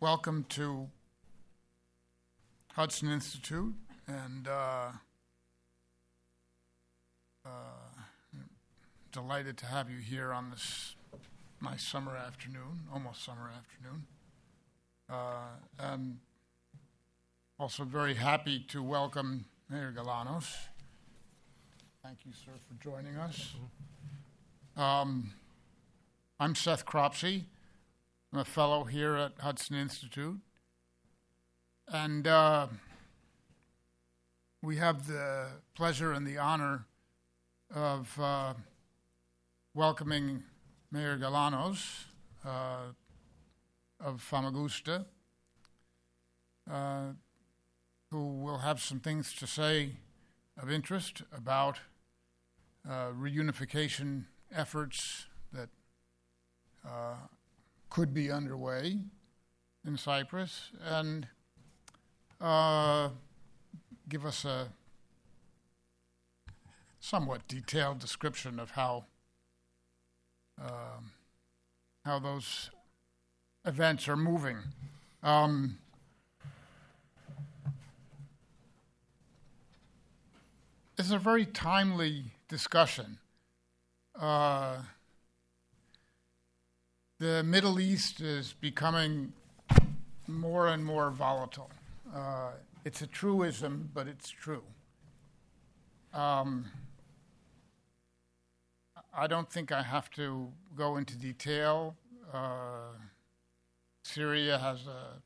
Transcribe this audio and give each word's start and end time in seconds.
welcome 0.00 0.46
to 0.48 0.88
Hudson 2.72 3.10
Institute, 3.10 3.74
and 4.08 4.48
uh, 4.48 4.92
uh, 7.44 7.48
delighted 9.12 9.58
to 9.58 9.66
have 9.66 9.90
you 9.90 9.98
here 9.98 10.32
on 10.32 10.50
this 10.50 10.94
nice 11.60 11.82
summer 11.82 12.16
afternoon, 12.16 12.80
almost 12.90 13.22
summer 13.22 13.50
afternoon. 13.54 14.06
Uh, 15.10 15.48
and 15.78 16.16
also 17.58 17.84
very 17.84 18.14
happy 18.14 18.64
to 18.68 18.82
welcome 18.82 19.44
Mayor 19.68 19.92
Galanos. 19.94 20.50
Thank 22.02 22.20
you, 22.24 22.32
sir, 22.32 22.52
for 22.66 22.82
joining 22.82 23.16
us. 23.16 23.54
Um, 24.78 25.34
I'm 26.38 26.54
Seth 26.54 26.86
Cropsey. 26.86 27.44
I'm 28.32 28.38
a 28.38 28.44
fellow 28.44 28.84
here 28.84 29.16
at 29.16 29.32
Hudson 29.40 29.74
Institute. 29.74 30.38
And 31.88 32.28
uh, 32.28 32.68
we 34.62 34.76
have 34.76 35.08
the 35.08 35.46
pleasure 35.74 36.12
and 36.12 36.24
the 36.24 36.38
honor 36.38 36.86
of 37.74 38.16
uh, 38.20 38.54
welcoming 39.74 40.44
Mayor 40.92 41.18
Galanos 41.18 42.04
uh, 42.46 42.92
of 43.98 44.22
Famagusta, 44.22 45.06
uh, 46.70 47.06
who 48.12 48.36
will 48.36 48.58
have 48.58 48.80
some 48.80 49.00
things 49.00 49.34
to 49.34 49.46
say 49.48 49.96
of 50.56 50.70
interest 50.70 51.22
about 51.36 51.80
uh, 52.88 53.08
reunification 53.08 54.26
efforts 54.52 55.26
that 55.52 55.68
uh, 56.86 57.16
could 57.90 58.14
be 58.14 58.30
underway 58.30 58.98
in 59.84 59.96
Cyprus 59.96 60.70
and 60.82 61.26
uh, 62.40 63.10
give 64.08 64.24
us 64.24 64.44
a 64.44 64.68
somewhat 67.00 67.46
detailed 67.48 67.98
description 67.98 68.60
of 68.60 68.72
how 68.72 69.04
um, 70.60 71.12
how 72.04 72.18
those 72.18 72.70
events 73.64 74.08
are 74.08 74.16
moving. 74.16 74.58
Um, 75.22 75.78
it's 80.98 81.10
a 81.10 81.18
very 81.18 81.46
timely 81.46 82.24
discussion. 82.48 83.18
Uh, 84.18 84.82
the 87.20 87.42
Middle 87.42 87.78
East 87.78 88.22
is 88.22 88.54
becoming 88.54 89.34
more 90.26 90.68
and 90.68 90.82
more 90.82 91.10
volatile. 91.10 91.70
Uh, 92.14 92.52
it's 92.86 93.02
a 93.02 93.06
truism, 93.06 93.90
but 93.92 94.08
it's 94.08 94.30
true. 94.30 94.62
Um, 96.14 96.64
I 99.14 99.26
don't 99.26 99.50
think 99.50 99.70
I 99.70 99.82
have 99.82 100.10
to 100.12 100.50
go 100.74 100.96
into 100.96 101.14
detail. 101.14 101.94
Uh, 102.32 102.94
Syria 104.02 104.58
has 104.58 104.86
a 104.86 105.20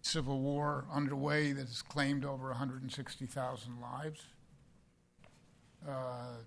civil 0.00 0.40
war 0.40 0.86
underway 0.90 1.52
that 1.52 1.66
has 1.68 1.82
claimed 1.82 2.24
over 2.24 2.48
160,000 2.48 3.80
lives. 3.82 4.22
Uh, 5.86 6.38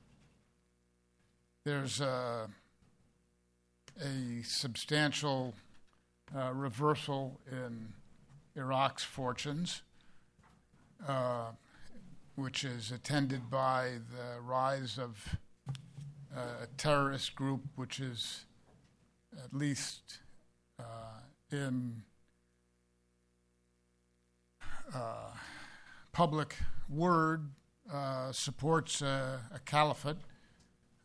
there's 1.66 2.02
a, 2.02 2.50
a 4.00 4.44
substantial 4.44 5.54
uh, 6.36 6.52
reversal 6.54 7.40
in 7.52 7.94
Iraq's 8.56 9.04
fortunes, 9.04 9.82
uh, 11.08 11.52
which 12.36 12.64
is 12.64 12.92
attended 12.92 13.50
by 13.50 13.98
the 14.12 14.42
rise 14.42 14.98
of 14.98 15.38
uh, 16.36 16.64
a 16.64 16.68
terrorist 16.78 17.36
group 17.36 17.62
which 17.76 18.00
is 18.00 18.46
at 19.44 19.54
least 19.54 20.20
uh, 20.80 21.20
in 21.52 22.04
uh, 24.94 25.32
public 26.12 26.56
word 26.90 27.50
uh, 27.92 28.32
supports 28.32 29.02
a, 29.02 29.40
a 29.54 29.60
caliphate 29.60 30.18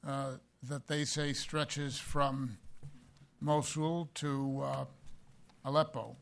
uh, 0.06 0.32
that 0.62 0.86
they 0.88 1.04
say 1.04 1.32
stretches 1.32 1.98
from 1.98 2.58
Mosul 3.40 4.08
to 4.14 4.62
uh, 4.64 4.84
Aleppo. 5.64 6.16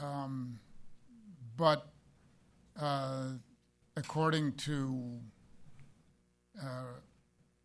Um, 0.00 0.58
but 1.56 1.86
according 3.96 4.52
to 4.52 5.18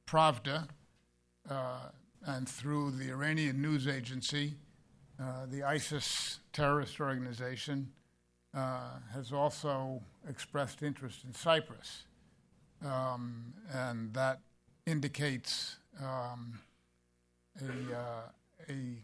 Pravda 0.08 0.68
uh, 1.50 1.90
and 2.26 2.48
through 2.48 2.92
the 2.92 3.10
Iranian 3.10 3.62
news 3.62 3.88
agency, 3.88 4.56
uh, 5.22 5.46
the 5.50 5.64
ISIS 5.64 6.40
terrorist 6.52 7.00
organization 7.00 7.90
uh, 8.54 9.00
has 9.14 9.32
also 9.32 10.02
expressed 10.28 10.84
interest 10.84 11.24
in 11.24 11.34
Cyprus. 11.34 12.04
Um, 12.86 13.54
and 13.72 14.14
that 14.14 14.40
indicates 14.86 15.78
um, 16.02 16.60
a, 17.60 17.96
uh, 17.96 18.22
a 18.70 18.98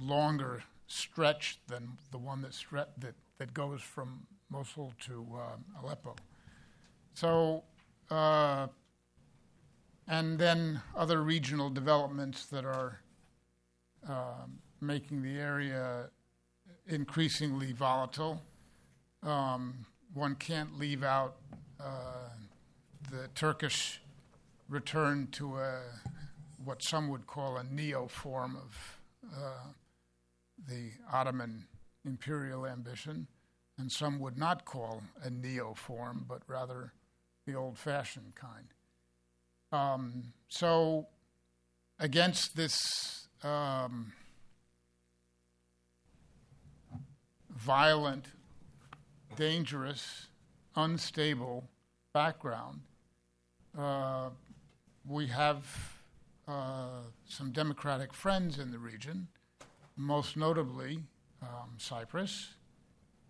longer 0.00 0.62
stretch 0.86 1.58
than 1.68 1.98
the 2.10 2.18
one 2.18 2.42
that, 2.42 2.52
stre- 2.52 2.86
that, 2.98 3.14
that 3.38 3.52
goes 3.54 3.80
from 3.80 4.26
Mosul 4.50 4.92
to 5.06 5.26
uh, 5.34 5.80
Aleppo. 5.82 6.14
So, 7.14 7.62
uh, 8.10 8.68
and 10.08 10.38
then 10.38 10.80
other 10.96 11.22
regional 11.22 11.70
developments 11.70 12.46
that 12.46 12.64
are 12.64 13.00
uh, 14.08 14.46
making 14.80 15.22
the 15.22 15.38
area 15.38 16.10
increasingly 16.88 17.72
volatile. 17.72 18.42
Um, 19.22 19.86
one 20.12 20.34
can't 20.34 20.78
leave 20.78 21.02
out 21.02 21.36
uh, 21.80 22.28
the 23.10 23.28
Turkish 23.34 24.00
return 24.68 25.28
to 25.32 25.56
a, 25.56 25.80
what 26.64 26.82
some 26.82 27.08
would 27.08 27.26
call 27.26 27.56
a 27.56 27.64
neo 27.64 28.06
form 28.06 28.56
of 28.56 29.00
uh, 29.34 29.68
the 30.68 30.90
Ottoman 31.12 31.66
imperial 32.04 32.66
ambition, 32.66 33.26
and 33.78 33.90
some 33.90 34.18
would 34.18 34.38
not 34.38 34.64
call 34.64 35.02
a 35.22 35.30
neo 35.30 35.74
form, 35.74 36.24
but 36.28 36.42
rather 36.46 36.92
the 37.46 37.54
old 37.54 37.78
fashioned 37.78 38.34
kind. 38.34 38.66
Um, 39.72 40.32
so, 40.48 41.06
against 41.98 42.56
this 42.56 43.28
um, 43.42 44.12
violent, 47.50 48.26
dangerous, 49.36 50.26
unstable 50.76 51.64
background, 52.12 52.80
uh, 53.76 54.28
we 55.08 55.26
have 55.28 55.64
uh, 56.48 57.02
some 57.28 57.52
democratic 57.52 58.12
friends 58.12 58.58
in 58.58 58.70
the 58.70 58.78
region, 58.78 59.28
most 59.96 60.36
notably 60.36 60.98
um, 61.42 61.70
Cyprus, 61.78 62.54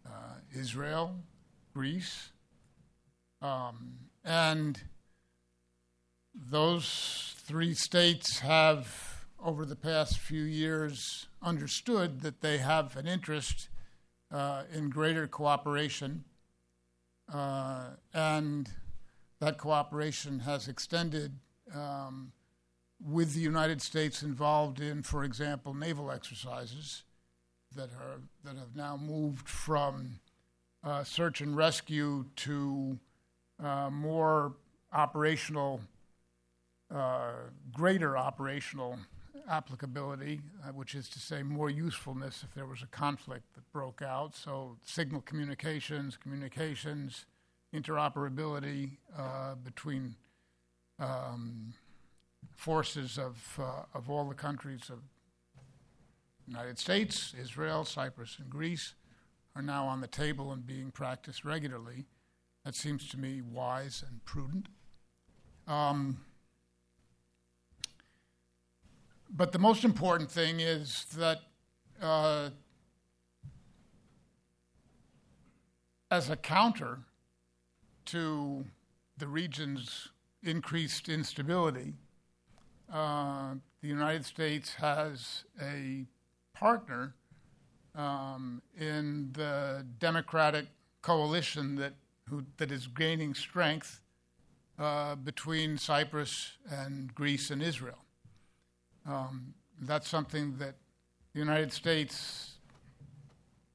uh, 0.06 0.36
Israel, 0.54 1.16
Greece, 1.74 2.30
um, 3.40 3.94
and 4.24 4.80
those 6.34 7.34
three 7.38 7.74
states 7.74 8.38
have, 8.38 9.24
over 9.42 9.64
the 9.64 9.76
past 9.76 10.18
few 10.18 10.42
years, 10.42 11.26
understood 11.42 12.20
that 12.20 12.40
they 12.40 12.58
have 12.58 12.96
an 12.96 13.06
interest 13.06 13.68
uh, 14.30 14.62
in 14.72 14.88
greater 14.88 15.26
cooperation, 15.26 16.24
uh, 17.32 17.90
and 18.14 18.70
that 19.40 19.58
cooperation 19.58 20.40
has 20.40 20.68
extended 20.68 21.32
um, 21.74 22.32
with 23.04 23.34
the 23.34 23.40
United 23.40 23.82
States 23.82 24.22
involved 24.22 24.80
in, 24.80 25.02
for 25.02 25.24
example, 25.24 25.74
naval 25.74 26.10
exercises 26.10 27.02
that 27.74 27.90
are 28.00 28.20
that 28.44 28.56
have 28.56 28.76
now 28.76 28.96
moved 28.96 29.48
from 29.48 30.20
uh, 30.84 31.02
search 31.04 31.40
and 31.40 31.56
rescue 31.56 32.24
to 32.36 32.98
uh, 33.62 33.88
more 33.90 34.54
operational 34.92 35.80
uh, 36.94 37.32
greater 37.72 38.18
operational 38.18 38.98
applicability, 39.48 40.40
uh, 40.62 40.72
which 40.72 40.94
is 40.94 41.08
to 41.08 41.18
say 41.18 41.42
more 41.42 41.70
usefulness 41.70 42.44
if 42.44 42.54
there 42.54 42.66
was 42.66 42.82
a 42.82 42.86
conflict 42.86 43.54
that 43.54 43.70
broke 43.72 44.02
out. 44.02 44.36
So, 44.36 44.76
signal 44.84 45.22
communications, 45.22 46.16
communications, 46.16 47.24
interoperability 47.74 48.98
uh, 49.16 49.54
between 49.54 50.16
um, 50.98 51.72
forces 52.56 53.18
of, 53.18 53.58
uh, 53.60 53.82
of 53.94 54.10
all 54.10 54.28
the 54.28 54.34
countries 54.34 54.90
of, 54.90 54.98
United 56.46 56.78
States, 56.78 57.34
Israel, 57.40 57.84
Cyprus, 57.84 58.36
and 58.38 58.50
Greece 58.50 58.94
are 59.54 59.62
now 59.62 59.86
on 59.86 60.00
the 60.00 60.06
table 60.06 60.52
and 60.52 60.66
being 60.66 60.90
practiced 60.90 61.44
regularly. 61.44 62.04
That 62.64 62.74
seems 62.74 63.08
to 63.08 63.18
me 63.18 63.42
wise 63.42 64.04
and 64.06 64.24
prudent. 64.24 64.66
Um, 65.66 66.18
but 69.30 69.52
the 69.52 69.58
most 69.58 69.84
important 69.84 70.30
thing 70.30 70.60
is 70.60 71.06
that 71.16 71.38
uh, 72.00 72.50
as 76.10 76.28
a 76.28 76.36
counter 76.36 76.98
to 78.06 78.64
the 79.16 79.26
region's 79.26 80.08
increased 80.42 81.08
instability, 81.08 81.94
uh, 82.92 83.54
the 83.80 83.88
United 83.88 84.24
States 84.24 84.74
has 84.74 85.44
a 85.60 86.06
partner 86.54 87.14
um, 87.94 88.62
in 88.78 89.30
the 89.32 89.86
democratic 89.98 90.66
coalition 91.00 91.76
that 91.76 91.94
who, 92.28 92.44
that 92.58 92.70
is 92.70 92.86
gaining 92.86 93.34
strength 93.34 94.00
uh, 94.78 95.14
between 95.16 95.76
Cyprus 95.76 96.58
and 96.70 97.14
Greece 97.14 97.50
and 97.50 97.62
Israel. 97.62 97.98
Um, 99.06 99.54
that's 99.80 100.08
something 100.08 100.56
that 100.58 100.76
the 101.32 101.38
United 101.38 101.72
States 101.72 102.52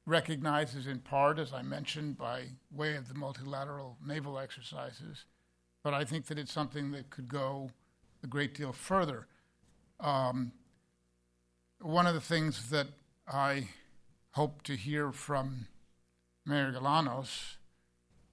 recognizes 0.06 0.86
in 0.86 1.00
part, 1.00 1.38
as 1.38 1.52
I 1.52 1.62
mentioned, 1.62 2.16
by 2.16 2.44
way 2.74 2.96
of 2.96 3.08
the 3.08 3.14
multilateral 3.14 3.98
naval 4.04 4.38
exercises, 4.38 5.24
but 5.84 5.92
I 5.92 6.04
think 6.04 6.26
that 6.26 6.38
it's 6.38 6.52
something 6.52 6.92
that 6.92 7.10
could 7.10 7.28
go 7.28 7.70
a 8.22 8.26
great 8.26 8.54
deal 8.54 8.72
further. 8.72 9.26
Um, 10.00 10.52
one 11.80 12.06
of 12.06 12.14
the 12.14 12.20
things 12.20 12.70
that 12.70 12.88
I 13.26 13.68
hope 14.32 14.62
to 14.62 14.74
hear 14.74 15.12
from 15.12 15.66
Mayor 16.46 16.72
Galanos 16.72 17.56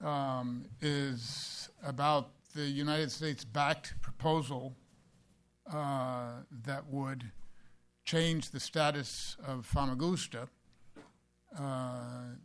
um, 0.04 0.66
is 0.80 1.68
about 1.84 2.30
the 2.54 2.62
United 2.62 3.10
States 3.12 3.44
backed 3.44 3.94
proposal 4.00 4.74
uh, 5.72 6.30
that 6.64 6.86
would 6.88 7.30
change 8.04 8.50
the 8.50 8.60
status 8.60 9.36
of 9.44 9.66
Famagusta 9.66 10.48
uh, 11.58 12.36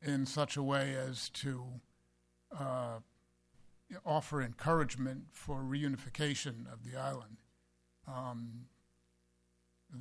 in 0.00 0.26
such 0.26 0.56
a 0.56 0.62
way 0.62 0.94
as 0.94 1.28
to 1.30 1.64
uh, 2.58 2.98
offer 4.04 4.42
encouragement 4.42 5.24
for 5.30 5.60
reunification 5.60 6.72
of 6.72 6.84
the 6.84 6.98
island. 6.98 7.38
Um, 8.06 8.66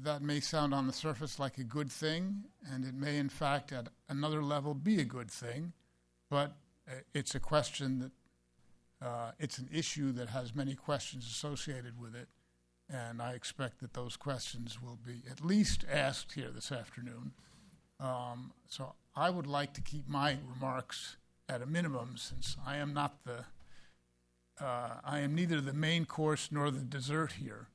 that 0.03 0.21
may 0.21 0.39
sound 0.39 0.73
on 0.73 0.87
the 0.87 0.93
surface 0.93 1.37
like 1.37 1.57
a 1.57 1.63
good 1.63 1.91
thing, 1.91 2.45
and 2.69 2.85
it 2.85 2.93
may, 2.93 3.17
in 3.17 3.29
fact, 3.29 3.71
at 3.71 3.89
another 4.07 4.41
level, 4.41 4.73
be 4.73 4.99
a 4.99 5.05
good 5.05 5.29
thing, 5.29 5.73
but 6.29 6.55
uh, 6.87 7.01
it's 7.13 7.35
a 7.35 7.39
question 7.39 7.99
that 7.99 8.11
uh, 9.05 9.31
it's 9.39 9.57
an 9.57 9.67
issue 9.71 10.11
that 10.13 10.29
has 10.29 10.55
many 10.55 10.75
questions 10.75 11.25
associated 11.25 11.99
with 11.99 12.15
it, 12.15 12.29
and 12.89 13.21
I 13.21 13.33
expect 13.33 13.79
that 13.81 13.93
those 13.93 14.15
questions 14.15 14.81
will 14.81 14.97
be 15.05 15.23
at 15.29 15.43
least 15.43 15.83
asked 15.91 16.33
here 16.33 16.51
this 16.51 16.71
afternoon. 16.71 17.33
Um, 17.99 18.53
so 18.67 18.93
I 19.15 19.29
would 19.29 19.47
like 19.47 19.73
to 19.73 19.81
keep 19.81 20.07
my 20.07 20.37
remarks 20.53 21.17
at 21.49 21.61
a 21.61 21.65
minimum, 21.65 22.15
since 22.15 22.55
I 22.65 22.77
am 22.77 22.93
not 22.93 23.25
the, 23.25 23.45
uh, 24.61 24.89
I 25.03 25.19
am 25.19 25.35
neither 25.35 25.59
the 25.59 25.73
main 25.73 26.05
course 26.05 26.49
nor 26.51 26.71
the 26.71 26.79
dessert 26.79 27.33
here. 27.33 27.67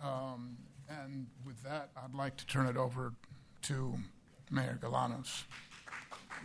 Um, 0.00 0.58
and 0.88 1.26
with 1.44 1.62
that, 1.64 1.90
I'd 1.96 2.14
like 2.14 2.36
to 2.36 2.46
turn 2.46 2.66
it 2.66 2.76
over 2.76 3.12
to 3.62 3.94
Mayor 4.50 4.78
Galanos. 4.80 5.44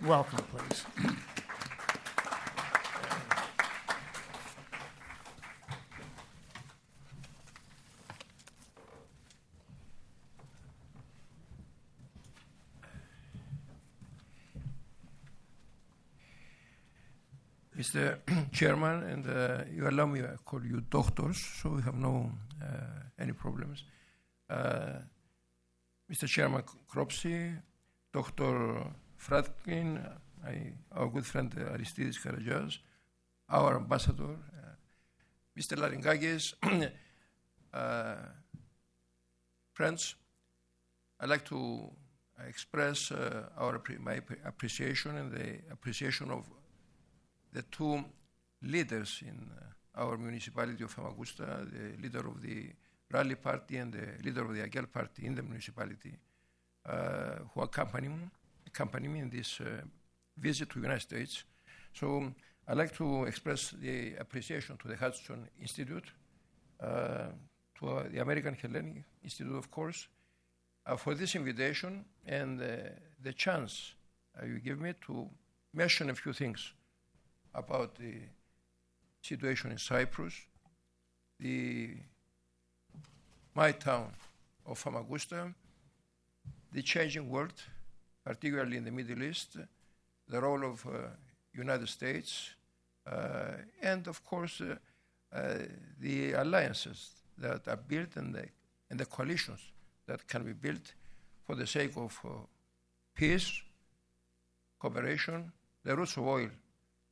Welcome, 0.04 0.44
please. 0.52 0.86
Mr. 17.82 18.20
Chairman, 18.52 19.02
and 19.12 19.28
uh, 19.28 19.64
you 19.76 19.90
allow 19.90 20.06
me 20.06 20.22
to 20.22 20.38
call 20.46 20.64
you 20.64 20.82
doctors, 20.82 21.40
so 21.60 21.70
we 21.70 21.82
have 21.82 21.96
no 21.96 22.32
uh, 22.62 22.68
any 23.18 23.32
problems. 23.32 23.84
Uh, 24.48 25.00
Mr. 26.12 26.28
Chairman 26.28 26.64
Cropsey, 26.88 27.56
Dr. 28.14 28.86
Fradkin, 29.18 29.88
I, 30.46 30.74
our 30.92 31.08
good 31.08 31.26
friend 31.26 31.52
uh, 31.58 31.72
Aristides 31.72 32.20
Karagias, 32.24 32.78
our 33.50 33.78
ambassador, 33.78 34.36
uh, 34.60 34.76
Mr. 35.58 35.76
Larigakis, 35.76 36.54
uh, 37.74 38.16
friends, 39.74 40.14
I'd 41.20 41.30
like 41.30 41.46
to 41.46 41.90
express 42.48 43.12
our 43.58 43.82
my 44.00 44.20
appreciation 44.46 45.18
and 45.18 45.32
the 45.32 45.60
appreciation 45.72 46.30
of 46.30 46.46
the 47.54 47.64
two 47.64 48.04
leaders 48.64 49.24
in 49.26 49.50
uh, 49.58 50.02
our 50.02 50.18
municipality 50.18 50.84
of 50.84 50.94
Famagusta, 50.94 51.68
the 51.70 52.02
leader 52.02 52.28
of 52.28 52.42
the 52.42 52.70
Rally 53.12 53.36
Party 53.36 53.78
and 53.78 53.94
the 53.94 54.24
leader 54.24 54.46
of 54.46 54.56
the 54.56 54.62
AKEL 54.62 54.92
Party 54.92 55.26
in 55.26 55.36
the 55.36 55.44
municipality, 55.44 56.18
uh, 56.86 57.36
who 57.54 57.62
accompany 57.62 58.08
me, 58.08 58.30
accompany 58.66 59.08
me 59.08 59.20
in 59.20 59.30
this 59.30 59.60
uh, 59.60 59.82
visit 60.38 60.70
to 60.70 60.80
the 60.80 60.84
United 60.84 61.02
States. 61.02 61.44
So 61.94 62.32
I'd 62.68 62.78
like 62.78 62.96
to 62.98 63.26
express 63.26 63.72
the 63.72 64.16
appreciation 64.16 64.78
to 64.78 64.88
the 64.88 64.96
Hudson 64.96 65.50
Institute, 65.60 66.06
to 66.80 68.10
the 68.12 68.20
American 68.20 68.56
Hellenic 68.56 69.04
Institute, 69.24 69.56
of 69.56 69.70
course, 69.70 70.08
for 70.98 71.14
this 71.14 71.36
invitation 71.36 72.06
and 72.26 72.60
the 72.60 73.34
chance 73.34 73.94
you 74.44 74.60
give 74.60 74.80
me 74.80 74.94
to 75.06 75.30
mention 75.74 76.10
a 76.10 76.16
few 76.16 76.34
things 76.34 76.74
about 77.54 77.96
the 77.96 78.14
situation 79.22 79.72
in 79.72 79.78
Cyprus, 79.78 80.34
the 81.40 81.90
my 83.54 83.72
town 83.72 84.12
of 84.66 84.82
Famagusta, 84.82 85.54
the 86.72 86.82
changing 86.82 87.30
world, 87.30 87.54
particularly 88.24 88.78
in 88.78 88.86
the 88.86 88.92
Middle 88.92 89.24
East, 89.24 89.58
the 90.28 90.42
role 90.42 90.64
of 90.66 90.86
uh, 90.86 91.10
United 91.54 91.90
States, 91.90 92.52
uh, 93.06 93.54
and 93.82 94.08
of 94.08 94.24
course 94.24 94.62
uh, 94.62 94.76
uh 95.34 95.58
the 96.00 96.34
alliances 96.34 97.10
that 97.38 97.68
are 97.68 97.82
built 97.88 98.16
and 98.16 98.36
the, 98.36 98.46
and 98.90 99.00
the 99.00 99.06
coalitions 99.06 99.62
that 100.06 100.28
can 100.28 100.44
be 100.44 100.54
built 100.54 100.94
for 101.46 101.56
the 101.56 101.66
sake 101.66 101.98
of 101.98 102.20
uh, 102.24 102.30
peace, 103.16 103.62
cooperation, 104.80 105.52
the 105.84 105.96
roots 105.96 106.18
of 106.18 106.28
oil 106.28 106.50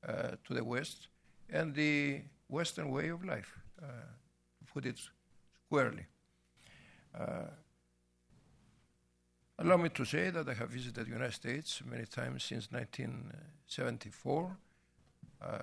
to 0.05 0.53
the 0.53 0.63
West, 0.63 1.07
and 1.49 1.73
the 1.73 2.21
Western 2.47 2.89
way 2.91 3.09
of 3.09 3.23
life, 3.23 3.59
to 3.79 4.73
put 4.73 4.85
it 4.85 4.99
squarely. 5.65 6.05
Uh, 7.17 7.45
allow 9.59 9.77
me 9.77 9.89
to 9.89 10.05
say 10.05 10.29
that 10.29 10.47
I 10.47 10.53
have 10.53 10.69
visited 10.69 11.05
the 11.05 11.11
United 11.11 11.33
States 11.33 11.81
many 11.85 12.05
times 12.05 12.43
since 12.43 12.71
1974. 12.71 14.57
Uh, 15.41 15.57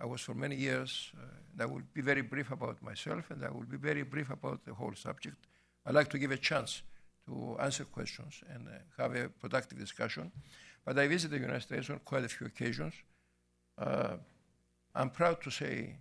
I 0.00 0.06
was 0.06 0.20
for 0.20 0.34
many 0.34 0.56
years, 0.56 1.12
uh, 1.16 1.62
I 1.62 1.66
will 1.66 1.82
be 1.92 2.02
very 2.02 2.22
brief 2.22 2.52
about 2.52 2.82
myself 2.82 3.30
and 3.30 3.44
I 3.44 3.50
will 3.50 3.66
be 3.66 3.76
very 3.76 4.02
brief 4.02 4.30
about 4.30 4.64
the 4.64 4.74
whole 4.74 4.94
subject. 4.94 5.36
I'd 5.84 5.94
like 5.94 6.08
to 6.10 6.18
give 6.18 6.30
a 6.30 6.36
chance 6.36 6.82
to 7.26 7.56
answer 7.60 7.84
questions 7.84 8.42
and 8.54 8.68
uh, 8.68 9.02
have 9.02 9.16
a 9.16 9.28
productive 9.28 9.78
discussion. 9.78 10.30
But 10.84 10.98
I 10.98 11.08
visited 11.08 11.38
the 11.38 11.42
United 11.42 11.62
States 11.62 11.90
on 11.90 12.00
quite 12.04 12.24
a 12.24 12.28
few 12.28 12.46
occasions. 12.46 12.94
Uh, 13.78 14.16
I'm 14.94 15.10
proud 15.10 15.42
to 15.42 15.50
say 15.50 15.96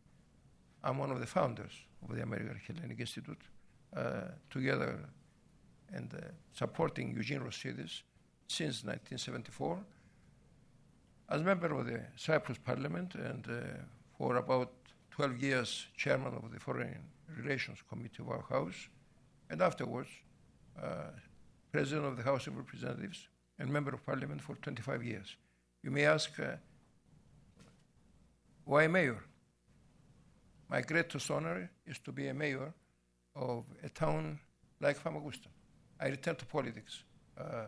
I'm 0.83 0.97
one 0.97 1.11
of 1.11 1.19
the 1.19 1.27
founders 1.27 1.71
of 2.03 2.15
the 2.15 2.23
American 2.23 2.59
Hellenic 2.65 2.99
Institute. 2.99 3.41
Uh, 3.95 4.29
together 4.49 4.99
and 5.93 6.13
uh, 6.13 6.17
supporting 6.51 7.15
Eugene 7.15 7.39
Rossides 7.39 8.03
since 8.47 8.83
1974 8.83 9.79
as 11.29 11.41
member 11.41 11.73
of 11.73 11.85
the 11.87 12.01
Cyprus 12.17 12.57
Parliament 12.57 13.15
and 13.15 13.47
uh, 13.49 13.61
for 14.17 14.35
about 14.35 14.71
12 15.11 15.41
years 15.41 15.87
chairman 15.95 16.33
of 16.35 16.51
the 16.51 16.59
Foreign 16.59 16.99
Relations 17.37 17.79
Committee 17.89 18.21
of 18.21 18.29
our 18.29 18.43
House, 18.49 18.87
and 19.49 19.61
afterwards 19.61 20.09
uh, 20.81 21.11
president 21.71 22.05
of 22.05 22.17
the 22.17 22.23
House 22.23 22.45
of 22.47 22.57
Representatives 22.57 23.29
and 23.57 23.69
member 23.69 23.91
of 23.93 24.05
Parliament 24.05 24.41
for 24.41 24.55
25 24.55 25.03
years. 25.03 25.37
You 25.81 25.91
may 25.91 26.05
ask, 26.05 26.37
uh, 26.39 26.57
why 28.67 28.85
mayor? 28.87 29.23
My 30.69 30.81
greatest 30.81 31.31
honor 31.31 31.69
is 31.85 31.99
to 31.99 32.11
be 32.11 32.27
a 32.27 32.33
mayor 32.33 32.73
of 33.33 33.63
a 33.81 33.87
town 33.87 34.39
like 34.81 35.01
Famagusta. 35.01 35.47
I 36.01 36.07
returned 36.09 36.39
to 36.39 36.45
politics 36.45 37.03
uh, 37.39 37.67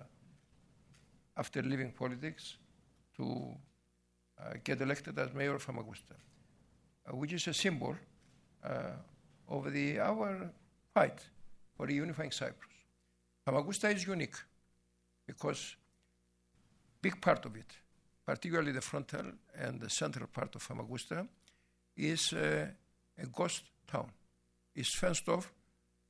after 1.38 1.62
leaving 1.62 1.92
politics 1.94 2.58
to 3.16 3.56
uh, 4.38 4.54
get 4.62 4.82
elected 4.82 5.18
as 5.18 5.34
mayor 5.34 5.56
of 5.56 5.66
Famagusta, 5.66 6.16
uh, 7.08 7.16
which 7.16 7.32
is 7.32 7.48
a 7.48 7.54
symbol 7.54 7.96
uh, 8.66 8.92
of 9.48 9.72
the, 9.72 10.00
our 10.00 10.52
fight 10.94 11.20
for 11.78 11.88
a 11.88 11.94
unifying 11.94 12.32
Cyprus. 12.32 12.76
Famagusta 13.48 13.96
is 13.96 14.06
unique 14.06 14.36
because 15.26 15.78
big 17.02 17.22
part 17.22 17.46
of 17.46 17.56
it, 17.56 17.72
particularly 18.30 18.72
the 18.72 18.82
frontal 18.82 19.26
and 19.56 19.82
the 19.82 19.90
central 19.90 20.28
part 20.28 20.54
of 20.56 20.62
Famagusta, 20.62 21.28
is 21.98 22.32
uh, 22.34 22.68
a 23.18 23.26
ghost 23.26 23.64
town. 23.88 24.12
It's 24.76 24.94
fenced 24.94 25.28
off 25.30 25.52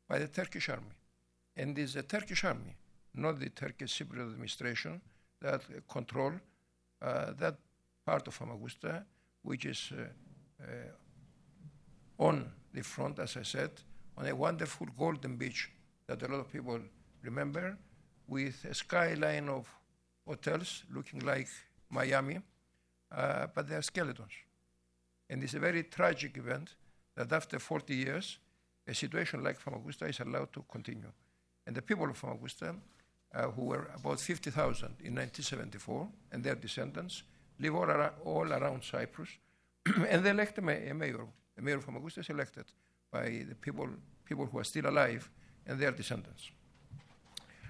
by 0.06 0.20
the 0.20 0.28
Turkish 0.28 0.68
army. 0.68 0.96
And 1.56 1.78
it 1.78 1.82
is 1.82 1.94
the 1.94 2.04
Turkish 2.04 2.44
army, 2.44 2.76
not 3.14 3.40
the 3.40 3.50
Turkish 3.50 3.98
Cypriot 3.98 4.34
administration, 4.34 5.00
that 5.40 5.62
control 5.88 6.34
uh, 7.02 7.32
that 7.40 7.56
part 8.06 8.28
of 8.28 8.38
Famagusta, 8.38 9.06
which 9.44 9.66
is 9.66 9.94
uh, 9.94 10.04
uh, 10.62 12.26
on 12.28 12.52
the 12.74 12.84
front, 12.84 13.18
as 13.20 13.38
I 13.38 13.44
said, 13.44 13.72
on 14.18 14.28
a 14.28 14.36
wonderful 14.36 14.88
golden 14.98 15.38
beach 15.38 15.72
that 16.08 16.22
a 16.22 16.28
lot 16.28 16.42
of 16.42 16.52
people 16.52 16.82
remember, 17.24 17.78
with 18.28 18.66
a 18.66 18.74
skyline 18.74 19.48
of 19.48 19.70
hotels 20.28 20.84
looking 20.94 21.22
like 21.22 21.48
Miami, 21.90 22.40
uh, 23.12 23.48
but 23.54 23.68
they 23.68 23.76
are 23.76 23.82
skeletons. 23.82 24.32
And 25.30 25.44
it's 25.44 25.54
a 25.54 25.60
very 25.60 25.84
tragic 25.84 26.38
event 26.38 26.76
that 27.16 27.32
after 27.32 27.60
40 27.60 27.96
years, 27.96 28.40
a 28.88 28.94
situation 28.94 29.44
like 29.44 29.60
Famagusta 29.60 30.06
is 30.06 30.20
allowed 30.20 30.52
to 30.54 30.64
continue. 30.72 31.12
And 31.68 31.76
the 31.76 31.82
people 31.82 32.10
of 32.10 32.18
Famagusta, 32.18 32.76
uh, 33.36 33.42
who 33.52 33.66
were 33.66 33.90
about 33.96 34.20
50,000 34.20 34.86
in 35.02 35.16
1974, 35.16 36.08
and 36.32 36.44
their 36.44 36.56
descendants, 36.56 37.24
live 37.60 37.76
all, 37.76 37.84
around, 37.84 38.14
all 38.26 38.52
around 38.52 38.84
Cyprus, 38.84 39.30
and 40.10 40.26
they 40.26 40.32
elect 40.32 40.58
a, 40.58 40.62
ma- 40.62 40.72
a 40.72 40.94
mayor. 40.94 41.26
The 41.56 41.62
mayor 41.62 41.78
of 41.78 41.86
Famagusta 41.86 42.22
is 42.22 42.30
elected 42.30 42.66
by 43.12 43.46
the 43.48 43.56
people, 43.56 43.88
people 44.26 44.46
who 44.46 44.60
are 44.60 44.64
still 44.64 44.88
alive 44.88 45.30
and 45.68 45.80
their 45.80 45.92
descendants. 45.92 46.50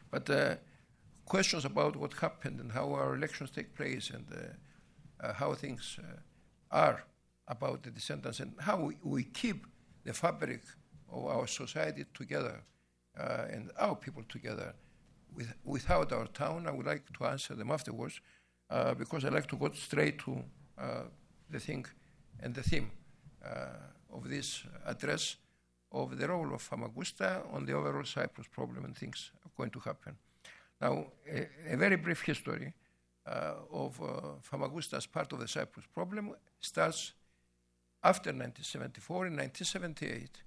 But 0.09 0.29
uh, 0.29 0.55
questions 1.29 1.63
about 1.63 1.95
what 1.95 2.11
happened 2.13 2.59
and 2.59 2.71
how 2.71 2.91
our 2.91 3.15
elections 3.15 3.51
take 3.51 3.73
place 3.75 4.09
and 4.09 4.25
uh, 4.33 5.25
uh, 5.25 5.33
how 5.33 5.53
things 5.53 5.99
uh, 5.99 6.05
are 6.71 7.05
about 7.47 7.83
the 7.83 7.91
descendants 7.91 8.39
and 8.39 8.51
how 8.59 8.77
we, 8.87 8.97
we 9.03 9.23
keep 9.23 9.65
the 10.03 10.13
fabric 10.13 10.61
of 11.11 11.25
our 11.25 11.47
society 11.47 12.05
together 12.13 12.61
and 13.55 13.69
our 13.77 13.95
people 13.95 14.23
together 14.29 14.73
with, 15.35 15.53
without 15.65 16.13
our 16.13 16.27
town. 16.27 16.65
I 16.67 16.71
would 16.71 16.85
like 16.85 17.03
to 17.17 17.25
answer 17.25 17.53
them 17.53 17.69
afterwards 17.69 18.21
because 18.97 19.25
I 19.25 19.29
like 19.29 19.47
to 19.47 19.57
go 19.57 19.69
straight 19.73 20.19
to 20.19 20.41
the 21.49 21.59
thing 21.59 21.85
and 22.39 22.55
the 22.55 22.63
theme 22.63 22.91
of 24.13 24.29
this 24.29 24.63
address 24.85 25.35
of 25.91 26.17
the 26.17 26.27
role 26.27 26.53
of 26.53 26.61
Famagusta 26.61 27.43
on 27.51 27.65
the 27.65 27.73
overall 27.73 28.05
Cyprus 28.05 28.47
problem 28.47 28.85
and 28.85 28.95
things 28.95 29.31
are 29.43 29.51
going 29.57 29.71
to 29.71 29.79
happen. 29.79 30.15
Now, 30.81 31.07
a, 31.29 31.73
a 31.73 31.77
very 31.77 31.97
brief 31.97 32.21
history 32.21 32.73
uh, 33.25 33.53
of 33.71 34.01
uh, 34.01 34.05
Famagusta 34.41 34.97
as 34.97 35.05
part 35.05 35.33
of 35.33 35.39
the 35.39 35.47
Cyprus 35.47 35.85
problem 35.93 36.33
starts 36.59 37.13
after 38.03 38.29
1974. 38.29 39.27
In 39.27 39.33
1978, 39.33 40.41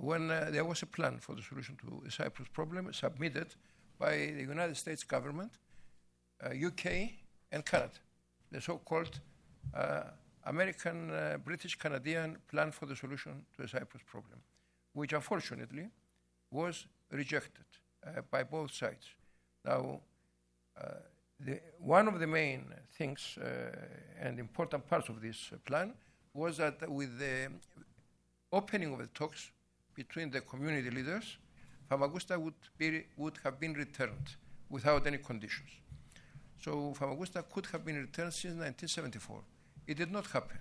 when 0.00 0.30
uh, 0.30 0.48
there 0.50 0.64
was 0.64 0.82
a 0.82 0.86
plan 0.86 1.18
for 1.18 1.34
the 1.34 1.42
solution 1.42 1.76
to 1.76 2.02
the 2.04 2.10
Cyprus 2.10 2.48
problem 2.52 2.92
submitted 2.92 3.54
by 3.98 4.10
the 4.36 4.42
United 4.42 4.76
States 4.76 5.02
government, 5.04 5.52
UK, 6.44 6.86
uh, 6.86 7.06
and 7.50 7.64
Canada, 7.64 7.98
the 8.52 8.60
so-called 8.60 9.20
uh, 9.74 10.02
American 10.44 11.10
uh, 11.10 11.38
British 11.42 11.76
Canadian 11.76 12.36
plan 12.48 12.70
for 12.70 12.86
the 12.86 12.94
solution 12.94 13.44
to 13.56 13.62
the 13.62 13.68
Cyprus 13.68 14.02
problem, 14.06 14.38
which 14.92 15.12
unfortunately 15.12 15.88
was 16.50 16.86
rejected 17.10 17.64
by 18.30 18.44
both 18.44 18.72
sides. 18.72 19.08
Now, 19.68 20.00
uh, 20.80 20.84
the, 21.38 21.60
one 21.78 22.08
of 22.08 22.18
the 22.18 22.26
main 22.26 22.64
things 22.96 23.36
uh, 23.36 23.44
and 24.24 24.38
important 24.38 24.88
parts 24.88 25.08
of 25.10 25.20
this 25.20 25.50
plan 25.66 25.92
was 26.32 26.56
that 26.56 26.76
with 26.88 27.18
the 27.18 27.50
opening 28.50 28.94
of 28.94 29.00
the 29.00 29.08
talks 29.08 29.50
between 29.94 30.30
the 30.30 30.40
community 30.40 30.90
leaders, 30.90 31.36
Famagusta 31.90 32.38
would, 32.38 32.54
be, 32.78 33.04
would 33.18 33.36
have 33.44 33.60
been 33.60 33.74
returned 33.74 34.36
without 34.70 35.06
any 35.06 35.18
conditions. 35.18 35.68
So 36.64 36.94
Famagusta 36.98 37.44
could 37.52 37.66
have 37.66 37.84
been 37.84 37.96
returned 37.96 38.32
since 38.32 38.54
1974. 38.54 39.42
It 39.86 39.98
did 39.98 40.10
not 40.10 40.26
happen. 40.28 40.58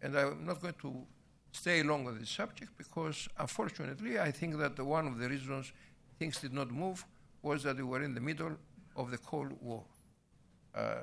And 0.00 0.16
I'm 0.16 0.46
not 0.46 0.62
going 0.62 0.74
to 0.80 1.06
stay 1.52 1.82
long 1.82 2.06
on 2.06 2.18
this 2.18 2.30
subject 2.30 2.70
because, 2.78 3.28
unfortunately, 3.38 4.18
I 4.18 4.30
think 4.30 4.56
that 4.58 4.78
one 4.78 5.06
of 5.06 5.18
the 5.18 5.28
reasons 5.28 5.72
things 6.18 6.40
did 6.40 6.54
not 6.54 6.70
move 6.70 7.04
was 7.42 7.62
that 7.62 7.76
we 7.76 7.82
were 7.82 8.02
in 8.02 8.14
the 8.14 8.20
middle 8.20 8.56
of 8.96 9.10
the 9.10 9.18
Cold 9.18 9.52
War. 9.60 9.84
Uh, 10.74 10.96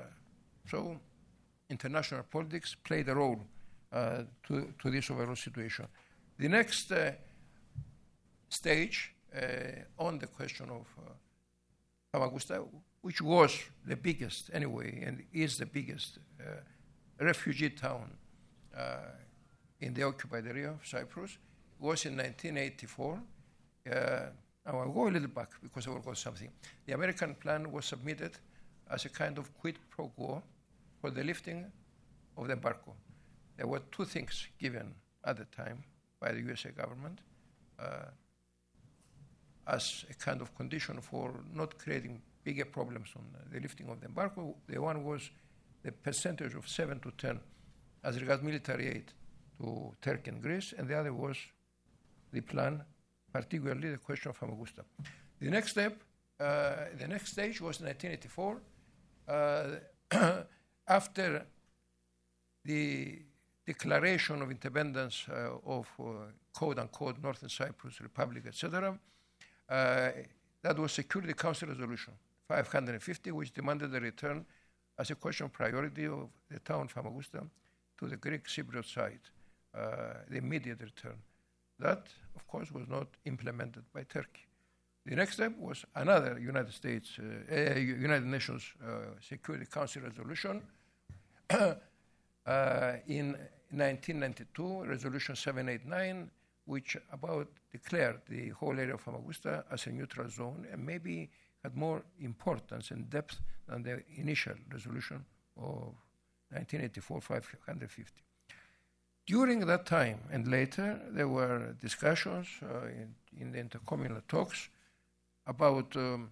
so 0.68 0.98
international 1.70 2.22
politics 2.30 2.74
played 2.74 3.08
a 3.08 3.14
role 3.14 3.40
uh, 3.92 4.22
to, 4.46 4.72
to 4.80 4.90
this 4.90 5.10
overall 5.10 5.36
situation. 5.36 5.86
The 6.38 6.48
next 6.48 6.92
uh, 6.92 7.12
stage 8.48 9.14
uh, 9.34 9.40
on 9.98 10.18
the 10.18 10.26
question 10.26 10.70
of 10.70 10.86
Famagusta, 12.12 12.64
which 13.00 13.22
was 13.22 13.58
the 13.86 13.96
biggest 13.96 14.50
anyway, 14.52 15.02
and 15.04 15.22
is 15.32 15.58
the 15.58 15.66
biggest 15.66 16.18
refugee 17.20 17.70
town 17.70 18.10
in 19.80 19.94
the 19.94 20.02
occupied 20.02 20.46
area 20.46 20.70
of 20.70 20.86
Cyprus, 20.86 21.38
was 21.78 22.04
in 22.04 22.16
1984. 22.16 23.20
I 24.66 24.72
will 24.72 24.92
go 24.92 25.08
a 25.08 25.10
little 25.10 25.28
back 25.28 25.50
because 25.62 25.86
I 25.86 25.90
will 25.90 26.00
go 26.00 26.14
something. 26.14 26.50
The 26.86 26.94
American 26.94 27.34
plan 27.36 27.70
was 27.70 27.84
submitted 27.84 28.32
as 28.90 29.04
a 29.04 29.08
kind 29.08 29.38
of 29.38 29.56
quid 29.58 29.78
pro 29.90 30.08
quo 30.08 30.42
for 31.00 31.10
the 31.10 31.22
lifting 31.22 31.66
of 32.36 32.48
the 32.48 32.54
embargo. 32.54 32.94
There 33.56 33.66
were 33.66 33.80
two 33.92 34.04
things 34.04 34.48
given 34.58 34.94
at 35.24 35.36
the 35.36 35.44
time 35.46 35.82
by 36.20 36.32
the 36.32 36.40
USA 36.40 36.70
government 36.70 37.20
uh, 37.78 38.10
as 39.66 40.04
a 40.10 40.14
kind 40.14 40.40
of 40.40 40.54
condition 40.56 41.00
for 41.00 41.32
not 41.54 41.78
creating 41.78 42.20
bigger 42.44 42.64
problems 42.64 43.10
on 43.16 43.24
the 43.52 43.60
lifting 43.60 43.88
of 43.88 44.00
the 44.00 44.06
embargo. 44.06 44.56
The 44.68 44.80
one 44.80 45.04
was 45.04 45.30
the 45.82 45.92
percentage 45.92 46.54
of 46.54 46.68
7 46.68 47.00
to 47.00 47.12
10 47.18 47.40
as 48.04 48.20
regards 48.20 48.42
military 48.42 48.88
aid 48.88 49.12
to 49.58 49.92
Turkey 50.02 50.30
and 50.30 50.42
Greece, 50.42 50.74
and 50.76 50.88
the 50.88 50.98
other 50.98 51.12
was 51.12 51.36
the 52.32 52.40
plan, 52.40 52.84
particularly 53.32 53.90
the 53.90 53.98
question 53.98 54.30
of 54.30 54.38
Famagusta. 54.38 54.84
The 55.40 55.50
next 55.50 55.70
step, 55.72 56.02
uh, 56.40 56.74
the 56.98 57.08
next 57.08 57.32
stage 57.32 57.60
was 57.60 57.80
1984. 57.80 58.60
Uh, 59.28 59.66
after 60.88 61.46
the 62.64 63.18
declaration 63.66 64.40
of 64.42 64.50
independence 64.50 65.26
uh, 65.28 65.56
of 65.66 65.88
uh, 65.98 66.04
quote 66.52 66.78
unquote 66.78 67.20
Northern 67.22 67.48
Cyprus 67.48 68.00
Republic, 68.00 68.44
etc. 68.46 68.98
Uh, 69.68 70.10
that 70.62 70.78
was 70.78 70.92
Security 70.92 71.34
Council 71.34 71.68
Resolution 71.68 72.12
550, 72.48 73.32
which 73.32 73.52
demanded 73.52 73.90
the 73.90 74.00
return 74.00 74.44
as 74.98 75.10
a 75.10 75.16
question 75.16 75.46
of 75.46 75.52
priority 75.52 76.06
of 76.06 76.28
the 76.48 76.60
town 76.60 76.88
Famagusta 76.88 77.44
to 77.98 78.06
the 78.06 78.16
Greek 78.16 78.44
Cypriot 78.44 78.84
side, 78.84 79.20
the 80.28 80.36
immediate 80.36 80.80
return. 80.80 81.16
That, 81.78 82.08
of 82.34 82.46
course, 82.46 82.72
was 82.72 82.88
not 82.88 83.08
implemented 83.24 83.84
by 83.92 84.04
Turkey. 84.04 84.46
The 85.04 85.14
next 85.14 85.34
step 85.34 85.56
was 85.58 85.84
another 85.94 86.38
United 86.40 86.72
States, 86.72 87.18
uh, 87.18 87.54
uh, 87.54 87.78
United 87.78 88.26
Nations 88.26 88.72
uh, 88.82 89.14
Security 89.20 89.66
Council 89.66 90.02
resolution 90.02 90.62
in 93.06 93.36
1992, 93.70 94.84
Resolution 94.84 95.36
789, 95.36 96.28
which 96.64 96.96
about 97.12 97.48
declared 97.70 98.20
the 98.28 98.48
whole 98.50 98.78
area 98.78 98.94
of 98.94 99.00
Famagusta 99.00 99.64
as 99.70 99.86
a 99.86 99.90
neutral 99.90 100.28
zone 100.28 100.66
and 100.72 100.84
maybe 100.84 101.30
had 101.62 101.76
more 101.76 102.02
importance 102.20 102.90
and 102.90 103.08
depth 103.08 103.40
than 103.68 103.82
the 103.84 104.02
initial 104.16 104.54
resolution 104.72 105.24
of 105.56 105.94
1984 106.50 107.20
550. 107.20 108.25
During 109.26 109.66
that 109.66 109.86
time 109.86 110.20
and 110.30 110.46
later, 110.46 111.00
there 111.10 111.26
were 111.26 111.74
discussions 111.80 112.46
uh, 112.62 112.86
in, 112.86 113.14
in, 113.40 113.50
the 113.50 113.58
intercommunal 113.58 114.22
talks 114.28 114.68
about 115.48 115.96
um, 115.96 116.30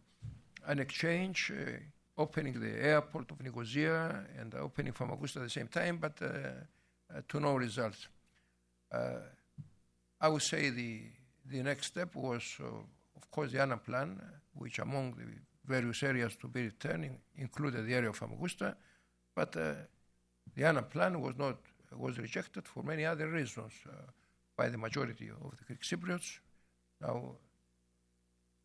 an 0.65 0.79
exchange, 0.79 1.51
uh, 1.51 1.73
opening 2.17 2.61
the 2.61 2.71
airport 2.81 3.33
of 3.33 3.43
Nicosia 3.43 4.25
and 4.39 4.55
opening 4.55 4.93
Famagusta 4.93 5.41
at 5.41 5.43
the 5.43 5.51
same 5.51 5.67
time, 5.67 5.99
but 5.99 6.23
uh, 6.23 6.27
uh, 6.27 7.21
to 7.29 7.41
no 7.41 7.57
result. 7.57 7.97
Uh, 8.93 9.15
I 10.21 10.29
would 10.29 10.43
say 10.43 10.71
the, 10.71 11.01
the 11.51 11.65
next 11.65 11.89
step 11.89 12.15
was, 12.15 12.45
uh, 12.61 12.67
of 13.17 13.29
course, 13.33 13.51
the 13.51 13.61
Annan 13.61 13.81
plan, 13.81 14.23
which 14.55 14.79
among 14.79 15.15
the 15.17 15.25
various 15.67 16.01
areas 16.05 16.37
to 16.37 16.47
be 16.47 16.63
returned 16.63 17.11
included 17.39 17.89
the 17.89 17.95
area 17.95 18.11
of 18.11 18.17
Famagusta, 18.21 18.77
but 19.35 19.51
the 19.51 19.77
Annan 20.65 20.85
plan 20.85 21.21
was 21.21 21.37
not 21.37 21.57
was 21.99 22.19
rejected 22.19 22.67
for 22.67 22.83
many 22.83 23.05
other 23.05 23.29
reasons 23.29 23.73
uh, 23.89 23.93
by 24.57 24.69
the 24.69 24.79
majority 24.79 25.31
of 25.31 25.57
the 25.59 25.65
Greek 25.65 25.83
Cypriots. 25.83 26.39
Now, 27.01 27.37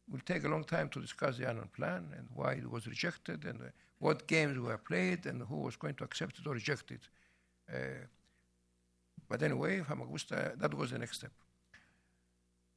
it 0.07 0.13
will 0.13 0.21
take 0.25 0.43
a 0.43 0.50
long 0.50 0.63
time 0.63 0.89
to 0.89 1.01
discuss 1.01 1.38
the 1.38 1.48
Annan 1.48 1.69
plan 1.75 2.07
and 2.17 2.27
why 2.33 2.53
it 2.53 2.69
was 2.69 2.88
rejected 2.88 3.45
and 3.45 3.62
uh, 3.62 3.65
what 4.00 4.27
games 4.27 4.57
were 4.57 4.77
played 4.77 5.25
and 5.25 5.43
who 5.43 5.57
was 5.57 5.75
going 5.75 5.95
to 5.95 6.03
accept 6.03 6.39
it 6.39 6.48
or 6.48 6.53
reject 6.53 6.91
it. 6.91 7.07
Uh, 7.71 8.05
but 9.27 9.43
anyway, 9.43 9.81
Famagusta, 9.81 10.57
that 10.57 10.74
was 10.74 10.91
the 10.91 10.98
next 10.98 11.17
step. 11.17 11.31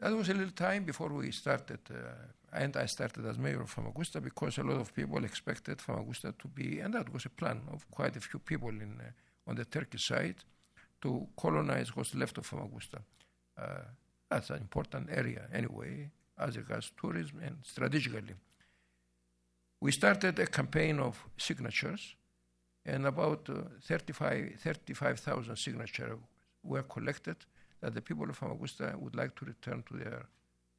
That 0.01 0.17
was 0.17 0.29
a 0.29 0.35
little 0.35 0.53
time 0.53 0.85
before 0.85 1.11
we 1.11 1.31
started, 1.31 1.79
uh, 1.91 2.27
and 2.53 2.77
I 2.77 2.87
started 2.87 3.25
as 3.25 3.39
mayor 3.39 3.63
of 3.63 3.71
Famagusta 3.75 4.21
because 4.21 4.59
a 4.59 4.65
lot 4.65 4.81
of 4.81 4.93
people 4.93 5.25
expected 5.25 5.79
Famagusta 5.79 6.35
to 6.39 6.49
be, 6.49 6.81
and 6.81 6.93
that 6.95 7.13
was 7.13 7.25
a 7.25 7.31
plan 7.31 7.63
of 7.73 7.89
quite 7.91 8.17
a 8.17 8.21
few 8.21 8.41
people 8.41 8.71
in, 8.71 9.01
uh, 9.01 9.11
on 9.47 9.57
the 9.57 9.65
Turkish 9.65 10.07
side 10.07 10.37
to 11.01 11.27
colonize 11.37 11.95
what's 11.97 12.15
left 12.15 12.39
of 12.39 12.47
Famagusta. 12.47 13.01
Uh, 13.59 13.65
that's 14.31 14.51
an 14.51 14.59
important 14.59 15.09
area 15.11 15.43
anyway, 15.53 16.11
as 16.39 16.57
regards 16.57 16.93
tourism 17.01 17.41
and 17.45 17.57
strategically. 17.63 18.35
We 19.81 19.93
started 19.93 20.39
a 20.39 20.47
campaign 20.47 21.01
of 21.01 21.23
signatures, 21.37 22.15
and 22.87 23.07
about 23.07 23.49
uh, 23.51 23.63
35,000 23.83 24.59
35, 24.59 25.59
signatures 25.59 26.19
were 26.63 26.83
collected 26.85 27.37
that 27.81 27.95
the 27.95 28.01
people 28.01 28.31
of 28.31 28.39
Famagusta 28.39 28.97
would 28.97 29.17
like 29.17 29.35
to 29.37 29.45
return 29.45 29.83
to 29.89 29.97
their 29.97 30.27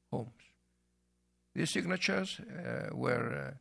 homes. 0.09 0.43
These 1.53 1.71
signatures 1.71 2.39
uh, 2.39 2.95
were 2.95 3.51
uh, 3.51 3.57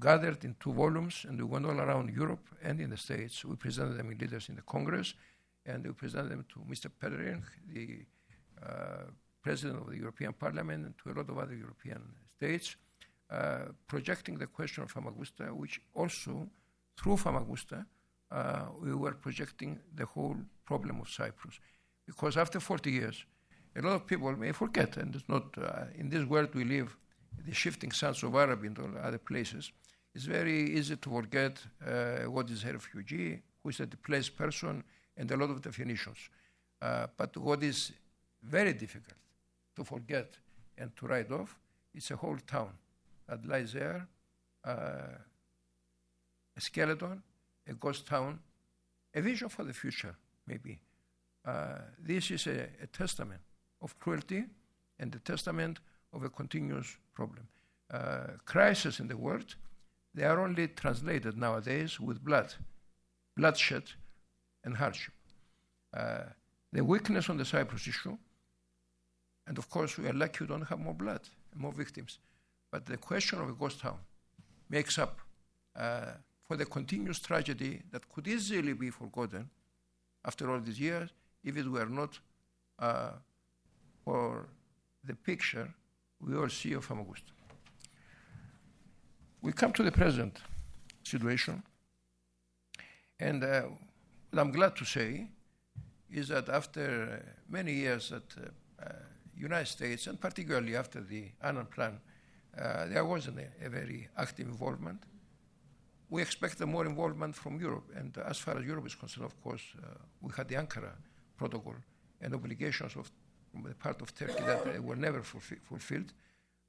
gathered 0.00 0.44
in 0.44 0.56
two 0.60 0.72
volumes, 0.72 1.24
and 1.28 1.38
we 1.38 1.44
went 1.44 1.66
all 1.66 1.80
around 1.80 2.14
Europe 2.14 2.46
and 2.62 2.80
in 2.80 2.90
the 2.90 2.96
States. 2.96 3.44
We 3.44 3.56
presented 3.56 3.96
them 3.98 4.10
in 4.10 4.18
leaders 4.18 4.48
in 4.48 4.56
the 4.56 4.62
Congress, 4.62 5.14
and 5.66 5.86
we 5.86 5.92
presented 5.92 6.30
them 6.30 6.44
to 6.52 6.60
Mr. 6.60 6.88
Pöttering, 7.00 7.42
the 7.72 8.04
uh, 8.64 9.04
President 9.42 9.80
of 9.80 9.90
the 9.90 9.96
European 9.96 10.32
Parliament, 10.32 10.84
and 10.86 10.94
to 10.98 11.10
a 11.10 11.14
lot 11.18 11.28
of 11.28 11.38
other 11.38 11.54
European 11.54 12.02
states, 12.36 12.76
uh, 13.30 13.66
projecting 13.86 14.38
the 14.38 14.46
question 14.46 14.82
of 14.82 14.92
Famagusta, 14.92 15.54
which 15.54 15.80
also, 15.94 16.48
through 16.98 17.16
Famagusta, 17.16 17.84
uh, 18.30 18.66
we 18.80 18.94
were 18.94 19.12
projecting 19.12 19.78
the 19.94 20.06
whole 20.06 20.36
problem 20.64 21.00
of 21.00 21.08
Cyprus. 21.08 21.60
Because 22.06 22.36
after 22.36 22.60
40 22.60 22.90
years, 22.90 23.24
a 23.76 23.82
lot 23.82 23.94
of 23.94 24.06
people 24.06 24.32
may 24.36 24.52
forget, 24.52 24.96
and 24.96 25.14
it's 25.14 25.28
not 25.28 25.46
uh, 25.58 25.84
in 25.96 26.08
this 26.08 26.24
world 26.24 26.54
we 26.54 26.64
live, 26.64 26.96
the 27.46 27.54
shifting 27.54 27.92
sands 27.92 28.22
of 28.22 28.34
Arab 28.34 28.64
into 28.64 28.82
other 29.02 29.18
places. 29.18 29.72
It's 30.14 30.24
very 30.24 30.76
easy 30.76 30.96
to 30.96 31.10
forget 31.10 31.58
uh, 31.84 32.30
what 32.30 32.50
is 32.50 32.64
a 32.64 32.72
refugee, 32.72 33.42
who 33.62 33.70
is 33.70 33.80
a 33.80 33.86
displaced 33.86 34.36
person, 34.36 34.84
and 35.16 35.30
a 35.30 35.36
lot 35.36 35.50
of 35.50 35.60
definitions. 35.60 36.18
Uh, 36.80 37.06
but 37.16 37.36
what 37.36 37.62
is 37.62 37.92
very 38.42 38.72
difficult 38.72 39.18
to 39.76 39.84
forget 39.84 40.36
and 40.78 40.94
to 40.96 41.06
write 41.06 41.30
off 41.30 41.58
is 41.94 42.10
a 42.10 42.16
whole 42.16 42.38
town 42.46 42.70
that 43.28 43.44
lies 43.46 43.72
there, 43.72 44.06
uh, 44.64 45.18
a 46.56 46.60
skeleton, 46.60 47.22
a 47.68 47.74
ghost 47.74 48.06
town, 48.06 48.38
a 49.14 49.20
vision 49.20 49.48
for 49.48 49.64
the 49.64 49.72
future, 49.72 50.14
maybe. 50.46 50.78
Uh, 51.44 51.78
this 51.98 52.30
is 52.30 52.46
a, 52.46 52.68
a, 52.82 52.86
testament 52.86 53.40
of 53.82 53.98
cruelty 53.98 54.44
and 54.98 55.14
a 55.14 55.18
testament 55.18 55.78
of 56.14 56.24
a 56.24 56.30
continuous 56.30 56.96
problem. 57.14 57.46
Uh, 57.92 58.38
crises 58.44 59.00
in 59.00 59.08
the 59.08 59.16
world, 59.16 59.56
they 60.14 60.24
are 60.24 60.40
only 60.40 60.68
translated 60.68 61.36
nowadays 61.36 62.00
with 62.00 62.24
blood, 62.24 62.54
bloodshed, 63.36 63.84
and 64.64 64.76
hardship. 64.76 65.14
Uh, 65.92 66.24
the 66.72 66.82
weakness 66.82 67.28
on 67.28 67.36
the 67.36 67.44
Cyprus 67.44 67.86
issue, 67.86 68.16
and 69.46 69.58
of 69.58 69.68
course 69.68 69.98
we 69.98 70.08
are 70.08 70.12
lucky 70.12 70.38
we 70.40 70.46
don't 70.46 70.62
have 70.62 70.80
more 70.80 70.94
blood 70.94 71.20
and 71.52 71.60
more 71.60 71.72
victims, 71.72 72.18
but 72.70 72.86
the 72.86 72.96
question 72.96 73.40
of 73.40 73.48
a 73.48 73.52
ghost 73.52 73.80
town 73.80 73.98
makes 74.70 74.98
up 74.98 75.20
uh, 75.76 76.12
for 76.46 76.56
the 76.56 76.64
continuous 76.64 77.18
tragedy 77.18 77.82
that 77.90 78.08
could 78.08 78.26
easily 78.26 78.72
be 78.72 78.90
forgotten 78.90 79.48
after 80.24 80.50
all 80.50 80.60
these 80.60 80.80
years 80.80 81.10
if 81.42 81.56
it 81.56 81.68
were 81.68 81.86
not 81.86 82.18
uh, 82.78 83.10
for 84.04 84.46
the 85.04 85.14
picture 85.14 85.68
we 86.26 86.36
all 86.36 86.48
see 86.48 86.72
of 86.72 86.86
Famagusta. 86.86 87.32
We 89.42 89.52
come 89.52 89.72
to 89.72 89.82
the 89.82 89.92
present 89.92 90.38
situation, 91.02 91.62
and 93.20 93.44
uh, 93.44 93.62
what 94.30 94.40
I'm 94.40 94.52
glad 94.52 94.74
to 94.76 94.84
say 94.84 95.28
is 96.10 96.28
that 96.28 96.48
after 96.48 97.20
uh, 97.22 97.30
many 97.48 97.72
years 97.72 98.10
that 98.10 98.22
uh, 98.38 98.84
uh, 98.84 98.92
United 99.36 99.66
States, 99.66 100.06
and 100.06 100.20
particularly 100.20 100.76
after 100.76 101.00
the 101.00 101.30
Annan 101.42 101.66
Plan, 101.66 102.00
uh, 102.58 102.86
there 102.86 103.04
wasn't 103.04 103.38
a, 103.38 103.66
a, 103.66 103.68
very 103.68 104.08
active 104.16 104.46
involvement. 104.46 105.02
We 106.08 106.22
expected 106.22 106.66
more 106.66 106.86
involvement 106.86 107.34
from 107.34 107.60
Europe, 107.60 107.90
and 107.96 108.16
as 108.18 108.38
far 108.38 108.56
as 108.58 108.64
Europe 108.64 108.86
is 108.86 108.94
concerned, 108.94 109.26
of 109.26 109.42
course, 109.42 109.62
we 110.20 110.30
had 110.36 110.48
the 110.48 110.54
Ankara 110.54 110.92
protocol 111.36 111.74
and 112.20 112.32
obligations 112.32 112.94
of 112.96 113.10
the 113.62 113.74
part 113.74 114.02
of 114.02 114.14
Turkey 114.14 114.42
that 114.44 114.82
were 114.82 114.96
never 114.96 115.20
fulfi- 115.20 115.60
fulfilled. 115.62 116.12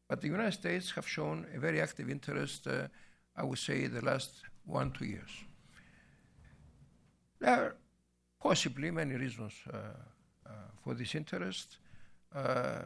But 0.08 0.22
the 0.22 0.28
United 0.28 0.54
States 0.54 0.92
have 0.92 1.08
shown 1.08 1.48
a 1.56 1.60
very 1.60 1.82
active 1.82 2.10
interest, 2.10 2.68
uh, 2.68 2.88
I 3.36 3.44
would 3.44 3.58
say, 3.58 3.88
the 3.88 4.04
last 4.04 4.44
one, 4.66 4.92
two 4.92 5.06
years. 5.06 5.32
There 7.40 7.50
are 7.50 7.76
possibly 8.40 8.92
many 8.92 9.16
reasons 9.16 9.54
uh, 9.72 9.78
uh, 10.46 10.52
for 10.84 10.94
this 10.94 11.16
interest. 11.16 11.78
Uh, 12.34 12.84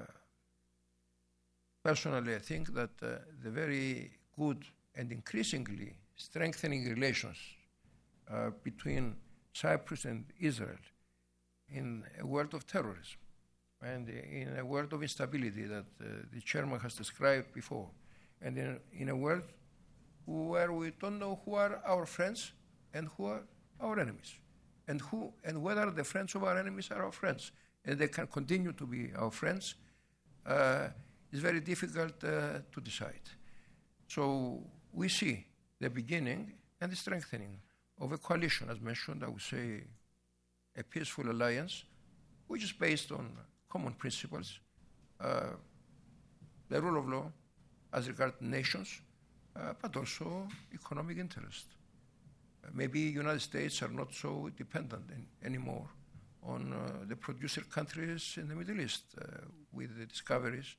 personally, 1.83 2.35
I 2.35 2.39
think 2.39 2.73
that 2.73 2.91
uh, 3.01 3.19
the 3.43 3.49
very 3.49 4.12
good 4.38 4.63
and 4.95 5.12
increasingly 5.12 5.95
strengthening 6.15 6.85
relations 6.89 7.38
uh, 8.31 8.51
between 8.63 9.15
Cyprus 9.53 10.05
and 10.05 10.25
Israel 10.39 10.79
in 11.69 12.03
a 12.19 12.25
world 12.25 12.53
of 12.53 12.65
terrorism 12.65 13.19
and 13.81 14.09
in 14.09 14.57
a 14.57 14.65
world 14.65 14.91
of 14.93 15.01
instability 15.01 15.63
that 15.63 15.85
uh, 16.01 16.05
the 16.33 16.41
chairman 16.41 16.79
has 16.79 16.95
described 16.95 17.53
before, 17.53 17.89
and 18.41 18.57
in, 18.57 18.79
in, 18.93 19.09
a 19.09 19.15
world 19.15 19.43
where 20.25 20.71
we 20.71 20.91
don't 20.99 21.17
know 21.17 21.39
who 21.45 21.55
are 21.55 21.81
our 21.85 22.05
friends 22.05 22.51
and 22.93 23.07
who 23.15 23.25
are 23.25 23.43
our 23.79 23.99
enemies, 23.99 24.35
and 24.87 25.01
who 25.01 25.31
and 25.43 25.61
whether 25.61 25.89
the 25.91 26.03
friends 26.03 26.35
of 26.35 26.43
our 26.43 26.57
enemies 26.57 26.89
are 26.91 27.03
our 27.03 27.11
friends, 27.11 27.51
and 27.85 27.97
they 27.97 28.07
can 28.07 28.27
continue 28.27 28.73
to 28.73 28.85
be 28.85 29.11
our 29.15 29.31
friends, 29.31 29.75
uh, 30.45 30.87
is 31.31 31.39
very 31.39 31.61
difficult 31.61 32.23
uh, 32.23 32.59
to 32.71 32.81
decide. 32.81 33.29
So 34.07 34.61
we 34.91 35.07
see 35.07 35.45
the 35.79 35.89
beginning 35.89 36.53
and 36.81 36.91
the 36.91 36.95
strengthening 36.95 37.59
of 38.01 38.11
a 38.11 38.17
coalition, 38.17 38.69
as 38.69 38.79
mentioned, 38.81 39.23
I 39.23 39.29
would 39.29 39.41
say 39.41 39.83
a 40.77 40.83
peaceful 40.83 41.29
alliance, 41.29 41.83
which 42.47 42.63
is 42.63 42.71
based 42.71 43.11
on 43.11 43.29
common 43.69 43.93
principles, 43.93 44.60
uh, 45.21 45.51
the 46.69 46.82
rule 46.82 46.99
of 46.99 47.08
law 47.08 47.32
as 47.93 48.08
regards 48.08 48.36
nations, 48.41 49.01
uh, 49.55 49.73
but 49.82 49.95
also 49.95 50.47
economic 50.73 51.17
interest. 51.17 51.65
Uh, 52.63 52.69
maybe 52.73 52.99
United 52.99 53.41
States 53.41 53.82
are 53.82 53.89
not 53.89 54.13
so 54.13 54.49
dependent 54.58 55.03
in, 55.12 55.25
anymore 55.45 55.88
on 56.43 56.73
uh, 56.73 57.05
the 57.08 57.15
producer 57.15 57.62
countries 57.62 58.36
in 58.38 58.47
the 58.47 58.55
Middle 58.55 58.79
East 58.79 59.03
uh, 59.19 59.25
with 59.73 59.97
the 59.97 60.05
discoveries, 60.05 60.75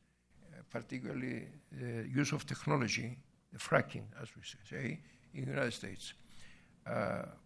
uh, 0.53 0.63
particularly 0.71 1.49
the 1.73 2.09
use 2.09 2.33
of 2.33 2.47
technology, 2.47 3.19
the 3.53 3.59
fracking, 3.59 4.05
as 4.23 4.29
we 4.37 4.43
say, 4.69 5.01
in 5.35 5.45
the 5.45 5.51
United 5.51 5.73
States. 5.73 6.15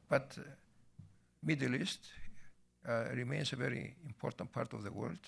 but 0.08 0.38
Middle 1.42 1.74
East 1.74 2.00
uh, 2.88 3.04
remains 3.14 3.52
a 3.52 3.56
very 3.56 3.94
important 4.06 4.52
part 4.52 4.72
of 4.72 4.82
the 4.82 4.92
world, 4.92 5.18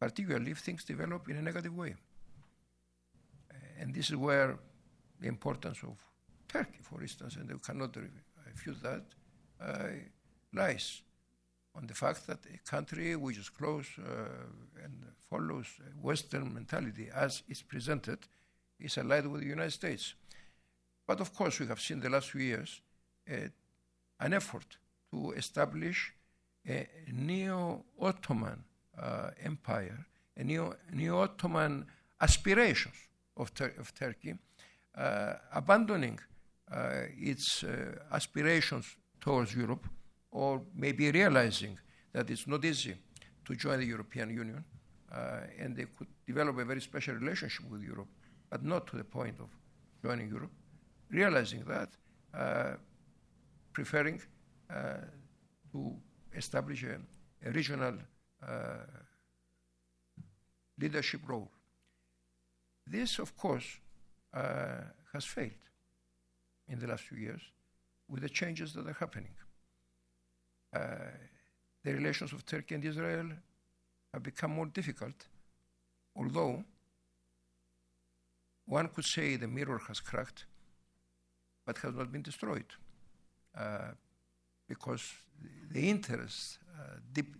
particularly 0.00 0.50
if 0.50 0.58
things 0.58 0.84
develop 0.84 1.28
in 1.28 1.36
a 1.36 1.42
negative 1.42 1.76
way. 1.76 1.94
And 3.78 3.94
this 3.94 4.10
is 4.10 4.16
where 4.16 4.58
the 5.20 5.28
importance 5.28 5.78
of 5.82 5.96
Turkey, 6.48 6.80
for 6.82 7.00
instance, 7.00 7.36
and 7.36 7.50
we 7.50 7.58
cannot 7.58 7.96
refute 8.46 8.82
that, 8.82 9.04
uh, 9.60 9.88
lies 10.52 11.02
on 11.74 11.86
the 11.86 11.94
fact 11.94 12.26
that 12.26 12.38
a 12.52 12.58
country 12.68 13.14
which 13.16 13.38
is 13.38 13.48
close 13.48 13.86
uh, 13.98 14.82
and 14.84 14.94
follows 15.28 15.66
Western 16.02 16.52
mentality 16.52 17.08
as 17.14 17.42
it's 17.48 17.62
presented 17.62 18.18
is 18.78 18.98
allied 18.98 19.26
with 19.26 19.42
the 19.42 19.46
United 19.46 19.70
States. 19.70 20.14
But 21.06 21.20
of 21.20 21.34
course, 21.34 21.60
we 21.60 21.66
have 21.66 21.80
seen 21.80 22.00
the 22.00 22.10
last 22.10 22.30
few 22.30 22.42
years 22.42 22.80
uh, 23.30 23.48
an 24.18 24.34
effort 24.34 24.76
to 25.12 25.32
establish 25.32 26.12
a 26.68 26.86
neo-Ottoman 27.12 28.62
uh, 29.00 29.30
empire, 29.42 30.06
a 30.36 30.44
neo, 30.44 30.74
neo-Ottoman 30.92 31.86
aspirations 32.20 32.94
of, 33.36 33.52
Tur- 33.54 33.74
of 33.78 33.94
Turkey, 33.94 34.34
uh, 34.96 35.34
abandoning 35.54 36.18
uh, 36.70 37.06
its 37.18 37.64
uh, 37.64 37.98
aspirations 38.12 38.96
towards 39.20 39.54
Europe, 39.54 39.88
or 40.30 40.62
maybe 40.74 41.10
realizing 41.10 41.78
that 42.12 42.30
it's 42.30 42.46
not 42.46 42.64
easy 42.64 42.94
to 43.44 43.54
join 43.54 43.78
the 43.78 43.86
European 43.86 44.30
Union, 44.30 44.64
uh, 45.12 45.40
and 45.58 45.76
they 45.76 45.86
could 45.96 46.06
develop 46.26 46.58
a 46.58 46.64
very 46.64 46.80
special 46.80 47.14
relationship 47.14 47.68
with 47.70 47.82
Europe, 47.82 48.08
but 48.48 48.64
not 48.64 48.86
to 48.86 48.96
the 48.96 49.04
point 49.04 49.38
of 49.40 49.48
joining 50.02 50.28
Europe, 50.28 50.52
realizing 51.10 51.64
that, 51.64 51.88
uh, 52.34 52.74
preferring 53.72 54.20
to 55.72 55.96
establish 56.34 56.84
a, 56.84 56.98
a 57.48 57.52
regional 57.52 57.94
uh, 58.46 58.86
leadership 60.78 61.20
role. 61.26 61.50
This, 62.86 63.18
of 63.18 63.36
course, 63.36 63.78
uh, 64.34 64.82
has 65.12 65.24
failed 65.24 65.50
in 66.68 66.78
the 66.78 66.86
last 66.86 67.04
few 67.04 67.18
years 67.18 67.42
with 68.08 68.22
the 68.22 68.28
changes 68.28 68.72
that 68.74 68.86
are 68.86 68.96
happening. 68.98 69.34
Uh, 70.74 70.80
the 71.84 71.92
relations 71.92 72.32
of 72.32 72.44
Turkey 72.44 72.74
and 72.74 72.84
Israel 72.84 73.30
have 74.12 74.22
become 74.22 74.52
more 74.52 74.66
difficult, 74.66 75.26
although 76.16 76.64
one 78.66 78.88
could 78.88 79.04
say 79.04 79.36
the 79.36 79.48
mirror 79.48 79.80
has 79.88 80.00
cracked, 80.00 80.44
but 81.66 81.78
has 81.78 81.94
not 81.94 82.12
been 82.12 82.22
destroyed. 82.22 82.66
Uh, 83.56 83.92
because 84.70 85.02
the 85.72 85.90
interest, 85.90 86.58
uh, 86.78 86.98
deep, 87.12 87.34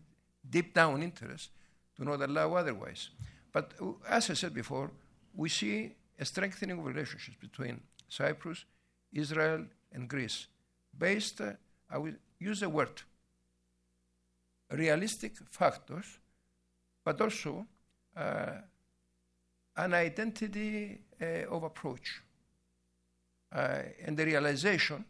deep 0.48 0.74
down 0.74 1.00
interest, 1.00 1.50
do 1.96 2.04
not 2.04 2.20
allow 2.20 2.54
otherwise. 2.54 3.10
But 3.52 3.72
uh, 3.80 3.92
as 4.08 4.30
I 4.30 4.34
said 4.34 4.52
before, 4.52 4.90
we 5.32 5.48
see 5.48 5.94
a 6.18 6.24
strengthening 6.24 6.78
of 6.80 6.84
relationships 6.84 7.36
between 7.40 7.80
Cyprus, 8.08 8.64
Israel, 9.12 9.64
and 9.92 10.08
Greece, 10.08 10.48
based, 10.98 11.40
uh, 11.40 11.52
I 11.88 11.98
will 11.98 12.16
use 12.40 12.60
the 12.60 12.68
word, 12.68 13.02
realistic 14.72 15.32
factors, 15.50 16.18
but 17.04 17.20
also 17.20 17.64
uh, 18.16 18.54
an 19.76 19.94
identity 19.94 20.98
uh, 21.22 21.54
of 21.54 21.62
approach 21.62 22.22
uh, 23.52 23.82
and 24.04 24.16
the 24.16 24.24
realization 24.24 25.04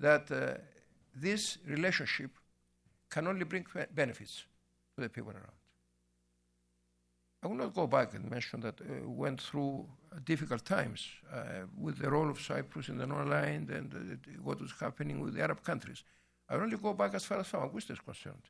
that 0.00 0.30
uh, 0.32 0.54
this 1.14 1.58
relationship 1.66 2.30
can 3.10 3.26
only 3.26 3.44
bring 3.44 3.66
benefits 3.94 4.44
to 4.94 5.02
the 5.02 5.08
people 5.08 5.32
around. 5.32 5.58
I 7.42 7.46
will 7.46 7.54
not 7.54 7.74
go 7.74 7.86
back 7.86 8.14
and 8.14 8.28
mention 8.28 8.60
that 8.60 8.80
uh, 8.80 9.08
went 9.08 9.40
through 9.40 9.86
difficult 10.24 10.64
times 10.64 11.06
uh, 11.32 11.66
with 11.76 11.98
the 11.98 12.10
role 12.10 12.28
of 12.28 12.40
Cyprus 12.40 12.88
in 12.88 12.98
the 12.98 13.06
non-aligned 13.06 13.70
and 13.70 13.94
uh, 13.94 14.30
what 14.42 14.60
was 14.60 14.72
happening 14.80 15.20
with 15.20 15.34
the 15.34 15.42
Arab 15.42 15.62
countries. 15.62 16.02
I 16.48 16.56
will 16.56 16.64
only 16.64 16.76
go 16.76 16.94
back 16.94 17.14
as 17.14 17.24
far 17.24 17.38
as 17.38 17.46
Famagusta 17.46 17.92
is 17.92 18.00
concerned, 18.00 18.42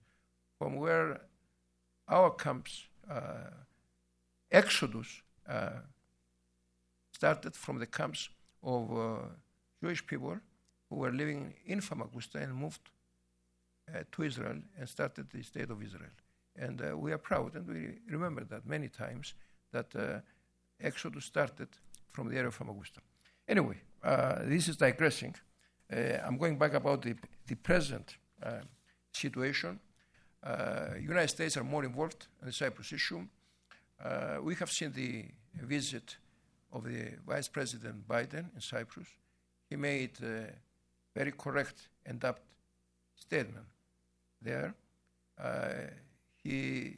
from 0.58 0.76
where 0.76 1.20
our 2.08 2.30
camps, 2.30 2.84
uh, 3.10 3.50
exodus, 4.50 5.22
uh, 5.46 5.80
started 7.12 7.54
from 7.54 7.78
the 7.78 7.86
camps 7.86 8.30
of 8.62 8.96
uh, 8.96 9.16
Jewish 9.82 10.06
people 10.06 10.38
who 10.88 10.96
were 10.96 11.12
living 11.12 11.54
in 11.66 11.80
Famagusta 11.80 12.38
and 12.38 12.54
moved 12.54 12.90
to 14.12 14.22
Israel 14.22 14.58
and 14.78 14.88
started 14.88 15.30
the 15.30 15.42
state 15.42 15.70
of 15.70 15.82
Israel. 15.82 16.10
And 16.56 16.82
uh, 16.82 16.96
we 16.96 17.12
are 17.12 17.18
proud, 17.18 17.54
and 17.54 17.66
we 17.66 17.98
remember 18.10 18.44
that 18.44 18.66
many 18.66 18.88
times, 18.88 19.34
that 19.72 19.94
uh, 19.94 20.20
Exodus 20.80 21.24
started 21.24 21.68
from 22.12 22.28
the 22.28 22.36
area 22.36 22.48
of 22.48 22.58
Famagusta. 22.58 23.00
Anyway, 23.46 23.76
uh, 24.02 24.40
this 24.44 24.68
is 24.68 24.76
digressing. 24.76 25.34
I'm 25.90 26.36
going 26.36 26.58
back 26.58 26.74
about 26.74 27.00
the, 27.02 27.14
the 27.46 27.54
present 27.54 28.16
situation. 29.12 29.80
United 31.00 31.28
States 31.28 31.56
are 31.56 31.64
more 31.64 31.84
involved 31.84 32.26
in 32.42 32.46
the 32.46 32.52
Cyprus 32.52 32.92
issue. 32.92 33.26
we 34.42 34.54
have 34.56 34.70
seen 34.70 34.92
the 34.92 35.24
visit 35.64 36.18
of 36.72 36.84
the 36.84 37.14
Vice 37.26 37.48
President 37.48 38.06
Biden 38.06 38.54
in 38.54 38.60
Cyprus. 38.60 39.08
He 39.70 39.76
made 39.76 40.12
very 41.18 41.32
correct 41.32 41.78
and 42.06 42.24
apt 42.24 42.42
statement 43.16 43.66
there. 44.40 44.70
Uh, 45.44 45.90
he 46.42 46.96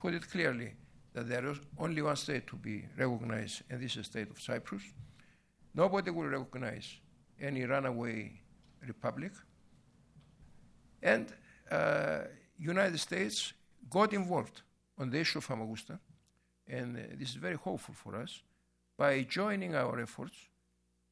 put 0.00 0.12
it 0.18 0.24
clearly 0.30 0.70
that 1.14 1.26
there 1.32 1.46
is 1.52 1.58
only 1.78 2.02
one 2.02 2.16
state 2.16 2.46
to 2.46 2.56
be 2.56 2.84
recognized, 2.98 3.62
and 3.70 3.80
this 3.82 3.92
is 3.92 3.96
the 3.96 4.04
state 4.04 4.30
of 4.30 4.38
Cyprus. 4.38 4.82
Nobody 5.74 6.10
will 6.10 6.28
recognize 6.38 6.88
any 7.40 7.62
runaway 7.64 8.18
republic. 8.86 9.32
And 11.02 11.26
uh, 11.70 12.18
United 12.58 12.98
States 12.98 13.54
got 13.88 14.12
involved 14.12 14.60
on 14.98 15.10
the 15.10 15.18
issue 15.18 15.38
of 15.38 15.46
Famagusta, 15.46 15.98
and 16.68 16.96
uh, 16.96 17.00
this 17.18 17.30
is 17.30 17.36
very 17.36 17.56
hopeful 17.56 17.94
for 17.94 18.16
us, 18.16 18.42
by 18.98 19.22
joining 19.22 19.74
our 19.74 19.98
efforts 20.00 20.36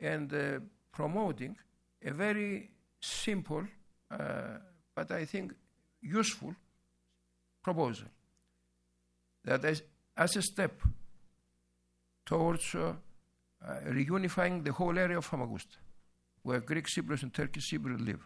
and 0.00 0.33
uh, 0.33 0.59
promoting 0.94 1.57
a 2.04 2.12
very 2.12 2.70
simple, 3.00 3.66
uh, 4.11 4.59
but 4.94 5.11
I 5.11 5.24
think 5.24 5.52
useful 6.00 6.54
proposal 7.62 8.09
that 9.44 9.64
as, 9.64 9.83
as 10.16 10.37
a 10.37 10.42
step 10.42 10.83
towards 12.24 12.74
uh, 12.74 12.94
uh, 13.66 13.74
reunifying 13.88 14.64
the 14.64 14.72
whole 14.72 14.98
area 14.98 15.18
of 15.18 15.26
Famagusta, 15.26 15.76
where 16.42 16.61
Greek 16.61 16.87
Cypriots 16.87 17.22
and 17.22 17.35
Turkish 17.35 17.70
Cypriots 17.70 18.07
live, 18.07 18.20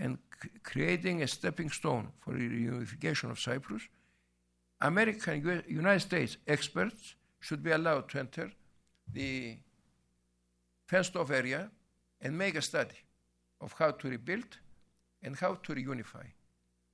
and 0.00 0.18
c- 0.42 0.48
creating 0.62 1.22
a 1.22 1.26
stepping 1.26 1.70
stone 1.70 2.08
for 2.20 2.32
the 2.34 2.48
reunification 2.48 3.30
of 3.30 3.38
Cyprus, 3.38 3.82
American 4.80 5.62
United 5.68 6.00
States 6.00 6.36
experts 6.46 7.14
should 7.40 7.62
be 7.62 7.70
allowed 7.70 8.08
to 8.08 8.18
enter 8.18 8.50
the 9.12 9.58
fenced 10.88 11.16
off 11.16 11.30
area 11.30 11.70
and 12.22 12.38
make 12.38 12.54
a 12.54 12.62
study 12.62 12.96
of 13.60 13.74
how 13.78 13.90
to 13.90 14.08
rebuild 14.08 14.58
and 15.22 15.36
how 15.36 15.54
to 15.54 15.74
reunify 15.74 16.26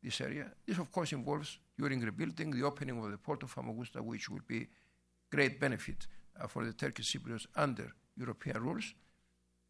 this 0.03 0.21
area. 0.21 0.51
This, 0.67 0.79
of 0.79 0.91
course, 0.91 1.13
involves 1.13 1.59
during 1.79 2.01
rebuilding 2.01 2.51
the 2.51 2.65
opening 2.65 2.99
of 3.03 3.11
the 3.11 3.19
port 3.19 3.43
of 3.43 3.55
Famagusta, 3.55 4.03
which 4.03 4.29
will 4.29 4.43
be 4.47 4.67
great 5.31 5.61
benefit 5.61 6.07
uh, 6.41 6.47
for 6.47 6.65
the 6.65 6.73
Turkish 6.73 7.13
Cypriots 7.13 7.47
under 7.55 7.93
European 8.17 8.63
rules, 8.63 8.95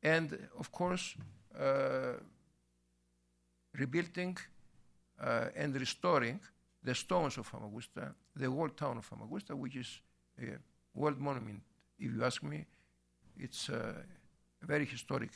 and 0.02 0.48
of 0.58 0.70
course, 0.70 1.16
uh, 1.58 2.14
rebuilding 3.74 4.36
uh, 5.20 5.46
and 5.56 5.74
restoring 5.74 6.40
the 6.82 6.94
stones 6.94 7.36
of 7.36 7.50
Famagusta, 7.50 8.14
the 8.36 8.46
old 8.46 8.76
town 8.76 8.98
of 8.98 9.04
Famagusta, 9.04 9.54
which 9.54 9.76
is 9.76 10.00
a 10.40 10.56
world 10.94 11.18
monument. 11.18 11.60
If 11.98 12.12
you 12.14 12.24
ask 12.24 12.42
me, 12.42 12.64
it's 13.36 13.68
a 13.68 14.04
very 14.62 14.84
historic 14.84 15.30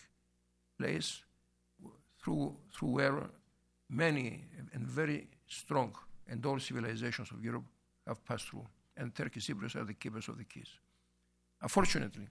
place 0.78 1.22
through 2.22 2.56
through 2.74 2.88
where 2.88 3.30
many 3.88 4.44
and 4.72 4.87
very 4.87 5.28
strong 5.46 5.94
and 6.28 6.44
old 6.46 6.62
civilizations 6.62 7.30
of 7.30 7.44
Europe 7.44 7.64
have 8.06 8.24
passed 8.24 8.48
through, 8.48 8.66
and 8.96 9.14
Turkish 9.14 9.46
Cypriots 9.46 9.76
are 9.76 9.85
the 9.85 9.94
keepers 9.94 10.28
of 10.28 10.38
the 10.38 10.44
keys. 10.44 10.68
Unfortunately, 11.61 12.26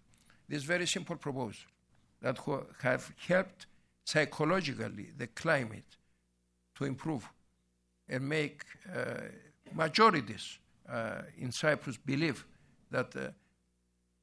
this 0.47 0.63
very 0.63 0.85
simple 0.85 1.15
proposal 1.15 1.69
that 2.21 2.37
have 2.81 3.11
helped 3.27 3.67
psychologically 4.03 5.11
the 5.17 5.27
climate 5.27 5.97
to 6.75 6.85
improve 6.85 7.29
and 8.09 8.27
make 8.27 8.63
uh, 8.93 9.21
majorities 9.73 10.59
uh, 10.89 11.21
in 11.37 11.51
Cyprus 11.51 11.97
believe 11.97 12.45
that 12.89 13.15
uh, 13.15 13.29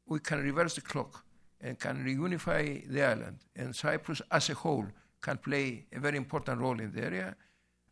we 0.07 0.21
can 0.21 0.43
reverse 0.43 0.75
the 0.75 0.81
clock 0.81 1.25
and 1.61 1.79
can 1.79 2.05
reunify 2.05 2.89
the 2.89 3.03
island, 3.03 3.39
and 3.57 3.75
Cyprus 3.75 4.23
as 4.31 4.51
a 4.51 4.55
whole 4.55 4.87
can 5.21 5.39
play 5.39 5.87
a 5.93 5.99
very 5.99 6.17
important 6.17 6.61
role 6.61 6.79
in 6.79 6.93
the 6.93 7.05
area, 7.05 7.37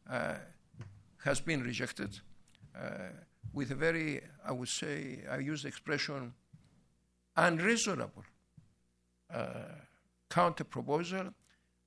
uh, 0.08 0.34
has 1.24 1.40
been 1.40 1.62
rejected 1.62 2.20
uh, 2.76 3.10
with 3.52 3.70
a 3.72 3.74
very, 3.74 4.20
I 4.46 4.52
would 4.52 4.68
say, 4.68 5.24
I 5.30 5.38
use 5.38 5.62
the 5.62 5.68
expression, 5.68 6.32
unreasonable 7.36 8.24
uh, 9.34 9.48
counter 10.30 10.64
proposal 10.64 11.34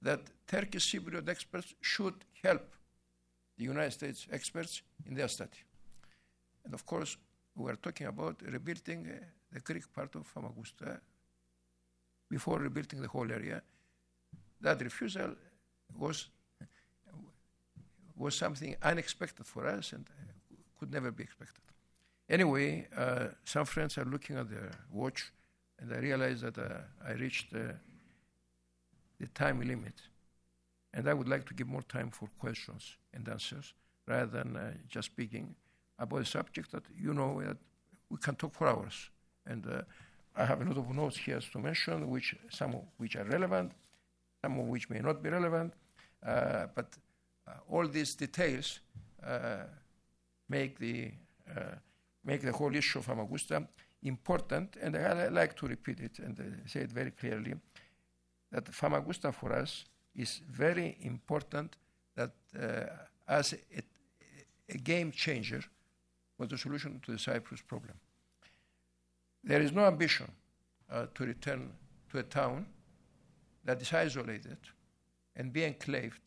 that 0.01 0.21
Turkish 0.47 0.91
Cypriot 0.91 1.29
experts 1.29 1.73
should 1.81 2.15
help 2.43 2.75
the 3.57 3.63
United 3.63 3.91
States 3.91 4.27
experts 4.31 4.81
in 5.05 5.15
their 5.15 5.27
study. 5.27 5.59
And 6.65 6.73
of 6.73 6.85
course, 6.85 7.17
we 7.55 7.69
are 7.71 7.75
talking 7.75 8.07
about 8.07 8.41
rebuilding 8.41 9.07
uh, 9.07 9.25
the 9.51 9.59
Greek 9.59 9.91
part 9.93 10.15
of 10.15 10.27
Famagusta 10.33 10.99
before 12.29 12.59
rebuilding 12.59 13.01
the 13.01 13.07
whole 13.07 13.31
area 13.31 13.61
that 14.61 14.81
refusal 14.81 15.35
was 15.97 16.27
was 18.15 18.35
something 18.35 18.75
unexpected 18.81 19.45
for 19.45 19.65
us 19.65 19.93
and 19.93 20.05
could 20.77 20.91
never 20.91 21.09
be 21.09 21.23
expected. 21.23 21.63
Anyway, 22.29 22.85
uh, 22.95 23.27
some 23.45 23.65
friends 23.65 23.97
are 23.97 24.05
looking 24.05 24.37
at 24.37 24.49
their 24.49 24.71
watch, 24.91 25.31
and 25.79 25.91
I 25.93 25.99
realize 25.99 26.41
that 26.41 26.57
uh, 26.57 26.81
I 27.07 27.13
reached 27.13 27.53
uh, 27.55 27.73
the 29.19 29.27
time 29.27 29.61
limit. 29.61 29.93
And 30.93 31.07
I 31.07 31.13
would 31.13 31.29
like 31.29 31.45
to 31.45 31.53
give 31.53 31.67
more 31.67 31.83
time 31.83 32.09
for 32.09 32.27
questions 32.39 32.97
and 33.13 33.27
answers 33.29 33.73
rather 34.07 34.25
than 34.25 34.57
uh, 34.57 34.73
just 34.87 35.05
speaking 35.07 35.55
about 35.99 36.21
a 36.21 36.25
subject 36.25 36.71
that 36.71 36.83
you 36.97 37.13
know 37.13 37.41
that 37.45 37.57
we 38.09 38.17
can 38.17 38.35
talk 38.35 38.53
for 38.55 38.67
hours. 38.67 39.09
And 39.45 39.65
uh, 39.67 39.81
I 40.35 40.45
have 40.45 40.61
a 40.61 40.65
lot 40.65 40.77
of 40.77 40.89
notes 40.95 41.17
here 41.17 41.39
to 41.39 41.59
mention, 41.59 42.09
which 42.09 42.35
some 42.49 42.73
of 42.75 42.81
which 42.97 43.15
are 43.15 43.25
relevant, 43.25 43.73
some 44.41 44.59
of 44.59 44.67
which 44.67 44.89
may 44.89 44.99
not 44.99 45.21
be 45.21 45.29
relevant, 45.29 45.73
uh, 46.25 46.67
but 46.73 46.97
uh, 47.47 47.51
all 47.69 47.87
these 47.87 48.15
details 48.15 48.79
uh, 49.25 49.63
make 50.47 50.77
the 50.79 51.11
uh, 51.49 51.75
make 52.23 52.41
the 52.41 52.51
whole 52.51 52.75
issue 52.75 52.99
of 52.99 53.05
Famagusta 53.05 53.67
important. 54.03 54.77
And 54.81 54.95
I, 54.95 55.25
I 55.25 55.27
like 55.29 55.55
to 55.57 55.67
repeat 55.67 55.99
it 55.99 56.19
and 56.19 56.39
uh, 56.39 56.67
say 56.67 56.81
it 56.81 56.91
very 56.91 57.11
clearly 57.11 57.53
that 58.51 58.65
Famagusta 58.65 59.33
for 59.33 59.53
us 59.53 59.85
is 60.15 60.41
very 60.49 60.97
important 61.01 61.75
that 62.15 62.31
as 63.27 63.53
a, 63.53 63.81
a 64.67 64.77
game 64.77 65.11
changer 65.11 65.63
for 66.35 66.47
the 66.47 66.57
solution 66.57 66.99
to 67.05 67.11
the 67.11 67.19
Cyprus 67.19 67.61
problem. 67.61 67.93
There 69.43 69.61
is 69.61 69.71
no 69.71 69.85
ambition 69.85 70.31
uh, 70.91 71.05
to 71.15 71.25
return 71.25 71.71
to 72.11 72.19
a 72.19 72.23
town 72.23 72.65
that 73.63 73.81
is 73.81 73.93
isolated 73.93 74.57
and 75.35 75.53
be 75.53 75.63
enclaved 75.63 76.21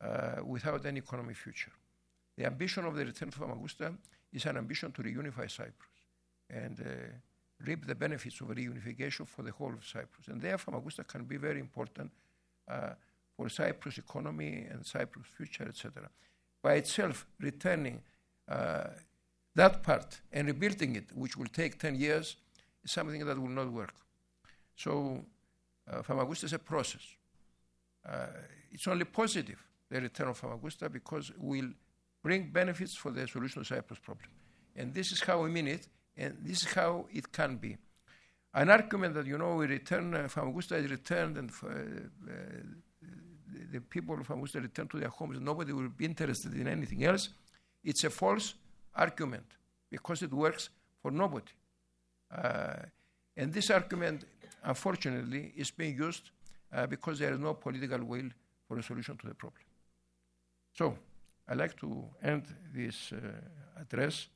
uh, 0.00 0.42
without 0.44 0.84
any 0.86 0.98
economic 0.98 1.36
future. 1.36 1.72
The 2.36 2.46
ambition 2.46 2.84
of 2.84 2.94
the 2.94 3.04
return 3.04 3.30
to 3.30 3.38
Famagusta 3.38 3.94
is 4.32 4.46
an 4.46 4.56
ambition 4.56 4.92
to 4.92 5.02
reunify 5.02 5.50
Cyprus 5.50 5.98
and 6.50 6.80
uh, 6.80 7.64
reap 7.66 7.86
the 7.86 7.94
benefits 7.94 8.40
of 8.40 8.48
reunification 8.48 9.26
for 9.26 9.42
the 9.42 9.50
whole 9.50 9.72
of 9.72 9.84
Cyprus. 9.84 10.28
And 10.28 10.40
therefore, 10.40 10.74
Famagusta 10.74 11.06
can 11.06 11.24
be 11.24 11.36
very 11.36 11.60
important 11.60 12.10
uh, 12.68 12.90
for 13.36 13.48
Cyprus 13.48 13.98
economy 13.98 14.66
and 14.70 14.84
Cyprus 14.84 15.26
future, 15.26 15.66
etc. 15.68 16.08
By 16.62 16.74
itself, 16.74 17.26
returning 17.40 18.00
uh, 18.48 18.84
that 19.54 19.82
part 19.82 20.20
and 20.32 20.48
rebuilding 20.48 20.96
it, 20.96 21.06
which 21.14 21.36
will 21.36 21.46
take 21.46 21.78
10 21.78 21.96
years, 21.96 22.36
something 22.88 23.24
that 23.24 23.38
will 23.38 23.48
not 23.48 23.70
work. 23.70 23.94
So, 24.76 25.24
uh, 25.90 26.02
Famagusta 26.02 26.44
is 26.44 26.52
a 26.52 26.58
process. 26.58 27.02
Uh, 28.08 28.26
it's 28.70 28.86
only 28.86 29.04
positive, 29.04 29.58
the 29.90 30.00
return 30.00 30.28
of 30.28 30.40
Famagusta, 30.40 30.90
because 30.90 31.32
we'll 31.38 31.70
bring 32.22 32.50
benefits 32.50 32.96
for 32.96 33.10
the 33.10 33.26
solution 33.26 33.60
of 33.60 33.66
Cyprus 33.66 33.98
problem. 33.98 34.28
And 34.76 34.94
this 34.94 35.12
is 35.12 35.20
how 35.20 35.42
we 35.42 35.50
mean 35.50 35.68
it, 35.68 35.88
and 36.16 36.36
this 36.42 36.62
is 36.62 36.72
how 36.72 37.06
it 37.12 37.32
can 37.32 37.56
be. 37.56 37.76
An 38.54 38.70
argument 38.70 39.14
that, 39.14 39.26
you 39.26 39.38
know, 39.38 39.56
we 39.56 39.66
return, 39.66 40.14
uh, 40.14 40.28
Famagusta 40.28 40.76
is 40.76 40.90
returned, 40.90 41.36
and 41.36 41.50
uh, 41.62 41.68
uh, 41.68 41.72
the 43.72 43.80
people 43.80 44.18
of 44.18 44.26
Famagusta 44.26 44.60
return 44.60 44.88
to 44.88 44.98
their 44.98 45.08
homes, 45.08 45.38
nobody 45.40 45.72
will 45.72 45.88
be 45.88 46.04
interested 46.04 46.54
in 46.54 46.66
anything 46.68 47.04
else. 47.04 47.30
It's 47.84 48.04
a 48.04 48.10
false 48.10 48.54
argument 48.94 49.46
because 49.90 50.22
it 50.22 50.32
works 50.32 50.70
for 51.02 51.10
nobody. 51.10 51.52
Uh, 52.30 52.74
and 53.36 53.52
this 53.52 53.70
argument, 53.70 54.24
unfortunately, 54.64 55.52
is 55.56 55.70
being 55.70 55.96
used 55.96 56.30
uh, 56.72 56.86
because 56.86 57.18
there 57.18 57.32
is 57.32 57.38
no 57.38 57.54
political 57.54 58.02
will 58.04 58.28
for 58.66 58.78
a 58.78 58.82
solution 58.82 59.16
to 59.16 59.26
the 59.26 59.34
problem. 59.34 59.62
So, 60.74 60.98
I'd 61.48 61.56
like 61.56 61.76
to 61.80 62.04
end 62.22 62.44
this 62.74 63.12
uh, 63.12 63.80
address 63.80 64.28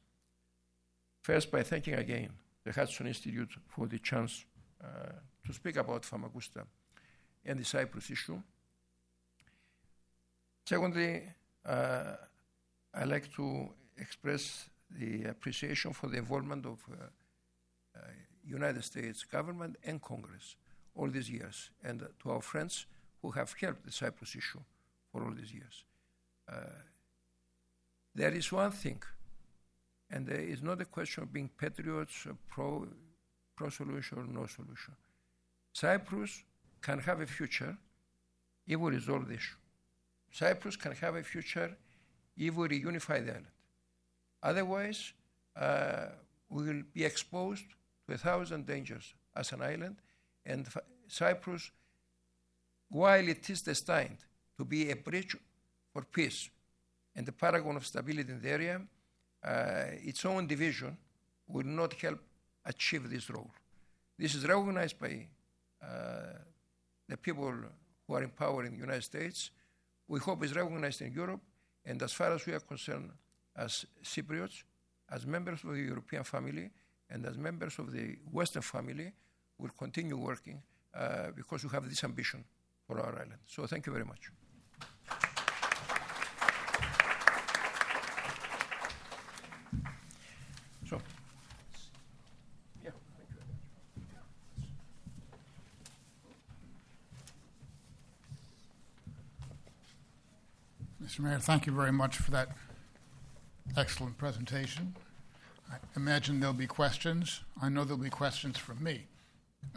first 1.20 1.50
by 1.50 1.62
thanking 1.62 1.94
again 1.94 2.30
the 2.64 2.72
Hudson 2.72 3.06
Institute 3.06 3.50
for 3.68 3.86
the 3.86 3.98
chance 3.98 4.44
uh, 4.82 4.86
to 5.46 5.52
speak 5.52 5.76
about 5.76 6.02
Famagusta 6.02 6.64
and 7.44 7.58
the 7.58 7.64
Cyprus 7.64 8.10
issue. 8.10 8.40
Secondly, 10.64 11.22
uh, 11.66 12.14
I'd 12.94 13.08
like 13.08 13.32
to 13.34 13.68
express 13.98 14.68
the 14.90 15.24
appreciation 15.24 15.92
for 15.92 16.08
the 16.08 16.18
involvement 16.18 16.66
of 16.66 16.78
uh, 16.90 17.06
United 18.44 18.82
States 18.84 19.24
government 19.24 19.76
and 19.84 20.00
Congress 20.00 20.56
all 20.94 21.08
these 21.08 21.30
years, 21.30 21.70
and 21.82 22.06
to 22.22 22.30
our 22.30 22.42
friends 22.42 22.86
who 23.22 23.30
have 23.30 23.54
helped 23.60 23.84
the 23.84 23.92
Cyprus 23.92 24.36
issue 24.36 24.60
for 25.10 25.24
all 25.24 25.32
these 25.32 25.52
years. 25.52 25.84
Uh, 26.48 26.82
there 28.14 28.32
is 28.32 28.52
one 28.52 28.70
thing, 28.70 29.02
and 30.10 30.26
there 30.26 30.40
is 30.40 30.62
not 30.62 30.80
a 30.80 30.84
question 30.84 31.22
of 31.22 31.32
being 31.32 31.48
patriots, 31.56 32.26
pro, 32.48 32.86
pro 33.56 33.70
solution 33.70 34.18
or 34.18 34.24
no 34.24 34.46
solution. 34.46 34.94
Cyprus 35.72 36.42
can 36.82 36.98
have 36.98 37.20
a 37.20 37.26
future 37.26 37.76
if 38.66 38.78
we 38.78 38.90
resolve 38.90 39.28
the 39.28 39.34
issue. 39.34 39.56
Cyprus 40.30 40.76
can 40.76 40.92
have 40.92 41.14
a 41.14 41.22
future 41.22 41.76
if 42.36 42.54
we 42.54 42.68
reunify 42.68 43.24
the 43.24 43.32
island. 43.32 43.46
Otherwise, 44.42 45.12
uh, 45.56 46.06
we 46.48 46.64
will 46.66 46.82
be 46.92 47.04
exposed 47.04 47.64
to 48.06 48.14
a 48.14 48.18
thousand 48.18 48.66
dangers 48.66 49.14
as 49.34 49.52
an 49.52 49.62
island, 49.62 49.96
and 50.44 50.66
Cyprus, 51.08 51.70
while 52.88 53.26
it 53.28 53.48
is 53.48 53.62
destined 53.62 54.18
to 54.58 54.64
be 54.64 54.90
a 54.90 54.96
bridge 54.96 55.36
for 55.92 56.02
peace 56.02 56.50
and 57.14 57.26
the 57.26 57.32
paragon 57.32 57.76
of 57.76 57.86
stability 57.86 58.32
in 58.32 58.40
the 58.40 58.48
area, 58.48 58.80
uh, 59.44 59.84
its 60.02 60.24
own 60.24 60.46
division 60.46 60.96
will 61.46 61.66
not 61.66 61.92
help 61.94 62.20
achieve 62.64 63.08
this 63.10 63.28
role. 63.30 63.50
This 64.18 64.34
is 64.34 64.46
recognized 64.46 64.98
by 64.98 65.26
uh, 65.82 66.38
the 67.08 67.16
people 67.16 67.52
who 68.06 68.14
are 68.14 68.22
in 68.22 68.30
power 68.30 68.64
in 68.64 68.72
the 68.72 68.78
United 68.78 69.02
States. 69.02 69.50
We 70.08 70.20
hope 70.20 70.44
it's 70.44 70.54
recognized 70.54 71.02
in 71.02 71.12
Europe, 71.12 71.40
and 71.84 72.02
as 72.02 72.12
far 72.12 72.32
as 72.32 72.46
we 72.46 72.52
are 72.52 72.60
concerned, 72.60 73.10
as 73.56 73.84
Cypriots, 74.02 74.62
as 75.10 75.26
members 75.26 75.62
of 75.64 75.70
the 75.70 75.80
European 75.80 76.24
family, 76.24 76.70
and 77.12 77.26
as 77.26 77.36
members 77.36 77.78
of 77.78 77.92
the 77.92 78.16
Western 78.30 78.62
family, 78.62 79.12
will 79.58 79.70
continue 79.78 80.16
working 80.16 80.62
uh, 80.94 81.30
because 81.36 81.62
we 81.62 81.70
have 81.70 81.88
this 81.88 82.02
ambition 82.02 82.42
for 82.86 82.98
our 82.98 83.14
island. 83.14 83.40
So 83.46 83.66
thank 83.66 83.86
you 83.86 83.92
very 83.92 84.04
much. 84.04 84.30
So, 90.88 90.98
yeah, 92.82 92.90
thank 93.16 93.28
you. 101.00 101.06
Mr. 101.06 101.20
Mayor, 101.20 101.38
thank 101.38 101.66
you 101.66 101.72
very 101.72 101.92
much 101.92 102.16
for 102.16 102.30
that 102.30 102.48
excellent 103.76 104.16
presentation. 104.16 104.96
I 105.70 105.76
imagine 105.96 106.40
there'll 106.40 106.54
be 106.54 106.66
questions. 106.66 107.42
I 107.60 107.68
know 107.68 107.84
there'll 107.84 108.02
be 108.02 108.10
questions 108.10 108.58
from 108.58 108.82
me. 108.82 109.06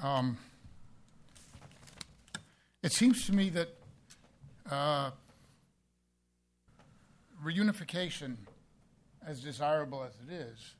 Um, 0.02 0.38
it 2.84 2.92
seems 2.92 3.26
to 3.26 3.34
me 3.34 3.50
that 3.50 3.70
uh, 4.70 5.12
reunification, 7.44 8.36
as 9.26 9.42
desirable 9.42 10.04
as 10.04 10.14
it 10.28 10.34
is, 10.34 10.76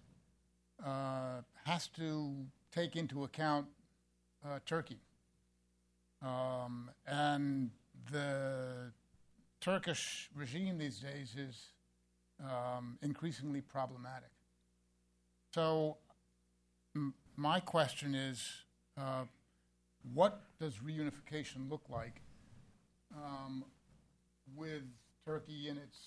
uh, 0.86 1.42
has 1.64 1.88
to 1.90 2.34
take 2.72 2.96
into 2.96 3.24
account 3.24 3.68
uh, 4.46 4.60
Turkey. 4.66 5.00
Um, 6.22 6.90
and 7.08 7.72
the 8.12 8.92
Turkish 9.62 10.30
regime 10.36 10.78
these 10.78 11.00
days 11.00 11.36
is 11.36 11.70
um, 12.44 12.98
increasingly 13.02 13.62
problematic. 13.62 14.30
So, 15.56 15.96
m- 16.98 17.14
my 17.38 17.62
question 17.62 18.14
is 18.14 18.66
uh, 18.98 19.24
what 20.14 20.42
does 20.60 20.74
reunification 20.80 21.70
look 21.70 21.84
like 21.90 22.20
um, 23.16 23.64
with 24.54 24.82
Turkey 25.26 25.70
in 25.70 25.78
its 25.78 25.98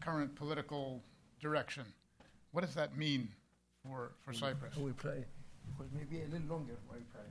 current 0.00 0.36
political 0.36 1.02
direction? 1.40 1.86
What 2.52 2.60
does 2.64 2.76
that 2.76 2.96
mean 2.96 3.30
for, 3.84 4.12
for 4.24 4.32
Cyprus? 4.32 4.74
I 4.76 4.80
will 4.80 4.92
try, 4.92 5.24
because 5.76 5.90
maybe 5.92 6.22
a 6.22 6.28
little 6.32 6.46
longer. 6.46 6.74
I 6.88 6.94
will 6.94 7.02
try. 7.10 7.26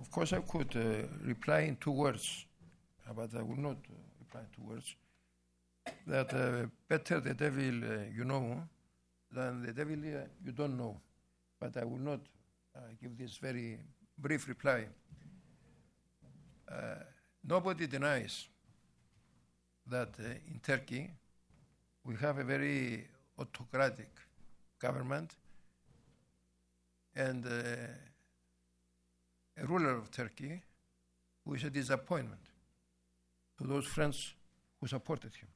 Of 0.00 0.10
course, 0.10 0.32
I 0.32 0.40
could 0.40 0.74
uh, 0.74 1.06
reply 1.26 1.60
in 1.68 1.76
two 1.76 1.90
words, 1.90 2.46
but 3.14 3.28
I 3.36 3.42
will 3.42 3.58
not 3.68 3.76
uh, 3.90 4.03
two 4.54 4.62
words. 4.62 4.94
That 6.06 6.32
uh, 6.32 6.66
better 6.88 7.20
the 7.20 7.34
devil 7.34 7.84
uh, 7.84 8.04
you 8.14 8.24
know 8.24 8.62
than 9.30 9.66
the 9.66 9.72
devil 9.72 9.96
uh, 9.96 10.26
you 10.44 10.52
don't 10.52 10.76
know. 10.76 11.00
But 11.60 11.76
I 11.76 11.84
will 11.84 11.98
not 11.98 12.20
uh, 12.76 12.80
give 13.00 13.16
this 13.16 13.36
very 13.36 13.78
brief 14.18 14.48
reply. 14.48 14.86
Uh, 16.70 16.94
nobody 17.46 17.86
denies 17.86 18.48
that 19.86 20.08
uh, 20.18 20.24
in 20.48 20.60
Turkey 20.62 21.10
we 22.04 22.16
have 22.16 22.38
a 22.38 22.44
very 22.44 23.06
autocratic 23.38 24.10
government 24.78 25.36
and 27.14 27.44
a 27.46 27.88
ruler 29.66 29.90
of 29.90 30.10
Turkey 30.10 30.62
who 31.44 31.54
is 31.54 31.64
a 31.64 31.70
disappointment 31.70 32.53
to 33.58 33.66
those 33.66 33.86
friends 33.86 34.34
who 34.80 34.86
supported 34.86 35.34
him. 35.34 35.48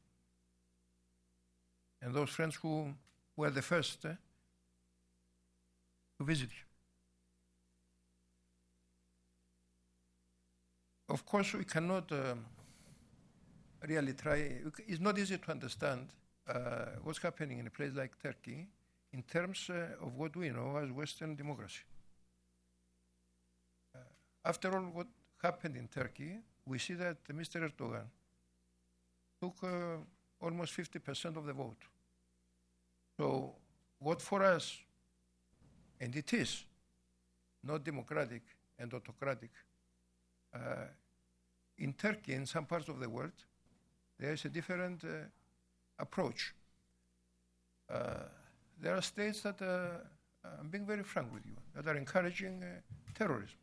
And 2.00 2.14
those 2.14 2.30
friends 2.30 2.54
who 2.56 2.94
were 3.36 3.50
the 3.50 3.62
first 3.62 4.04
uh, 4.04 4.10
to 6.18 6.24
visit 6.24 6.50
him. 6.50 6.66
Of 11.08 11.24
course, 11.24 11.54
we 11.54 11.64
cannot 11.64 12.12
um, 12.12 12.44
really 13.86 14.12
try, 14.12 14.60
it's 14.86 15.00
not 15.00 15.18
easy 15.18 15.38
to 15.38 15.50
understand 15.50 16.08
uh, 16.48 16.86
what's 17.02 17.18
happening 17.18 17.58
in 17.58 17.66
a 17.66 17.70
place 17.70 17.92
like 17.94 18.12
Turkey 18.22 18.68
in 19.12 19.22
terms 19.22 19.70
uh, 19.70 20.04
of 20.04 20.16
what 20.16 20.36
we 20.36 20.50
know 20.50 20.76
as 20.76 20.90
Western 20.90 21.34
democracy. 21.34 21.84
Uh, 23.94 24.00
after 24.44 24.76
all, 24.76 24.84
what 24.84 25.06
happened 25.42 25.76
in 25.76 25.88
Turkey, 25.88 26.38
we 26.68 26.78
see 26.78 26.94
that 26.94 27.24
Mr. 27.28 27.68
Erdogan 27.68 28.06
took 29.40 29.56
uh, 29.62 29.96
almost 30.40 30.76
50% 30.76 31.36
of 31.36 31.46
the 31.46 31.52
vote. 31.52 31.82
So, 33.16 33.54
what 33.98 34.20
for 34.20 34.44
us, 34.44 34.76
and 36.00 36.14
it 36.14 36.32
is 36.32 36.64
not 37.64 37.82
democratic 37.82 38.42
and 38.78 38.92
autocratic, 38.92 39.50
uh, 40.54 40.58
in 41.78 41.92
Turkey, 41.94 42.34
in 42.34 42.46
some 42.46 42.66
parts 42.66 42.88
of 42.88 43.00
the 43.00 43.08
world, 43.08 43.32
there 44.18 44.32
is 44.32 44.44
a 44.44 44.48
different 44.48 45.02
uh, 45.04 45.08
approach. 45.98 46.54
Uh, 47.92 48.24
there 48.80 48.94
are 48.94 49.02
states 49.02 49.40
that, 49.42 49.60
uh, 49.62 50.48
I'm 50.60 50.68
being 50.68 50.86
very 50.86 51.02
frank 51.02 51.32
with 51.32 51.46
you, 51.46 51.56
that 51.74 51.88
are 51.88 51.96
encouraging 51.96 52.62
uh, 52.62 52.80
terrorism. 53.14 53.56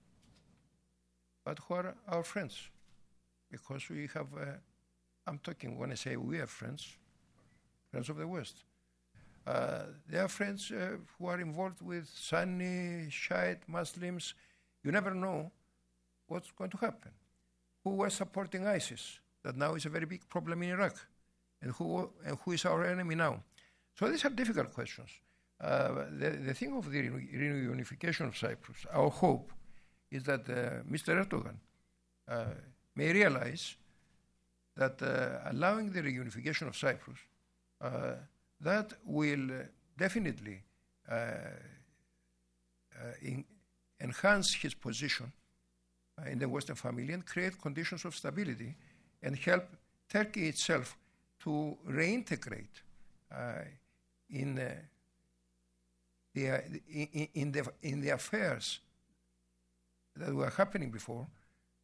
But 1.45 1.59
who 1.59 1.75
are 1.75 1.95
our 2.07 2.23
friends? 2.23 2.69
Because 3.55 3.87
we 3.89 4.09
have, 4.13 4.27
uh, 4.37 4.57
I'm 5.25 5.39
talking 5.39 5.79
when 5.79 5.91
I 5.91 5.95
say 5.95 6.17
we 6.17 6.39
are 6.39 6.47
friends, 6.47 6.97
friends 7.89 8.09
of 8.09 8.17
the 8.17 8.27
West. 8.27 8.65
Uh, 9.47 9.83
they 10.09 10.19
are 10.19 10.27
friends 10.27 10.71
uh, 10.71 10.97
who 11.17 11.27
are 11.27 11.39
involved 11.39 11.81
with 11.81 12.05
Sunni, 12.13 13.07
Shiite, 13.09 13.63
Muslims. 13.67 14.33
You 14.83 14.91
never 14.91 15.13
know 15.13 15.51
what's 16.27 16.51
going 16.51 16.71
to 16.71 16.77
happen. 16.77 17.11
Who 17.85 17.91
was 17.91 18.13
supporting 18.15 18.67
ISIS, 18.67 19.19
that 19.43 19.55
now 19.55 19.75
is 19.75 19.85
a 19.85 19.89
very 19.89 20.05
big 20.05 20.27
problem 20.27 20.63
in 20.63 20.71
Iraq, 20.71 20.97
and 21.61 21.71
who, 21.71 22.09
and 22.25 22.37
who 22.43 22.51
is 22.51 22.65
our 22.65 22.83
enemy 22.83 23.15
now? 23.15 23.41
So 23.97 24.09
these 24.09 24.25
are 24.25 24.31
difficult 24.31 24.73
questions. 24.73 25.11
Uh, 25.61 26.05
the, 26.19 26.31
the 26.47 26.53
thing 26.53 26.75
of 26.75 26.91
the 26.91 27.09
reunification 27.09 28.27
of 28.27 28.35
Cyprus, 28.35 28.85
our 28.91 29.09
hope 29.09 29.53
is 30.11 30.23
that 30.23 30.41
uh, 30.49 30.83
Mr. 30.91 31.23
Erdogan 31.23 31.55
uh, 32.27 32.55
may 32.95 33.11
realize 33.11 33.75
that 34.75 35.01
uh, 35.01 35.49
allowing 35.49 35.91
the 35.91 36.01
reunification 36.01 36.67
of 36.67 36.75
Cyprus, 36.75 37.17
uh, 37.81 38.13
that 38.59 38.93
will 39.05 39.51
uh, 39.51 39.63
definitely 39.97 40.61
in, 43.21 43.43
enhance 44.01 44.53
his 44.53 44.73
position 44.73 45.31
in 46.27 46.39
the 46.39 46.47
Western 46.47 46.75
family 46.75 47.13
and 47.13 47.25
create 47.25 47.61
conditions 47.61 48.05
of 48.05 48.15
stability 48.15 48.75
and 49.21 49.37
help 49.37 49.65
Turkey 50.09 50.47
itself 50.47 50.97
to 51.39 51.77
reintegrate 51.87 52.81
in, 54.29 54.59
uh, 54.59 54.71
the, 56.33 56.49
uh, 56.49 56.59
in, 56.89 57.27
in, 57.33 57.51
the, 57.51 57.71
in 57.81 58.01
the 58.01 58.09
affairs 58.09 58.79
that 60.15 60.33
were 60.33 60.49
happening 60.49 60.89
before, 60.89 61.25
uh, 61.25 61.34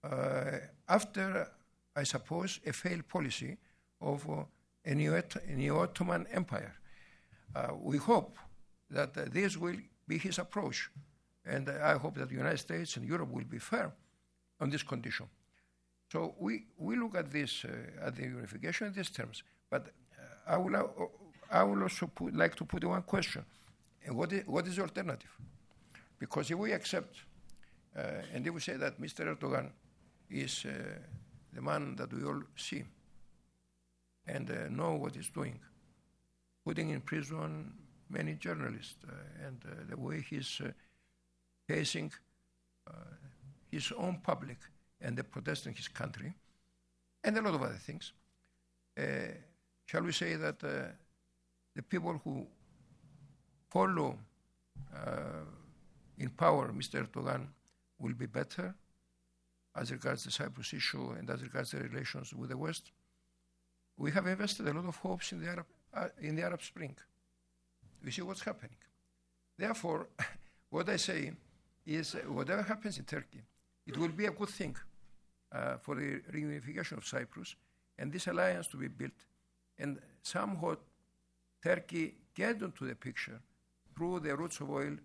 after, 0.04 1.48
I 1.96 2.04
suppose, 2.04 2.60
a 2.66 2.74
failed 2.74 3.08
policy 3.08 3.58
of 4.02 4.28
uh, 4.30 4.44
a 4.86 4.96
new, 4.96 5.78
Ottoman 5.78 6.26
Empire. 6.32 6.74
Uh, 7.56 7.70
we 7.80 7.98
hope 7.98 8.38
that 8.90 9.16
uh, 9.18 9.26
this 9.32 9.58
will 9.58 9.78
be 10.08 10.18
his 10.18 10.40
approach, 10.40 10.90
and 11.46 11.70
I 11.70 11.98
hope 11.98 12.16
that 12.16 12.30
the 12.30 12.36
United 12.36 12.58
States 12.58 12.98
and 12.98 13.06
Europe 13.06 13.30
will 13.32 13.46
be 13.46 13.60
firm 13.60 13.92
on 14.60 14.70
this 14.70 14.84
condition. 14.84 15.28
So 16.12 16.36
we, 16.40 16.66
we 16.78 16.98
look 16.98 17.16
at 17.16 17.32
this, 17.32 17.66
at 18.02 18.16
the 18.16 18.24
unification 18.24 18.88
in 18.88 18.94
these 18.94 19.10
terms, 19.10 19.44
but 19.70 19.88
I 20.48 20.58
would 20.58 21.82
also 21.82 22.12
like 22.34 22.56
to 22.56 22.66
put 22.66 22.84
one 22.84 23.04
question. 23.04 23.46
What 24.10 24.34
is, 24.34 24.46
what 24.46 24.68
is 24.68 24.76
the 24.76 24.82
alternative? 24.82 25.30
Because 26.20 26.52
if 26.52 26.58
we 26.58 26.72
accept, 26.72 27.16
uh, 27.98 28.02
and 28.34 28.46
if 28.46 28.54
we 28.54 28.60
say 28.60 28.78
that 28.78 29.00
Mr. 29.00 29.36
Erdogan 29.36 29.70
is 30.32 30.65
uh, 30.65 30.72
the 31.54 31.62
man 31.62 31.96
that 31.98 32.13
we 32.13 32.24
all 32.24 32.41
see 32.56 32.84
and 34.26 34.50
uh, 34.50 34.70
know 34.70 34.96
what 34.96 35.15
he's 35.15 35.30
doing, 35.30 35.60
putting 36.65 36.89
in 36.89 37.02
prison 37.02 37.74
many 38.10 38.36
journalists, 38.36 39.04
uh, 39.08 39.48
and 39.48 39.63
uh, 39.65 39.74
the 39.89 39.98
way 39.98 40.24
he's 40.30 40.62
uh, 40.63 40.72
facing 41.67 42.12
his 43.72 43.94
own 43.98 44.20
public 44.22 44.58
and 45.00 45.15
the 45.15 45.24
protest 45.24 45.65
in 45.65 45.74
his 45.74 45.88
country, 45.88 46.34
and 47.24 47.38
a 47.38 47.41
lot 47.41 47.54
of 47.54 47.62
other 47.62 47.80
things, 47.80 48.12
shall 49.86 50.02
we 50.04 50.12
say 50.12 50.36
that 50.36 50.60
the 50.60 51.82
people 51.88 52.20
who 52.26 52.46
follow 53.70 54.17
uh, 54.94 55.46
in 56.17 56.30
power 56.30 56.74
Mr. 56.74 57.08
Erdogan 57.08 57.48
will 58.00 58.13
be 58.13 58.26
better 58.26 58.76
as 59.75 59.91
regards 59.91 60.23
the 60.23 60.31
Cyprus 60.31 60.73
issue 60.73 61.12
and 61.17 61.29
as 61.29 61.41
regards 61.41 61.71
the 61.71 61.79
relations 61.79 62.34
with 62.34 62.49
the 62.49 62.57
West. 62.57 62.91
We 63.97 64.12
have 64.12 64.27
invested 64.27 64.67
a 64.67 64.73
lot 64.73 64.86
of 64.86 64.95
hopes 64.97 65.31
in 65.31 65.41
the 65.41 65.49
Arab, 65.49 65.65
uh, 65.93 66.07
in 66.21 66.36
the 66.36 66.43
Arab 66.43 66.62
Spring. 66.62 66.95
We 68.03 68.12
see 68.12 68.21
what's 68.21 68.41
happening. 68.41 68.77
Therefore, 69.57 70.07
what 70.69 70.89
I 70.89 70.97
say 70.97 71.31
is 71.86 72.15
uh, 72.15 72.19
whatever 72.31 72.63
happens 72.63 72.97
in 72.97 73.05
Turkey, 73.05 73.41
it 73.86 73.97
will 73.97 74.10
be 74.10 74.25
a 74.25 74.31
good 74.31 74.49
thing 74.49 74.75
uh, 75.51 75.77
for 75.77 75.95
the 75.95 76.21
reunification 76.34 76.97
of 76.97 77.05
Cyprus 77.05 77.55
and 77.97 78.12
this 78.12 78.27
alliance 78.27 78.67
to 78.67 78.77
be 78.77 78.88
built 78.88 79.12
and 79.77 79.99
somehow 80.21 80.75
Turkey 81.63 82.15
get 82.36 82.62
into 82.62 82.86
the 82.86 82.95
picture 82.95 83.39
through 83.95 84.19
the 84.21 84.36
routes 84.36 84.60
of 84.60 84.69
oil 84.69 84.95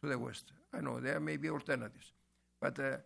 to 0.00 0.08
the 0.08 0.18
west. 0.18 0.52
I 0.72 0.80
know 0.80 1.00
there 1.00 1.20
may 1.20 1.36
be 1.36 1.50
alternatives, 1.50 2.12
but 2.60 2.78
uh, 2.78 2.96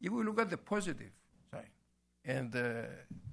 if 0.00 0.10
we 0.10 0.22
look 0.24 0.40
at 0.40 0.50
the 0.50 0.56
positive 0.56 1.10
side, 1.50 1.70
and 2.24 2.54
uh, 2.54 2.82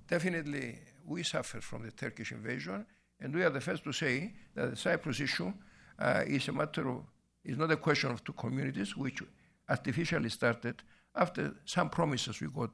definitely 0.08 0.80
we 1.06 1.24
suffer 1.24 1.62
from 1.62 1.84
the 1.84 1.92
Turkish 1.92 2.32
invasion, 2.32 2.86
and 3.20 3.34
we 3.34 3.44
are 3.44 3.50
the 3.50 3.62
first 3.62 3.84
to 3.84 3.92
say 3.92 4.34
that 4.56 4.72
the 4.72 4.76
Cyprus 4.76 5.20
issue 5.20 5.52
uh, 6.00 6.24
is 6.28 6.48
a 6.48 6.52
matter 6.52 6.90
of 6.90 7.04
is 7.44 7.58
not 7.58 7.72
a 7.72 7.78
question 7.78 8.12
of 8.12 8.24
two 8.24 8.34
communities, 8.34 8.98
which 8.98 9.24
artificially 9.70 10.30
started 10.30 10.84
after 11.16 11.54
some 11.66 11.90
promises 11.90 12.42
we 12.42 12.48
got 12.48 12.70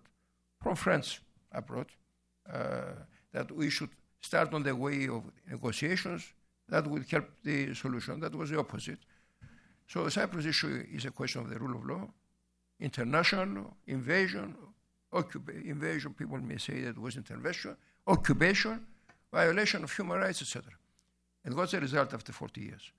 from 0.62 0.76
friends 0.76 1.20
abroad 1.52 1.86
uh, 2.52 2.94
that 3.32 3.52
we 3.52 3.70
should 3.70 3.90
start 4.20 4.54
on 4.54 4.64
the 4.64 4.76
way 4.76 5.08
of 5.08 5.24
negotiations 5.50 6.34
that 6.70 6.88
would 6.88 7.06
help 7.10 7.26
the 7.44 7.74
solution. 7.76 8.20
That 8.20 8.34
was 8.34 8.50
the 8.50 8.58
opposite. 8.58 9.00
So 9.88 10.06
the 10.06 10.12
Cyprus 10.12 10.46
issue 10.46 10.86
is 10.92 11.06
a 11.06 11.12
question 11.12 11.42
of 11.42 11.50
the 11.50 11.60
rule 11.60 11.78
of 11.78 11.86
law, 11.86 12.08
international 12.80 13.76
invasion, 13.88 14.56
occup- 15.12 15.66
invasion, 15.66 16.14
people 16.14 16.40
may 16.40 16.58
say 16.58 16.82
that 16.82 16.98
was 16.98 17.18
intervention, 17.18 17.76
occupation, 18.08 18.86
violation 19.32 19.84
of 19.84 19.92
human 19.92 20.20
rights, 20.20 20.42
etc. 20.42 20.64
And 21.46 21.56
what's 21.56 21.72
the 21.72 21.80
result 21.80 22.14
after 22.14 22.32
40 22.32 22.62
years? 22.62 22.92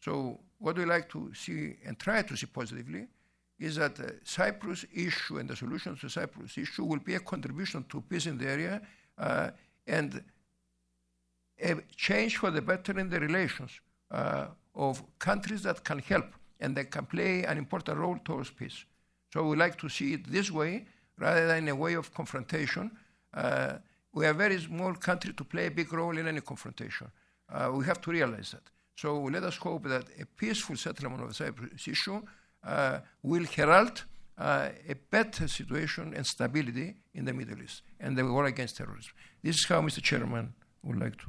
So 0.00 0.40
what 0.58 0.76
we 0.76 0.84
like 0.84 1.08
to 1.10 1.32
see 1.34 1.76
and 1.86 1.98
try 1.98 2.22
to 2.22 2.36
see 2.36 2.46
positively 2.46 3.06
is 3.58 3.76
that 3.76 3.94
the 3.94 4.14
Cyprus 4.24 4.84
issue 4.92 5.38
and 5.38 5.48
the 5.48 5.56
solution 5.56 5.96
to 5.96 6.08
Cyprus 6.08 6.58
issue 6.58 6.84
will 6.84 6.98
be 6.98 7.14
a 7.14 7.20
contribution 7.20 7.84
to 7.88 8.00
peace 8.00 8.26
in 8.26 8.36
the 8.36 8.48
area 8.48 8.82
uh, 9.18 9.50
and 9.86 10.22
a 11.62 11.76
change 11.96 12.38
for 12.38 12.50
the 12.50 12.60
better 12.60 12.98
in 12.98 13.08
the 13.08 13.20
relations 13.20 13.80
uh, 14.10 14.46
of 14.74 15.02
countries 15.18 15.62
that 15.62 15.84
can 15.84 16.00
help 16.00 16.26
and 16.58 16.76
that 16.76 16.90
can 16.90 17.06
play 17.06 17.44
an 17.44 17.56
important 17.58 17.98
role 17.98 18.18
towards 18.24 18.50
peace. 18.50 18.84
So 19.32 19.46
we 19.46 19.56
like 19.56 19.78
to 19.78 19.88
see 19.88 20.14
it 20.14 20.30
this 20.30 20.50
way 20.50 20.84
rather 21.18 21.46
than 21.46 21.68
a 21.68 21.74
way 21.74 21.94
of 21.94 22.12
confrontation. 22.12 22.90
Uh, 23.32 23.74
we 24.12 24.26
are 24.26 24.30
a 24.30 24.34
very 24.34 24.60
small 24.60 24.94
country 24.94 25.32
to 25.32 25.44
play 25.44 25.66
a 25.66 25.70
big 25.70 25.92
role 25.92 26.16
in 26.18 26.28
any 26.28 26.40
confrontation. 26.40 27.10
Uh, 27.50 27.70
we 27.72 27.84
have 27.86 28.00
to 28.02 28.10
realize 28.10 28.50
that. 28.50 28.62
So 28.94 29.22
let 29.22 29.42
us 29.42 29.56
hope 29.56 29.84
that 29.84 30.04
a 30.20 30.26
peaceful 30.26 30.76
settlement 30.76 31.22
of 31.22 31.28
the 31.28 31.34
Cyprus 31.34 31.88
issue 31.88 32.20
uh, 32.64 32.98
will 33.22 33.44
herald 33.44 34.04
uh, 34.36 34.68
a 34.88 34.94
better 34.94 35.48
situation 35.48 36.12
and 36.14 36.26
stability 36.26 36.96
in 37.14 37.24
the 37.24 37.32
Middle 37.32 37.62
East 37.62 37.82
and 38.00 38.16
the 38.16 38.24
war 38.24 38.46
against 38.46 38.76
terrorism. 38.76 39.12
This 39.42 39.56
is 39.56 39.64
how, 39.64 39.80
Mr. 39.80 40.02
Chairman, 40.02 40.52
would 40.82 41.00
like 41.00 41.16
to 41.18 41.26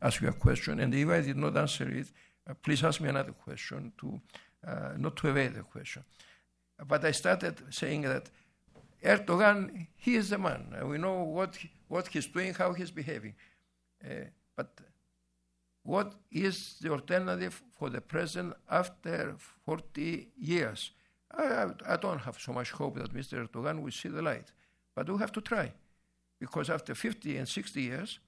ask 0.00 0.22
you 0.22 0.28
a 0.28 0.32
question. 0.32 0.80
And 0.80 0.94
if 0.94 1.08
I 1.08 1.20
did 1.20 1.36
not 1.36 1.56
answer 1.56 1.88
it, 1.88 2.06
uh, 2.48 2.54
please 2.62 2.82
ask 2.82 3.00
me 3.00 3.08
another 3.08 3.32
question 3.32 3.92
to 4.00 4.20
uh, 4.66 4.92
not 4.96 5.16
to 5.16 5.28
evade 5.28 5.54
the 5.54 5.62
question. 5.62 6.02
But 6.84 7.04
I 7.04 7.12
started 7.12 7.62
saying 7.70 8.02
that 8.02 8.30
Erdogan, 9.02 9.86
he 9.96 10.16
is 10.16 10.30
the 10.30 10.38
man. 10.38 10.74
We 10.84 10.98
know 10.98 11.22
what 11.22 11.56
he, 11.56 11.70
what 11.88 12.08
he's 12.08 12.26
doing, 12.26 12.54
how 12.54 12.72
he's 12.72 12.90
behaving. 12.90 13.34
Uh, 14.04 14.26
but 14.56 14.80
what 15.82 16.14
is 16.30 16.76
the 16.80 16.90
alternative 16.90 17.62
for 17.78 17.88
the 17.90 18.00
president 18.00 18.54
after 18.68 19.36
40 19.64 20.28
years? 20.36 20.90
I, 21.30 21.66
I, 21.86 21.96
don't 21.96 22.20
have 22.20 22.38
so 22.38 22.52
much 22.52 22.70
hope 22.72 22.96
that 22.96 23.14
Mr. 23.14 23.46
Erdogan 23.46 23.80
will 23.82 23.92
see 23.92 24.08
the 24.08 24.22
light, 24.22 24.52
but 24.94 25.08
we 25.08 25.18
have 25.18 25.32
to 25.32 25.40
try, 25.40 25.72
because 26.40 26.70
after 26.70 26.94
50 26.94 27.36
and 27.36 27.48
60 27.48 27.82
years, 27.82 28.18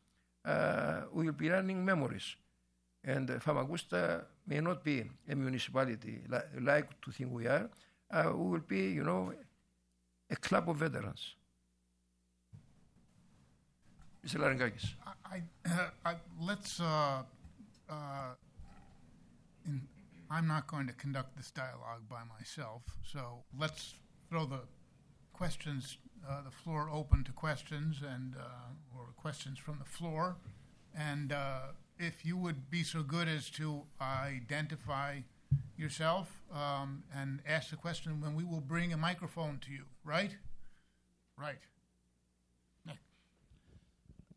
uh, 0.45 1.03
we 1.13 1.27
will 1.27 1.33
be 1.33 1.49
running 1.49 1.85
memories. 1.85 2.37
And 3.05 3.31
uh, 3.31 3.39
Famagusta 3.39 4.25
may 4.47 4.61
not 4.61 4.85
be 4.85 5.05
a 5.29 5.35
municipality 5.35 6.21
li- 6.29 6.61
like 6.61 7.01
to 7.03 7.11
think 7.11 7.33
we 7.33 7.47
are. 7.47 7.71
Uh, 8.11 8.33
will 8.35 8.61
be, 8.61 8.91
you 8.91 9.05
know, 9.05 9.33
a 10.31 10.37
club 10.37 10.69
of 10.69 10.77
veterans. 10.79 11.35
Mr. 14.27 14.41
Larigakis. 14.41 14.95
I, 15.25 15.43
I, 16.05 16.15
let's, 16.41 16.81
uh, 16.81 17.23
uh, 17.89 17.95
in, 19.67 19.83
I'm 20.31 20.47
not 20.47 20.67
going 20.67 20.87
to 20.87 20.93
conduct 20.95 21.37
this 21.37 21.51
dialogue 21.51 22.09
by 22.09 22.23
myself, 22.39 22.83
so 23.03 23.45
let's 23.59 23.95
throw 24.29 24.45
the 24.45 24.61
questions, 25.33 25.99
uh, 26.29 26.43
the 26.43 26.51
floor 26.51 26.91
open 26.91 27.25
to 27.25 27.33
questions 27.33 28.03
and, 28.03 28.35
uh, 28.37 28.97
or 28.97 29.07
questions 29.17 29.59
from 29.59 29.79
the 29.79 29.85
floor. 29.85 30.37
And 30.95 31.33
uh, 31.33 31.61
if 31.99 32.25
you 32.25 32.37
would 32.37 32.71
be 32.71 32.83
so 32.83 33.03
good 33.03 33.29
as 33.29 33.49
to 33.51 33.83
identify 34.01 35.21
yourself 35.77 36.43
um, 36.53 37.03
and 37.15 37.41
ask 37.47 37.71
the 37.71 37.77
question, 37.77 38.21
when 38.21 38.35
we 38.35 38.45
will 38.45 38.61
bring 38.61 38.93
a 38.93 38.97
microphone 38.97 39.59
to 39.65 39.73
you, 39.73 39.85
right? 40.05 40.35
Right. 41.37 41.59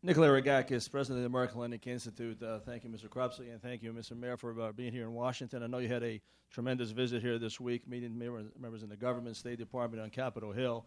Nick 0.04 0.16
Larigakis, 0.16 0.90
president 0.90 1.18
of 1.18 1.22
the 1.22 1.26
American 1.26 1.54
Hellenic 1.54 1.86
Institute. 1.86 2.42
Uh, 2.42 2.58
thank 2.58 2.82
you, 2.82 2.90
Mr. 2.90 3.08
Cropsey, 3.08 3.52
and 3.52 3.62
thank 3.62 3.84
you, 3.84 3.92
Mr. 3.92 4.16
Mayor, 4.16 4.36
for 4.36 4.60
uh, 4.60 4.72
being 4.72 4.92
here 4.92 5.04
in 5.04 5.12
Washington. 5.12 5.62
I 5.62 5.68
know 5.68 5.78
you 5.78 5.86
had 5.86 6.02
a 6.02 6.20
tremendous 6.50 6.90
visit 6.90 7.22
here 7.22 7.38
this 7.38 7.60
week, 7.60 7.86
meeting 7.86 8.18
members 8.18 8.82
in 8.82 8.88
the 8.88 8.96
government, 8.96 9.36
State 9.36 9.58
Department 9.58 10.02
on 10.02 10.10
Capitol 10.10 10.50
Hill, 10.50 10.84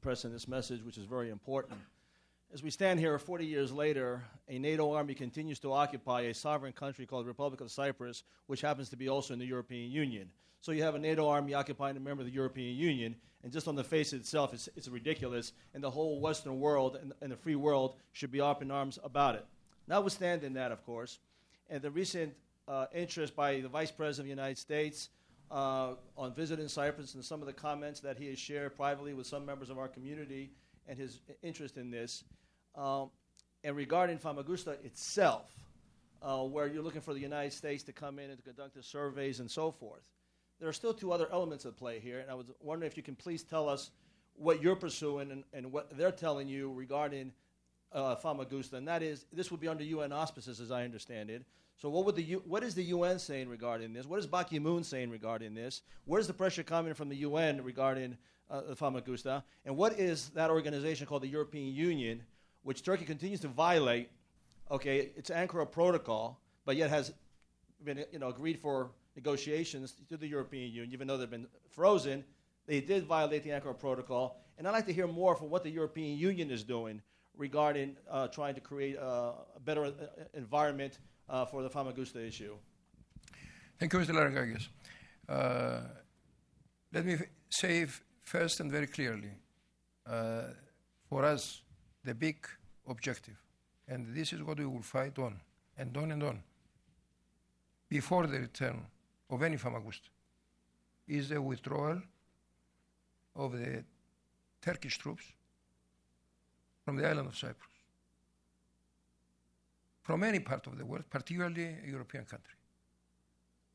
pressing 0.00 0.32
this 0.32 0.48
message, 0.48 0.82
which 0.82 0.98
is 0.98 1.04
very 1.04 1.30
important. 1.30 1.78
As 2.50 2.62
we 2.62 2.70
stand 2.70 2.98
here 2.98 3.18
40 3.18 3.44
years 3.44 3.70
later, 3.70 4.24
a 4.48 4.58
NATO 4.58 4.92
army 4.92 5.12
continues 5.12 5.58
to 5.60 5.72
occupy 5.74 6.22
a 6.22 6.34
sovereign 6.34 6.72
country 6.72 7.04
called 7.04 7.26
the 7.26 7.28
Republic 7.28 7.60
of 7.60 7.70
Cyprus, 7.70 8.22
which 8.46 8.62
happens 8.62 8.88
to 8.88 8.96
be 8.96 9.06
also 9.06 9.34
in 9.34 9.38
the 9.38 9.44
European 9.44 9.90
Union. 9.90 10.30
So 10.62 10.72
you 10.72 10.82
have 10.82 10.94
a 10.94 10.98
NATO 10.98 11.28
army 11.28 11.52
occupying 11.52 11.98
a 11.98 12.00
member 12.00 12.22
of 12.22 12.26
the 12.26 12.32
European 12.32 12.74
Union, 12.74 13.16
and 13.44 13.52
just 13.52 13.68
on 13.68 13.76
the 13.76 13.84
face 13.84 14.14
itself, 14.14 14.54
it's, 14.54 14.66
it's 14.76 14.88
ridiculous, 14.88 15.52
and 15.74 15.84
the 15.84 15.90
whole 15.90 16.20
Western 16.20 16.58
world 16.58 16.96
and, 16.96 17.12
and, 17.20 17.30
the 17.30 17.36
free 17.36 17.54
world 17.54 17.96
should 18.12 18.32
be 18.32 18.40
up 18.40 18.62
in 18.62 18.70
arms 18.70 18.98
about 19.04 19.34
it. 19.34 19.44
Notwithstanding 19.86 20.54
that, 20.54 20.72
of 20.72 20.82
course, 20.86 21.18
and 21.68 21.82
the 21.82 21.90
recent 21.90 22.32
uh, 22.66 22.86
interest 22.94 23.36
by 23.36 23.60
the 23.60 23.68
Vice 23.68 23.90
President 23.90 24.20
of 24.20 24.24
the 24.24 24.42
United 24.42 24.58
States 24.58 25.10
uh, 25.50 25.92
on 26.16 26.34
visiting 26.34 26.68
Cyprus 26.68 27.12
and 27.14 27.22
some 27.22 27.42
of 27.42 27.46
the 27.46 27.52
comments 27.52 28.00
that 28.00 28.16
he 28.16 28.28
has 28.28 28.38
shared 28.38 28.74
privately 28.74 29.12
with 29.12 29.26
some 29.26 29.44
members 29.44 29.68
of 29.68 29.76
our 29.76 29.88
community 29.88 30.50
and 30.88 30.98
his 30.98 31.20
interest 31.42 31.76
in 31.76 31.90
this, 31.90 32.24
um, 32.74 33.10
and 33.64 33.76
regarding 33.76 34.18
Famagusta 34.18 34.76
itself, 34.84 35.50
uh, 36.22 36.38
where 36.38 36.66
you're 36.66 36.82
looking 36.82 37.00
for 37.00 37.14
the 37.14 37.20
United 37.20 37.52
States 37.52 37.82
to 37.84 37.92
come 37.92 38.18
in 38.18 38.30
and 38.30 38.38
to 38.38 38.42
conduct 38.42 38.74
the 38.74 38.82
surveys 38.82 39.40
and 39.40 39.50
so 39.50 39.70
forth 39.70 40.02
there 40.60 40.68
are 40.68 40.72
still 40.72 40.94
two 40.94 41.12
other 41.12 41.28
elements 41.32 41.66
at 41.66 41.76
play 41.76 42.00
here, 42.00 42.18
and 42.18 42.30
I 42.30 42.34
was 42.34 42.46
wondering 42.60 42.90
if 42.90 42.96
you 42.96 43.02
can 43.02 43.14
please 43.14 43.42
tell 43.42 43.68
us 43.68 43.90
what 44.34 44.62
you're 44.62 44.76
pursuing 44.76 45.30
and, 45.30 45.44
and 45.52 45.72
what 45.72 45.96
they're 45.96 46.12
telling 46.12 46.48
you 46.48 46.72
regarding 46.72 47.32
uh, 47.92 48.16
Famagusta, 48.16 48.74
and 48.74 48.88
that 48.88 49.02
is 49.02 49.24
this 49.32 49.50
would 49.50 49.60
be 49.60 49.68
under 49.68 49.84
UN 49.84 50.12
auspices, 50.12 50.60
as 50.60 50.70
I 50.70 50.84
understand 50.84 51.30
it. 51.30 51.44
So, 51.76 51.88
what 51.88 52.04
would 52.04 52.16
the 52.16 52.22
U- 52.22 52.42
what 52.44 52.62
is 52.62 52.74
the 52.74 52.84
UN 52.84 53.18
saying 53.18 53.48
regarding 53.48 53.92
this? 53.92 54.04
What 54.04 54.18
is 54.18 54.26
Ban 54.26 54.44
Ki-moon 54.44 54.84
saying 54.84 55.10
regarding 55.10 55.54
this? 55.54 55.82
Where's 56.04 56.26
the 56.26 56.34
pressure 56.34 56.62
coming 56.62 56.92
from 56.92 57.08
the 57.08 57.16
UN 57.16 57.62
regarding 57.62 58.18
uh, 58.50 58.62
Famagusta? 58.74 59.42
And 59.64 59.76
what 59.76 59.98
is 59.98 60.30
that 60.30 60.50
organization 60.50 61.06
called 61.06 61.22
the 61.22 61.28
European 61.28 61.74
Union, 61.74 62.22
which 62.68 62.82
Turkey 62.82 63.06
continues 63.06 63.40
to 63.40 63.48
violate? 63.48 64.10
Okay, 64.70 65.08
it's 65.16 65.30
Ankara 65.30 65.64
Protocol, 65.72 66.38
but 66.66 66.76
yet 66.76 66.90
has 66.90 67.14
been 67.82 68.04
you 68.12 68.18
know 68.18 68.28
agreed 68.28 68.58
for 68.60 68.90
negotiations 69.16 69.94
to 70.10 70.18
the 70.18 70.26
European 70.26 70.70
Union, 70.70 70.92
even 70.92 71.08
though 71.08 71.16
they've 71.16 71.30
been 71.30 71.46
frozen, 71.70 72.22
they 72.66 72.82
did 72.82 73.06
violate 73.06 73.42
the 73.42 73.48
Ankara 73.48 73.76
Protocol. 73.86 74.36
And 74.58 74.68
I'd 74.68 74.72
like 74.72 74.84
to 74.84 74.92
hear 74.92 75.06
more 75.06 75.34
from 75.34 75.48
what 75.48 75.62
the 75.62 75.70
European 75.70 76.18
Union 76.18 76.50
is 76.50 76.62
doing 76.62 77.00
regarding 77.38 77.96
uh, 78.10 78.28
trying 78.28 78.54
to 78.54 78.60
create 78.60 78.96
a, 78.96 79.32
a 79.56 79.60
better 79.64 79.84
uh, 79.86 79.92
environment 80.34 80.98
uh, 81.30 81.46
for 81.46 81.62
the 81.62 81.70
Famagusta 81.70 82.20
issue. 82.20 82.54
Thank 83.78 83.94
you, 83.94 83.98
Mr. 84.00 84.14
Larigakis. 84.18 84.68
Uh, 85.26 85.80
let 86.92 87.06
me 87.06 87.16
say 87.48 87.86
first 88.20 88.60
and 88.60 88.70
very 88.70 88.88
clearly 88.88 89.32
uh, 90.06 90.48
for 91.08 91.24
us, 91.24 91.62
the 92.04 92.14
big 92.14 92.46
objective, 92.88 93.36
and 93.86 94.14
this 94.14 94.32
is 94.32 94.42
what 94.42 94.58
we 94.58 94.66
will 94.66 94.82
fight 94.82 95.18
on, 95.18 95.40
and 95.76 95.96
on 95.96 96.10
and 96.12 96.22
on, 96.22 96.42
before 97.88 98.26
the 98.26 98.40
return 98.40 98.86
of 99.30 99.42
any 99.42 99.56
Famagusta 99.56 100.08
is 101.06 101.28
the 101.28 101.40
withdrawal 101.40 102.00
of 103.36 103.52
the 103.52 103.84
Turkish 104.60 104.98
troops 104.98 105.24
from 106.84 106.96
the 106.96 107.08
island 107.08 107.28
of 107.28 107.36
Cyprus, 107.36 107.68
from 110.02 110.22
any 110.24 110.40
part 110.40 110.66
of 110.66 110.76
the 110.76 110.84
world, 110.84 111.04
particularly 111.08 111.76
a 111.86 111.90
European 111.90 112.24
country. 112.24 112.54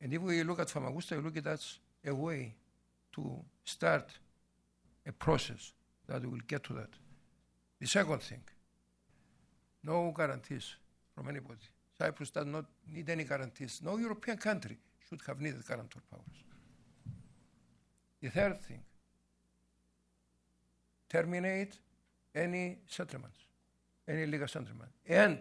And 0.00 0.12
if 0.12 0.20
we 0.20 0.42
look 0.42 0.60
at 0.60 0.68
Famagusta, 0.68 1.16
we 1.16 1.22
look 1.22 1.36
at 1.36 1.44
that 1.44 1.54
as 1.54 1.78
a 2.04 2.14
way 2.14 2.54
to 3.12 3.44
start 3.64 4.10
a 5.06 5.12
process 5.12 5.72
that 6.06 6.24
will 6.24 6.40
get 6.46 6.64
to 6.64 6.74
that. 6.74 6.90
The 7.80 7.86
second 7.86 8.20
thing, 8.22 8.42
no 9.84 10.12
guarantees 10.16 10.74
from 11.14 11.28
anybody. 11.28 11.60
Cyprus 11.96 12.30
does 12.30 12.46
not 12.46 12.64
need 12.92 13.08
any 13.08 13.24
guarantees. 13.24 13.80
No 13.82 13.96
European 13.96 14.36
country 14.36 14.78
should 15.08 15.20
have 15.26 15.40
needed 15.40 15.66
guarantor 15.66 16.00
powers. 16.10 16.44
The 18.20 18.30
third 18.30 18.60
thing, 18.62 18.82
terminate 21.08 21.78
any 22.34 22.78
settlements, 22.88 23.38
any 24.08 24.22
illegal 24.22 24.48
settlement, 24.48 24.90
and 25.06 25.38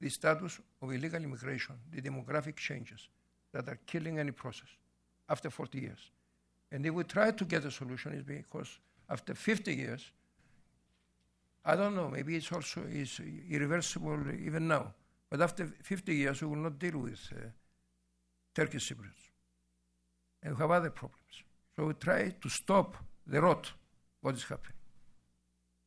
the 0.00 0.08
status 0.08 0.58
of 0.80 0.90
illegal 0.90 1.22
immigration, 1.22 1.76
the 1.92 2.00
demographic 2.00 2.56
changes 2.56 3.08
that 3.52 3.68
are 3.68 3.78
killing 3.86 4.18
any 4.18 4.32
process 4.32 4.68
after 5.28 5.50
40 5.50 5.78
years. 5.78 6.10
And 6.72 6.84
if 6.84 6.92
we 6.92 7.04
try 7.04 7.30
to 7.30 7.44
get 7.44 7.64
a 7.64 7.70
solution, 7.70 8.14
it's 8.14 8.24
because 8.24 8.78
after 9.08 9.34
50 9.34 9.74
years, 9.74 10.10
I 11.64 11.76
don't 11.76 11.94
know, 11.94 12.08
maybe 12.08 12.36
it's 12.36 12.50
also 12.50 12.82
irreversible 13.50 14.24
even 14.44 14.66
now. 14.66 14.94
But 15.30 15.40
after 15.40 15.66
50 15.66 16.14
years, 16.14 16.42
we 16.42 16.48
will 16.48 16.56
not 16.56 16.78
deal 16.78 16.98
with 16.98 17.20
uh, 17.32 17.46
Turkish 18.54 18.90
Cypriots. 18.90 19.30
And 20.42 20.54
we 20.54 20.60
have 20.60 20.70
other 20.70 20.90
problems. 20.90 21.44
So 21.74 21.86
we 21.86 21.94
try 21.94 22.34
to 22.40 22.48
stop 22.48 22.96
the 23.26 23.40
rot, 23.40 23.72
what 24.20 24.34
is 24.34 24.42
happening. 24.42 24.76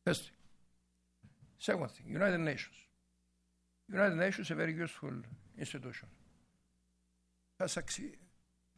First 0.04 0.22
thing. 0.24 0.32
Second 1.58 1.90
thing, 1.90 2.06
United 2.08 2.38
Nations. 2.38 2.76
United 3.88 4.16
Nations 4.16 4.48
is 4.48 4.50
a 4.50 4.54
very 4.54 4.74
useful 4.74 5.12
institution. 5.58 6.08
Has, 7.60 7.72
succeed, 7.72 8.16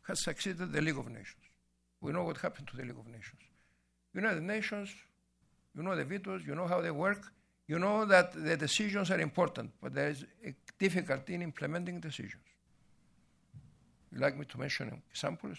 has 0.07 0.22
succeeded 0.22 0.72
the 0.72 0.80
League 0.80 0.99
of 0.99 1.09
Nations. 1.09 1.44
We 2.01 2.12
know 2.12 2.24
what 2.24 2.38
happened 2.38 2.68
to 2.68 2.76
the 2.76 2.82
League 2.82 2.99
of 2.99 3.07
Nations. 3.07 3.40
United 4.14 4.42
Nations, 4.42 4.94
you 5.79 5.85
know 5.85 5.95
the 5.95 6.05
vetoes, 6.05 6.43
you 6.45 6.57
know 6.57 6.66
how 6.66 6.81
they 6.81 6.91
work, 6.91 7.33
you 7.68 7.79
know 7.79 8.05
that 8.05 8.33
the 8.33 8.57
decisions 8.57 9.12
are 9.12 9.20
important, 9.20 9.70
but 9.81 9.95
there 9.95 10.11
is 10.11 10.24
a 10.45 10.53
difficulty 10.76 11.35
in 11.35 11.43
implementing 11.43 12.01
decisions. 12.01 12.43
You 14.12 14.18
like 14.18 14.37
me 14.37 14.45
to 14.47 14.59
mention 14.59 15.01
examples? 15.09 15.59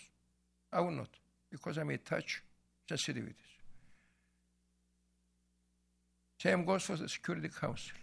I 0.73 0.81
will 0.81 0.91
not, 0.91 1.09
because 1.49 1.77
I 1.77 1.83
may 1.83 1.97
touch 1.97 2.43
sensitivities. 2.91 3.35
Same 6.41 6.65
goes 6.65 6.83
for 6.83 6.97
the 6.97 7.07
Security 7.07 7.47
Council 7.47 7.95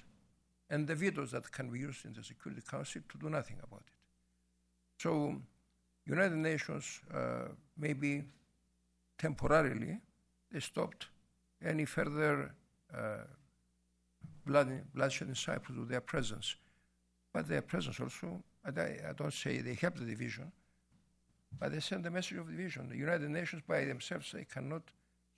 and 0.70 0.86
the 0.86 0.94
vetoes 0.94 1.32
that 1.32 1.52
can 1.52 1.68
be 1.70 1.80
used 1.80 2.06
in 2.06 2.14
the 2.14 2.24
Security 2.24 2.62
Council 2.62 3.02
to 3.10 3.18
do 3.18 3.28
nothing 3.28 3.58
about 3.62 3.82
it. 3.86 5.02
So, 5.02 5.36
United 6.06 6.36
Nations 6.36 7.00
uh, 7.12 7.48
may 7.76 7.92
be 7.92 8.22
temporarily 9.18 9.98
they 10.50 10.60
stopped 10.60 11.08
any 11.64 11.84
further 11.84 12.54
uh, 12.96 13.24
blood, 14.46 14.82
bloodshed 14.94 15.28
in 15.28 15.34
Cyprus 15.34 15.76
with 15.78 15.88
their 15.88 16.00
presence. 16.00 16.56
But 17.32 17.48
their 17.48 17.62
presence 17.62 18.00
also, 18.00 18.42
I, 18.64 18.70
I 18.70 19.12
don't 19.16 19.32
say 19.32 19.58
they 19.58 19.74
helped 19.74 19.98
the 19.98 20.04
division, 20.04 20.50
but 21.58 21.72
they 21.72 21.80
send 21.80 22.06
a 22.06 22.10
message 22.10 22.38
of 22.38 22.48
division. 22.48 22.88
The 22.88 22.96
United 22.96 23.30
Nations 23.30 23.62
by 23.66 23.84
themselves 23.84 24.32
they 24.32 24.44
cannot 24.44 24.82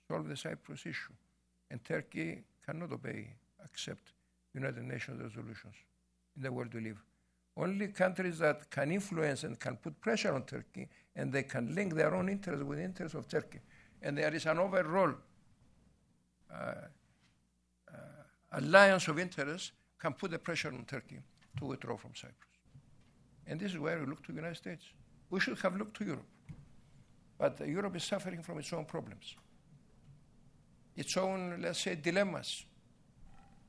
solve 0.07 0.27
the 0.27 0.37
Cyprus 0.37 0.85
issue, 0.85 1.13
and 1.69 1.83
Turkey 1.83 2.43
cannot 2.65 2.91
obey, 2.91 3.33
accept 3.63 4.13
United 4.53 4.83
Nations 4.83 5.21
resolutions 5.21 5.75
in 6.35 6.43
the 6.43 6.51
world 6.51 6.73
we 6.73 6.81
live. 6.81 7.01
Only 7.57 7.87
countries 7.89 8.39
that 8.39 8.69
can 8.69 8.91
influence 8.91 9.43
and 9.43 9.59
can 9.59 9.75
put 9.75 9.99
pressure 9.99 10.33
on 10.33 10.43
Turkey 10.43 10.87
and 11.15 11.31
they 11.33 11.43
can 11.43 11.75
link 11.75 11.93
their 11.93 12.15
own 12.15 12.29
interests 12.29 12.63
with 12.63 12.77
the 12.77 12.85
interests 12.85 13.15
of 13.15 13.27
Turkey. 13.27 13.59
And 14.01 14.17
there 14.17 14.33
is 14.33 14.45
an 14.45 14.59
overall 14.59 15.13
Uh, 16.53 16.73
uh, 17.91 17.97
alliance 18.53 19.07
of 19.07 19.19
interests 19.19 19.71
can 19.99 20.13
put 20.13 20.31
the 20.31 20.39
pressure 20.39 20.69
on 20.69 20.83
Turkey 20.85 21.19
to 21.57 21.65
withdraw 21.65 21.97
from 21.97 22.11
Cyprus. 22.15 22.35
And 23.45 23.59
this 23.59 23.71
is 23.73 23.79
where 23.79 23.99
we 23.99 24.05
look 24.05 24.23
to 24.25 24.31
the 24.31 24.37
United 24.37 24.57
States. 24.57 24.83
We 25.29 25.39
should 25.39 25.57
have 25.59 25.75
looked 25.75 25.97
to 25.97 26.05
Europe. 26.05 26.27
But 27.37 27.59
Europe 27.67 27.95
is 27.95 28.03
suffering 28.03 28.41
from 28.43 28.59
its 28.59 28.71
own 28.73 28.85
problems, 28.85 29.35
its 30.95 31.15
own, 31.15 31.61
let's 31.61 31.79
say, 31.79 31.95
dilemmas, 31.95 32.65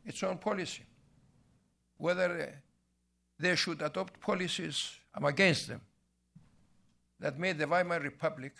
its 0.04 0.22
own 0.22 0.38
policy. 0.38 0.84
Whether 1.96 2.42
uh, 2.42 2.46
they 3.38 3.54
should 3.56 3.80
adopt 3.82 4.20
policies, 4.20 4.90
I'm 5.14 5.24
against 5.24 5.68
them, 5.68 5.82
that 7.20 7.38
made 7.38 7.58
the 7.58 7.66
Weimar 7.66 8.00
Republic 8.00 8.54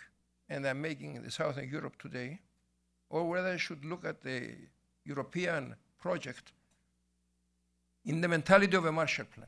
and 0.47 0.65
are 0.65 0.73
making 0.73 1.21
the 1.21 1.31
Southern 1.31 1.67
Europe 1.67 2.01
today, 2.01 2.39
or 3.11 3.27
whether 3.29 3.49
I 3.49 3.57
should 3.57 3.83
look 3.85 4.05
at 4.05 4.21
the 4.21 4.55
European 5.03 5.75
project 5.99 6.53
in 8.05 8.21
the 8.21 8.27
mentality 8.27 8.75
of 8.77 8.85
a 8.85 8.91
Marshall 8.91 9.25
Plan 9.25 9.47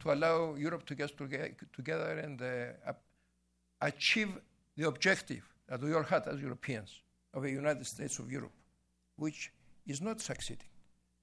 to 0.00 0.12
allow 0.12 0.54
Europe 0.54 0.86
to 0.86 0.94
get 0.94 1.10
together 1.72 2.18
and 2.18 2.40
uh, 2.40 2.92
achieve 3.80 4.30
the 4.76 4.86
objective 4.86 5.42
that 5.68 5.82
we 5.82 5.92
all 5.92 6.04
had 6.04 6.26
as 6.28 6.40
Europeans 6.40 7.02
of 7.34 7.44
a 7.44 7.50
United 7.50 7.84
States 7.84 8.18
of 8.20 8.30
Europe, 8.30 8.52
which 9.16 9.52
is 9.86 10.00
not 10.00 10.20
succeeding 10.20 10.68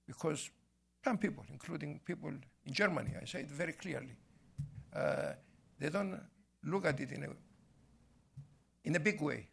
because 0.06 0.50
some 1.04 1.18
people, 1.18 1.46
including 1.50 2.00
people 2.06 2.30
in 2.30 2.74
Germany, 2.74 3.12
I 3.20 3.26
say 3.26 3.40
it 3.42 3.50
very 3.50 3.74
clearly, 3.74 4.16
uh, 4.94 5.34
they 5.80 5.90
don't 5.90 6.20
look 6.66 6.86
at 6.86 7.00
it 7.00 7.12
in 7.12 7.24
a, 7.24 7.30
in 8.84 8.96
a 8.96 9.00
big 9.00 9.22
way, 9.22 9.48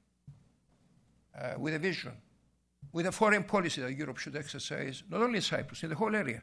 uh, 1.37 1.55
with 1.59 1.74
a 1.74 1.79
vision, 1.79 2.12
with 2.93 3.07
a 3.07 3.12
foreign 3.12 3.45
policy 3.45 3.81
that 3.81 3.93
Europe 3.93 4.18
should 4.18 4.37
exercise, 4.37 5.03
not 5.11 5.22
only 5.22 5.37
in 5.37 5.43
Cyprus, 5.43 5.83
in 5.83 5.91
the 5.91 5.97
whole 5.97 6.14
area. 6.14 6.43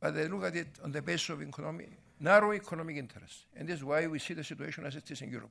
But 0.00 0.14
they 0.14 0.28
look 0.28 0.44
at 0.44 0.56
it 0.56 0.68
on 0.82 0.92
the 0.92 1.02
basis 1.02 1.30
of 1.30 1.42
economic, 1.42 1.90
narrow 2.20 2.52
economic 2.52 2.96
interests. 2.96 3.46
And 3.56 3.68
this 3.68 3.78
is 3.78 3.84
why 3.84 4.06
we 4.06 4.18
see 4.18 4.34
the 4.34 4.44
situation 4.44 4.84
as 4.86 4.96
it 4.96 5.10
is 5.10 5.22
in 5.22 5.30
Europe. 5.30 5.50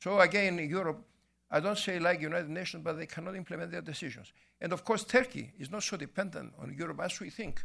So 0.00 0.20
again, 0.20 0.58
in 0.58 0.68
Europe, 0.68 1.04
I 1.50 1.60
don't 1.60 1.78
say 1.78 1.98
like 1.98 2.20
United 2.20 2.50
Nations, 2.50 2.84
but 2.84 2.98
they 2.98 3.06
cannot 3.06 3.34
implement 3.34 3.72
their 3.72 3.80
decisions. 3.80 4.32
And 4.60 4.72
of 4.72 4.84
course, 4.84 5.04
Turkey 5.04 5.52
is 5.58 5.70
not 5.70 5.82
so 5.82 5.96
dependent 5.96 6.52
on 6.60 6.74
Europe 6.76 7.00
as 7.02 7.18
we 7.20 7.30
think, 7.30 7.64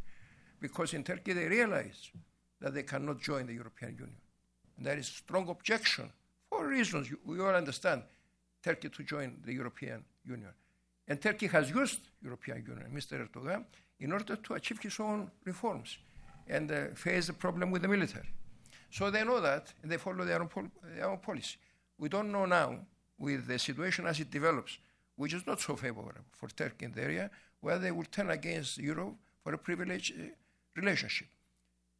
because 0.59 0.93
in 0.93 1.03
Turkey 1.03 1.33
they 1.33 1.47
realize 1.47 2.09
that 2.61 2.73
they 2.73 2.83
cannot 2.83 3.21
join 3.21 3.45
the 3.45 3.53
European 3.53 3.91
Union. 3.91 4.15
And 4.77 4.85
there 4.85 4.97
is 4.97 5.07
strong 5.07 5.49
objection, 5.49 6.11
for 6.49 6.65
reasons 6.65 7.09
we 7.25 7.39
all 7.41 7.53
understand, 7.53 8.03
Turkey 8.63 8.89
to 8.89 9.03
join 9.03 9.37
the 9.45 9.53
European 9.53 10.03
Union. 10.25 10.53
And 11.07 11.21
Turkey 11.21 11.47
has 11.47 11.69
used 11.69 11.99
European 12.21 12.63
Union, 12.65 12.89
Mr. 12.93 13.19
Erdogan, 13.19 13.65
in 13.99 14.11
order 14.11 14.35
to 14.37 14.53
achieve 14.53 14.79
his 14.79 14.99
own 14.99 15.29
reforms 15.45 15.97
and 16.47 16.71
uh, 16.71 16.85
face 16.95 17.27
the 17.27 17.33
problem 17.33 17.71
with 17.71 17.81
the 17.81 17.87
military. 17.87 18.29
So 18.89 19.09
they 19.09 19.23
know 19.23 19.41
that, 19.41 19.73
and 19.81 19.91
they 19.91 19.97
follow 19.97 20.23
their 20.23 20.41
own, 20.41 20.47
pol- 20.47 20.71
their 20.95 21.09
own 21.09 21.17
policy. 21.17 21.57
We 21.97 22.09
don't 22.09 22.31
know 22.31 22.45
now, 22.45 22.79
with 23.17 23.47
the 23.47 23.59
situation 23.59 24.05
as 24.05 24.19
it 24.19 24.31
develops, 24.31 24.77
which 25.15 25.33
is 25.33 25.45
not 25.45 25.61
so 25.61 25.75
favorable 25.75 26.11
for 26.31 26.49
Turkey 26.49 26.85
in 26.85 26.93
the 26.93 27.01
area, 27.01 27.29
whether 27.61 27.79
they 27.79 27.91
will 27.91 28.05
turn 28.05 28.29
against 28.29 28.77
Europe 28.77 29.15
for 29.43 29.53
a 29.53 29.57
privileged 29.57 30.13
uh, 30.13 30.23
relationship. 30.75 31.27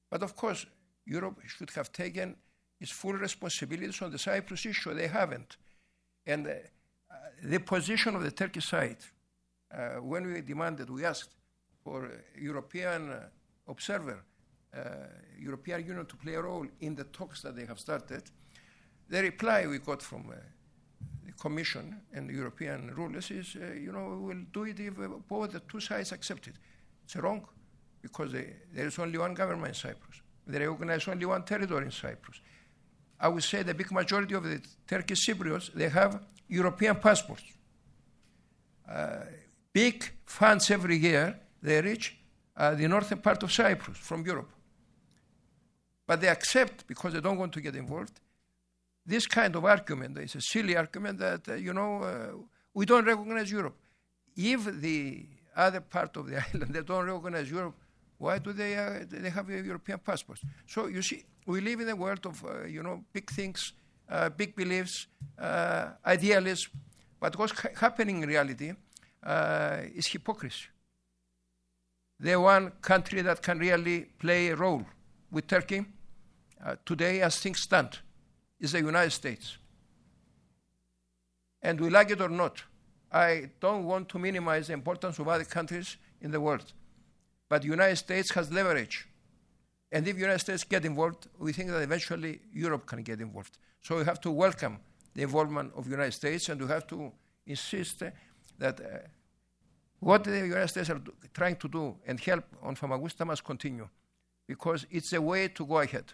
But 0.09 0.23
of 0.23 0.35
course, 0.35 0.65
Europe 1.05 1.39
should 1.47 1.69
have 1.71 1.91
taken 1.91 2.35
its 2.79 2.91
full 2.91 3.13
responsibilities 3.13 4.01
on 4.01 4.11
the 4.11 4.19
Cyprus 4.19 4.65
issue. 4.65 4.93
They 4.93 5.07
haven't. 5.07 5.57
And 6.25 6.47
uh, 6.47 6.51
the 7.43 7.59
position 7.59 8.15
of 8.15 8.23
the 8.23 8.31
Turkish 8.31 8.67
side, 8.69 8.97
uh, 9.73 10.01
when 10.01 10.31
we 10.31 10.41
demanded, 10.41 10.89
we 10.89 11.05
asked 11.05 11.35
for 11.83 12.09
European 12.39 13.11
uh, 13.11 13.19
observer, 13.67 14.23
uh, 14.75 14.79
European 15.39 15.85
Union 15.85 16.05
to 16.05 16.15
play 16.15 16.35
a 16.35 16.41
role 16.41 16.65
in 16.81 16.95
the 16.95 17.03
talks 17.05 17.41
that 17.41 17.55
they 17.55 17.65
have 17.65 17.79
started, 17.79 18.23
the 19.09 19.21
reply 19.21 19.67
we 19.67 19.79
got 19.79 20.01
from 20.01 20.29
uh, 20.29 20.35
the 21.25 21.33
Commission 21.33 22.01
and 22.13 22.29
the 22.29 22.33
European 22.33 22.93
rulers 22.95 23.31
is, 23.31 23.55
you 23.55 23.91
know, 23.91 24.17
we 24.21 24.33
will 24.33 24.45
do 24.53 24.63
it 24.63 24.79
if 24.79 24.93
both 25.27 25.51
the 25.51 25.59
two 25.61 25.79
sides 25.79 26.11
accept 26.11 26.47
it. 26.47 26.55
It's 27.03 27.15
wrong 27.17 27.45
because 28.01 28.31
they, 28.31 28.53
there 28.73 28.87
is 28.87 28.97
only 28.97 29.17
one 29.17 29.33
government 29.33 29.69
in 29.69 29.73
Cyprus. 29.73 30.21
They 30.47 30.65
recognize 30.65 31.07
only 31.07 31.25
one 31.25 31.43
territory 31.43 31.85
in 31.85 31.91
Cyprus. 31.91 32.39
I 33.23 33.29
would 33.29 33.43
say 33.43 33.63
the 33.63 33.73
big 33.73 33.89
majority 33.89 34.35
of 34.35 34.43
the 34.43 34.61
Turkish 34.85 35.25
Cypriots, 35.25 35.71
they 35.73 35.87
have 35.87 36.21
European 36.49 36.95
passports. 36.95 37.45
Uh, 38.85 39.19
big 39.71 40.03
funds 40.25 40.69
every 40.69 40.97
year, 40.97 41.39
they 41.61 41.81
reach 41.81 42.17
uh, 42.57 42.75
the 42.75 42.85
northern 42.85 43.19
part 43.19 43.41
of 43.41 43.49
Cyprus 43.49 43.97
from 43.97 44.25
Europe. 44.25 44.51
But 46.05 46.19
they 46.19 46.27
accept, 46.27 46.85
because 46.85 47.13
they 47.13 47.21
don't 47.21 47.37
want 47.37 47.53
to 47.53 47.61
get 47.61 47.77
involved, 47.77 48.19
this 49.05 49.25
kind 49.25 49.55
of 49.55 49.63
argument. 49.63 50.17
It's 50.17 50.35
a 50.35 50.41
silly 50.41 50.75
argument 50.75 51.19
that, 51.19 51.47
uh, 51.47 51.53
you 51.53 51.73
know, 51.73 52.03
uh, 52.03 52.27
we 52.73 52.85
don't 52.85 53.05
recognize 53.05 53.49
Europe. 53.49 53.77
If 54.35 54.65
the 54.81 55.25
other 55.55 55.79
part 55.79 56.17
of 56.17 56.27
the 56.29 56.43
island, 56.53 56.73
they 56.73 56.81
don't 56.81 57.05
recognize 57.05 57.49
Europe, 57.49 57.75
why 58.17 58.39
do 58.39 58.53
they, 58.53 58.77
uh, 58.77 59.05
they 59.09 59.29
have 59.29 59.49
a 59.49 59.61
European 59.61 59.99
passports? 59.99 60.41
So 60.67 60.87
you 60.87 61.01
see, 61.01 61.25
we 61.45 61.61
live 61.61 61.81
in 61.81 61.89
a 61.89 61.95
world 61.95 62.25
of, 62.25 62.43
uh, 62.43 62.65
you 62.65 62.81
know, 62.81 63.03
big 63.11 63.29
things, 63.29 63.73
uh, 64.09 64.29
big 64.29 64.55
beliefs, 64.55 65.07
uh, 65.37 65.89
idealism. 66.05 66.71
But 67.19 67.37
what's 67.37 67.59
ha- 67.59 67.69
happening 67.75 68.23
in 68.23 68.29
reality 68.29 68.73
is 69.95 70.07
hypocrisy. 70.07 70.67
The 72.19 72.39
one 72.39 72.71
country 72.81 73.21
that 73.21 73.41
can 73.41 73.59
really 73.59 74.05
play 74.19 74.49
a 74.49 74.55
role 74.55 74.85
with 75.31 75.47
Turkey 75.47 75.85
today, 76.85 77.21
as 77.21 77.39
things 77.39 77.61
stand, 77.61 77.99
is 78.59 78.71
the 78.71 78.79
United 78.79 79.11
States. 79.11 79.57
And 81.61 81.79
we 81.79 81.89
like 81.89 82.11
it 82.11 82.21
or 82.21 82.29
not, 82.29 82.63
I 83.11 83.49
don't 83.59 83.85
want 83.85 84.09
to 84.09 84.19
minimize 84.19 84.67
the 84.67 84.73
importance 84.73 85.19
of 85.19 85.27
other 85.27 85.45
countries 85.45 85.97
in 86.21 86.31
the 86.31 86.41
world. 86.41 86.73
But 87.53 87.61
the 87.61 87.67
United 87.67 87.97
States 87.97 88.31
has 88.31 88.51
leverage. 88.51 89.07
And 89.91 90.07
if 90.07 90.15
the 90.15 90.21
United 90.21 90.39
States 90.39 90.63
get 90.63 90.85
involved, 90.85 91.27
we 91.37 91.53
think 91.53 91.69
that 91.69 91.83
eventually 91.83 92.41
Europe 92.51 92.87
can 92.87 93.03
get 93.03 93.21
involved. 93.21 93.59
So 93.79 93.97
we 93.97 94.05
have 94.05 94.19
to 94.21 94.31
welcome 94.31 94.79
the 95.13 95.21
involvement 95.21 95.71
of 95.75 95.85
the 95.85 95.91
United 95.91 96.13
States 96.13 96.49
and 96.49 96.59
we 96.59 96.67
have 96.67 96.87
to 96.87 97.11
insist 97.45 98.01
that 98.57 98.81
uh, 98.81 98.85
what 99.99 100.23
the 100.23 100.35
United 100.35 100.67
States 100.69 100.89
are 100.89 100.97
do, 100.97 101.13
trying 101.31 101.57
to 101.57 101.67
do 101.67 101.95
and 102.07 102.19
help 102.19 102.43
on 102.63 102.73
Famagusta 102.73 103.23
must 103.23 103.43
continue 103.43 103.87
because 104.47 104.87
it's 104.89 105.13
a 105.13 105.21
way 105.21 105.47
to 105.49 105.63
go 105.63 105.77
ahead. 105.77 106.11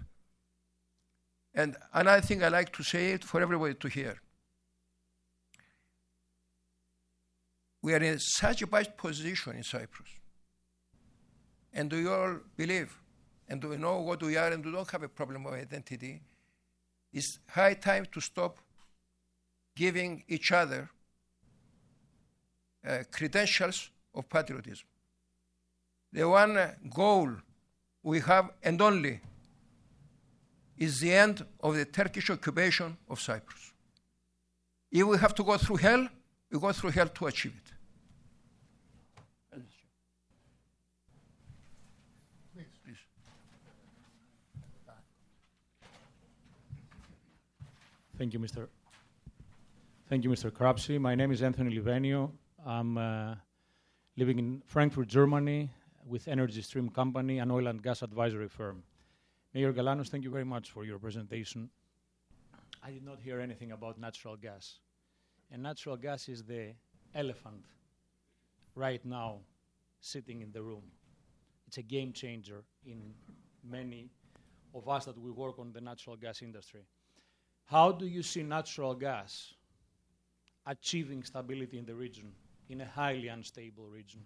And 1.53 1.77
another 1.93 2.19
thing 2.19 2.43
I 2.43 2.49
like 2.49 2.73
to 2.73 2.83
say 2.83 3.11
it 3.11 3.23
for 3.23 3.39
everybody 3.41 3.75
to 3.75 3.87
hear. 3.87 4.15
We 7.81 7.93
are 7.93 8.03
in 8.03 8.19
such 8.19 8.61
a 8.61 8.67
bad 8.67 8.97
position 8.97 9.55
in 9.55 9.63
Cyprus 9.63 10.09
and 11.73 11.89
do 11.89 11.97
you 11.97 12.11
all 12.11 12.37
believe 12.57 12.95
and 13.47 13.61
do 13.61 13.69
we 13.69 13.77
know 13.77 13.99
what 13.99 14.21
we 14.21 14.37
are 14.37 14.51
and 14.51 14.63
we 14.63 14.71
don't 14.71 14.89
have 14.91 15.03
a 15.03 15.09
problem 15.09 15.45
of 15.45 15.53
identity, 15.53 16.21
it's 17.11 17.39
high 17.49 17.73
time 17.73 18.05
to 18.11 18.21
stop 18.21 18.57
giving 19.75 20.23
each 20.27 20.51
other 20.51 20.89
uh, 22.87 22.99
credentials 23.11 23.89
of 24.13 24.29
patriotism. 24.29 24.87
The 26.11 26.27
one 26.27 26.57
goal 26.93 27.29
we 28.03 28.19
have 28.21 28.51
and 28.63 28.81
only 28.81 29.19
is 30.77 31.01
the 31.01 31.13
end 31.13 31.45
of 31.61 31.75
the 31.75 31.85
Turkish 31.85 32.29
occupation 32.29 32.97
of 33.09 33.19
Cyprus. 33.19 33.73
If 34.91 35.05
we 35.05 35.17
have 35.17 35.35
to 35.35 35.43
go 35.43 35.57
through 35.57 35.77
hell, 35.77 36.07
we 36.51 36.59
go 36.59 36.71
through 36.71 36.91
hell 36.91 37.07
to 37.07 37.27
achieve 37.27 37.53
it. 37.55 37.73
Thank 48.19 48.33
you, 48.33 48.39
Mr. 48.39 48.67
Thank 50.09 50.25
you, 50.25 50.29
Mr. 50.29 50.51
Cropsey. 50.51 50.99
My 50.99 51.15
name 51.15 51.31
is 51.31 51.41
Anthony 51.41 51.79
Livenio. 51.79 52.31
I'm 52.65 52.97
uh, 52.97 53.35
living 54.17 54.37
in 54.39 54.61
Frankfurt, 54.65 55.07
Germany, 55.07 55.71
with 56.05 56.27
Energy 56.27 56.61
Stream 56.61 56.89
Company, 56.89 57.39
an 57.39 57.49
oil 57.49 57.67
and 57.67 57.81
gas 57.81 58.01
advisory 58.01 58.49
firm. 58.49 58.83
Mayor 59.53 59.71
Galanos, 59.71 60.09
thank 60.09 60.25
you 60.25 60.29
very 60.29 60.43
much 60.43 60.69
for 60.69 60.83
your 60.83 60.99
presentation. 60.99 61.69
I 62.83 62.91
did 62.91 63.05
not 63.05 63.21
hear 63.21 63.39
anything 63.39 63.71
about 63.71 63.97
natural 63.97 64.35
gas. 64.35 64.79
And 65.49 65.63
natural 65.63 65.95
gas 65.95 66.27
is 66.27 66.43
the 66.43 66.73
elephant 67.15 67.63
right 68.75 69.05
now 69.05 69.37
sitting 70.01 70.41
in 70.41 70.51
the 70.51 70.61
room. 70.61 70.83
It's 71.67 71.77
a 71.77 71.83
game 71.83 72.11
changer 72.11 72.65
in 72.85 73.13
many 73.63 74.09
of 74.75 74.89
us 74.89 75.05
that 75.05 75.17
we 75.17 75.31
work 75.31 75.57
on 75.57 75.71
the 75.71 75.79
natural 75.79 76.17
gas 76.17 76.41
industry. 76.41 76.81
How 77.69 77.91
do 77.91 78.07
you 78.07 78.23
see 78.23 78.41
natural 78.41 78.95
gas 78.95 79.53
achieving 80.65 81.23
stability 81.23 81.77
in 81.77 81.85
the 81.85 81.93
region, 81.93 82.31
in 82.67 82.81
a 82.81 82.85
highly 82.85 83.27
unstable 83.27 83.85
region? 83.85 84.21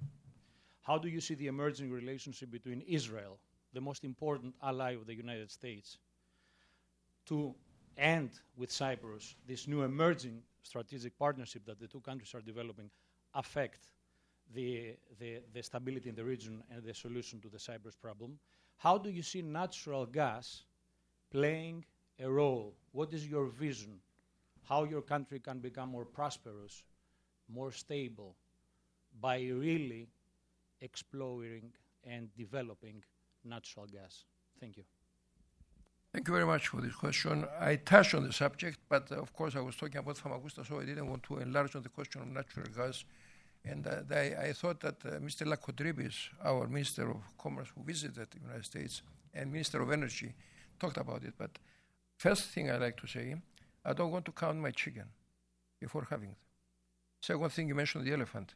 How 0.82 0.98
do 0.98 1.10
you 1.10 1.20
see 1.20 1.36
the 1.36 1.48
emerging 1.48 1.92
relationship 1.92 2.50
between 2.50 2.80
Israel, 2.88 3.38
the 3.74 3.82
most 3.82 4.06
important 4.06 4.56
ally 4.64 4.94
of 4.94 5.08
the 5.08 5.14
United 5.14 5.52
States, 5.52 5.98
to 7.26 7.54
end 7.98 8.30
with 8.56 8.72
Cyprus, 8.72 9.36
this 9.46 9.68
new 9.68 9.82
emerging 9.82 10.42
strategic 10.62 11.20
partnership 11.20 11.66
that 11.66 11.82
the 11.82 11.88
two 11.88 12.00
countries 12.00 12.34
are 12.34 12.42
developing, 12.42 12.90
affect 13.34 13.92
the, 14.54 14.96
the, 15.20 15.42
the 15.54 15.62
stability 15.62 16.08
in 16.08 16.16
the 16.16 16.24
region 16.24 16.64
and 16.74 16.82
the 16.82 16.94
solution 16.94 17.42
to 17.42 17.50
the 17.50 17.60
Cyprus 17.60 17.96
problem? 17.98 18.40
How 18.78 18.98
do 18.98 19.10
you 19.10 19.22
see 19.22 19.42
natural 19.42 20.06
gas 20.06 20.64
playing 21.30 21.84
a 22.24 22.32
role? 22.32 22.74
What 22.92 23.14
is 23.14 23.28
your 23.28 23.46
vision? 23.46 24.00
How 24.64 24.86
your 24.86 25.02
country 25.02 25.40
can 25.40 25.60
become 25.60 25.90
more 25.90 26.06
prosperous, 26.06 26.84
more 27.54 27.72
stable 27.72 28.36
by 29.20 29.38
really 29.40 30.08
exploring 30.82 31.72
and 32.06 32.30
developing 32.38 33.04
natural 33.44 33.86
gas? 33.86 34.24
Thank 34.60 34.78
you. 34.78 34.84
Thank 36.14 36.28
you 36.28 36.34
very 36.34 36.46
much 36.46 36.68
for 36.68 36.80
this 36.80 36.94
question. 36.94 37.46
I 37.60 37.76
touched 37.76 38.14
on 38.14 38.24
the 38.24 38.32
subject, 38.32 38.78
but 38.88 39.12
uh, 39.12 39.16
of 39.16 39.34
course 39.34 39.56
I 39.56 39.62
was 39.62 39.76
talking 39.76 39.98
about 39.98 40.16
Famagusta, 40.16 40.64
so 40.66 40.80
I 40.80 40.86
didn't 40.86 41.10
want 41.10 41.24
to 41.24 41.40
enlarge 41.40 41.76
on 41.76 41.82
the 41.82 41.90
question 41.90 42.22
of 42.22 42.28
natural 42.28 42.68
gas. 42.76 43.04
And 43.66 43.88
uh, 43.88 44.16
I, 44.16 44.54
thought 44.54 44.80
that 44.82 44.98
uh, 45.06 45.12
Mr. 45.20 45.48
Lakkotrypis, 45.48 46.16
our 46.44 46.68
Minister 46.68 47.10
of 47.10 47.18
Commerce 47.38 47.70
who 47.76 47.84
visited 47.84 48.28
the 48.30 48.40
United 48.42 48.66
States, 48.66 49.02
and 49.34 49.52
Minister 49.52 49.82
of 49.82 49.90
Energy 49.90 50.34
talked 50.80 50.98
about 50.98 51.24
it. 51.24 51.34
But 51.38 51.58
first 52.24 52.44
thing 52.54 52.72
I 52.72 52.78
like 52.78 52.98
to 53.02 53.08
say, 53.16 53.36
I 53.84 53.92
don't 53.98 54.12
want 54.16 54.26
to 54.30 54.32
count 54.32 54.58
my 54.68 54.72
chicken 54.72 55.08
before 55.84 56.08
having 56.10 56.30
it. 56.30 56.42
Second 57.22 57.52
thing, 57.52 57.68
you 57.68 57.76
mentioned 57.76 58.06
the 58.08 58.14
elephant. 58.14 58.56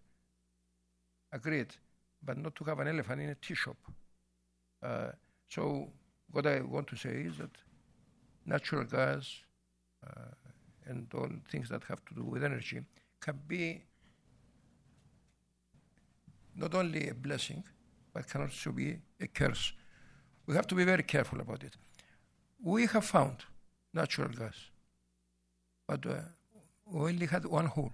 Agreed, 1.34 1.72
but 2.28 2.38
not 2.38 2.56
to 2.56 2.64
have 2.64 2.80
an 2.80 2.88
elephant 2.88 3.20
in 3.22 3.30
a 3.30 3.36
tea 3.36 3.56
shop. 3.56 3.80
Uh, 4.82 5.10
so 5.50 5.90
what 6.32 6.46
I 6.48 6.62
want 6.62 6.88
to 6.94 6.96
say 6.96 7.16
is 7.30 7.38
that 7.40 7.56
natural 8.46 8.86
gas 8.86 9.24
uh, 10.08 10.32
and 10.86 11.08
all 11.14 11.30
things 11.52 11.68
that 11.68 11.84
have 11.90 12.02
to 12.06 12.14
do 12.20 12.24
with 12.24 12.46
energy 12.46 12.80
can 13.20 13.38
be 13.48 13.84
not 16.56 16.74
only 16.74 17.10
a 17.10 17.14
blessing, 17.14 17.64
but 18.14 18.30
can 18.30 18.42
also 18.44 18.72
be 18.72 18.98
a 19.20 19.28
curse. 19.28 19.74
We 20.46 20.56
have 20.56 20.68
to 20.68 20.76
be 20.76 20.86
very 20.86 21.04
careful 21.04 21.42
about 21.42 21.64
it. 21.64 21.76
We 22.64 22.86
have 22.88 23.04
found 23.04 23.44
natural 23.98 24.30
gas, 24.30 24.58
but 25.88 26.06
uh, 26.06 26.16
we 26.86 27.10
only 27.12 27.26
had 27.26 27.46
one 27.46 27.66
hole. 27.66 27.94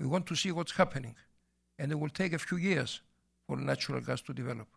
We 0.00 0.06
want 0.06 0.26
to 0.26 0.34
see 0.42 0.52
what's 0.52 0.72
happening, 0.82 1.16
and 1.78 1.92
it 1.92 1.98
will 2.00 2.14
take 2.22 2.32
a 2.32 2.38
few 2.38 2.58
years 2.70 3.00
for 3.46 3.56
natural 3.56 4.00
gas 4.00 4.20
to 4.22 4.32
develop. 4.32 4.68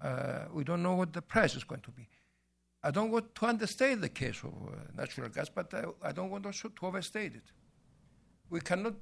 Uh, 0.00 0.44
we 0.56 0.64
don't 0.64 0.82
know 0.82 0.94
what 0.94 1.12
the 1.12 1.22
price 1.22 1.54
is 1.54 1.64
going 1.64 1.82
to 1.82 1.90
be. 1.90 2.08
I 2.84 2.90
don't 2.90 3.10
want 3.10 3.34
to 3.36 3.46
understate 3.46 4.00
the 4.00 4.08
case 4.08 4.38
of 4.42 4.52
uh, 4.52 4.70
natural 4.96 5.28
gas, 5.28 5.48
but 5.48 5.72
I, 5.72 5.84
I 6.08 6.12
don't 6.12 6.30
want 6.30 6.46
also 6.46 6.68
to 6.68 6.86
overstate 6.86 7.34
it. 7.34 7.48
We 8.50 8.60
cannot 8.60 8.94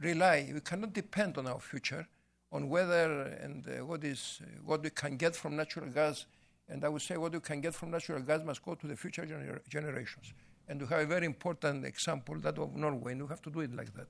rely, 0.00 0.50
we 0.52 0.60
cannot 0.60 0.92
depend 0.92 1.38
on 1.38 1.46
our 1.46 1.60
future 1.60 2.06
on 2.52 2.68
whether 2.68 3.22
and 3.44 3.66
uh, 3.66 3.84
what 3.84 4.04
is 4.04 4.40
what 4.64 4.82
we 4.82 4.90
can 4.90 5.16
get 5.16 5.34
from 5.34 5.56
natural 5.56 5.88
gas. 5.90 6.26
And 6.68 6.84
I 6.84 6.88
would 6.88 7.02
say 7.02 7.16
what 7.16 7.32
we 7.32 7.40
can 7.40 7.60
get 7.60 7.74
from 7.74 7.90
natural 7.90 8.20
gas 8.20 8.42
must 8.44 8.62
go 8.64 8.74
to 8.74 8.86
the 8.86 8.96
future 8.96 9.24
gener- 9.24 9.66
generations. 9.68 10.32
And 10.68 10.80
we 10.80 10.86
have 10.88 11.00
a 11.00 11.06
very 11.06 11.26
important 11.26 11.84
example, 11.84 12.38
that 12.40 12.58
of 12.58 12.74
Norway, 12.74 13.12
and 13.12 13.22
we 13.22 13.28
have 13.28 13.42
to 13.42 13.50
do 13.50 13.60
it 13.60 13.74
like 13.74 13.94
that. 13.94 14.08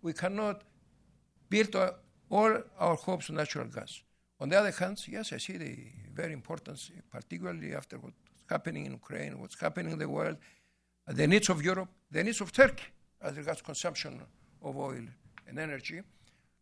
We 0.00 0.14
cannot 0.14 0.62
build 1.50 1.76
our, 1.76 1.94
all 2.30 2.62
our 2.78 2.96
hopes 2.96 3.28
on 3.28 3.36
natural 3.36 3.66
gas. 3.66 4.02
On 4.40 4.48
the 4.48 4.58
other 4.58 4.70
hand, 4.70 5.02
yes, 5.06 5.32
I 5.34 5.36
see 5.36 5.58
the 5.58 5.76
very 6.14 6.32
importance, 6.32 6.90
particularly 7.10 7.74
after 7.74 7.98
what's 7.98 8.16
happening 8.48 8.86
in 8.86 8.92
Ukraine, 8.92 9.38
what's 9.38 9.60
happening 9.60 9.92
in 9.92 9.98
the 9.98 10.08
world, 10.08 10.38
the 11.06 11.26
needs 11.26 11.50
of 11.50 11.62
Europe, 11.62 11.90
the 12.10 12.24
needs 12.24 12.40
of 12.40 12.50
Turkey 12.50 12.84
as 13.20 13.36
regards 13.36 13.60
consumption 13.60 14.22
of 14.62 14.76
oil 14.76 15.04
and 15.46 15.58
energy. 15.58 16.00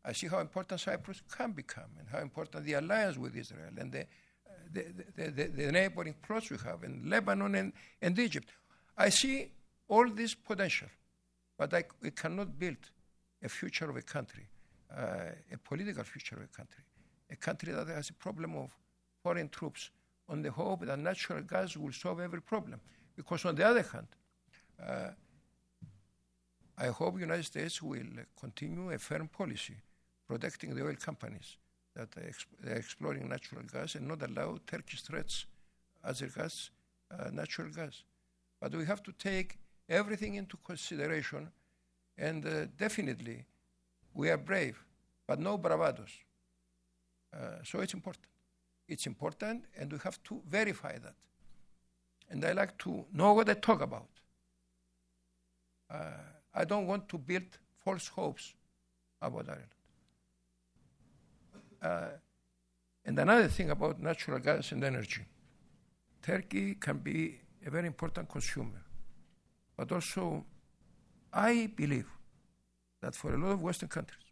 I 0.05 0.13
see 0.13 0.27
how 0.27 0.41
important 0.41 0.81
Cyprus 0.81 1.23
can 1.31 1.53
become 1.53 1.91
and 1.99 2.09
how 2.09 2.19
important 2.19 2.65
the 2.65 2.75
alliance 2.75 3.17
with 3.19 3.37
Israel 3.37 3.73
and 3.77 3.93
the, 3.93 4.07
the, 4.73 4.85
the, 5.17 5.45
the, 5.45 5.73
neighboring 5.73 6.15
plots 6.27 6.51
we 6.51 6.57
have 6.65 6.85
in 6.85 7.09
Lebanon 7.09 7.55
and, 7.55 7.73
and 8.01 8.19
Egypt. 8.19 8.49
I 8.97 9.09
see 9.09 9.51
all 9.89 10.09
this 10.11 10.35
potential, 10.35 10.89
but 11.57 11.73
I, 11.75 11.85
we 12.03 12.11
cannot 12.11 12.59
build 12.59 12.77
a 13.43 13.49
future 13.49 13.89
of 13.89 13.97
a 13.97 14.03
country, 14.03 14.47
uh, 14.97 15.33
a 15.53 15.59
political 15.59 16.05
future 16.05 16.37
of 16.37 16.43
a 16.43 16.47
country, 16.47 16.85
a 17.31 17.37
country 17.37 17.73
that 17.73 17.89
has 17.89 18.11
a 18.11 18.15
problem 18.15 18.57
of 18.57 18.75
foreign 19.23 19.49
troops 19.49 19.91
on 20.29 20.43
the 20.43 20.51
hope 20.51 20.85
that 20.87 20.99
natural 20.99 21.43
gas 21.43 21.77
will 21.77 21.93
solve 21.93 22.21
every 22.21 22.43
problem. 22.43 22.81
Because 23.17 23.45
on 23.45 23.55
the 23.55 23.67
other 23.67 23.83
hand, 23.83 24.07
uh, 24.85 25.11
I 26.77 26.87
hope 26.89 27.15
the 27.15 27.21
United 27.21 27.45
States 27.45 27.83
will 27.83 28.07
continue 28.39 28.93
a 28.93 28.99
firm 28.99 29.29
policy 29.29 29.75
protecting 30.27 30.75
the 30.75 30.85
oil 30.85 30.95
companies 30.95 31.57
that 31.99 32.11
exp- 32.13 32.47
are 32.65 32.77
exploring 32.77 33.29
natural 33.29 33.63
gas 33.73 33.97
and 33.97 34.07
not 34.07 34.23
allow 34.23 34.59
Turkish 34.67 35.03
threats 35.03 35.47
as 36.05 36.23
regards 36.23 36.71
uh, 37.11 37.31
natural 37.33 37.69
gas. 37.69 38.05
But 38.61 38.75
we 38.75 38.85
have 38.87 39.03
to 39.03 39.13
take 39.13 39.59
everything 39.89 40.35
into 40.37 40.57
consideration, 40.59 41.51
and 42.17 42.47
uh, 42.47 42.67
definitely 42.77 43.45
we 44.15 44.31
are 44.31 44.37
brave, 44.37 44.77
but 45.27 45.41
no 45.41 45.59
bravados. 45.59 46.13
Uh, 47.35 47.63
so 47.65 47.81
it's 47.81 47.95
important. 47.95 48.27
It's 48.89 49.07
important, 49.07 49.65
and 49.77 49.93
we 49.93 49.99
have 49.99 50.23
to 50.25 50.41
verify 50.49 50.93
that. 50.99 51.15
And 52.31 52.45
I 52.45 52.53
like 52.53 52.79
to 52.79 53.05
know 53.13 53.33
what 53.35 53.49
I 53.49 53.55
talk 53.55 53.81
about. 53.83 54.09
Uh, 55.91 55.99
I 56.55 56.65
don't 56.65 56.87
want 56.87 57.09
to 57.09 57.19
build 57.19 57.59
false 57.85 58.09
hopes 58.09 58.55
about 59.21 59.49
Ireland. 59.49 59.78
Uh, 61.83 62.09
and 63.05 63.19
another 63.19 63.49
thing 63.49 63.71
about 63.71 64.01
natural 64.01 64.39
gas 64.39 64.73
and 64.73 64.85
energy 64.85 65.25
Turkey 66.23 66.75
can 66.75 66.99
be 66.99 67.41
a 67.65 67.71
very 67.71 67.87
important 67.87 68.29
consumer. 68.29 68.83
But 69.77 69.93
also, 69.93 70.45
I 71.33 71.71
believe 71.75 72.09
that 73.01 73.15
for 73.15 73.35
a 73.35 73.39
lot 73.39 73.53
of 73.53 73.63
Western 73.63 73.89
countries, 73.89 74.25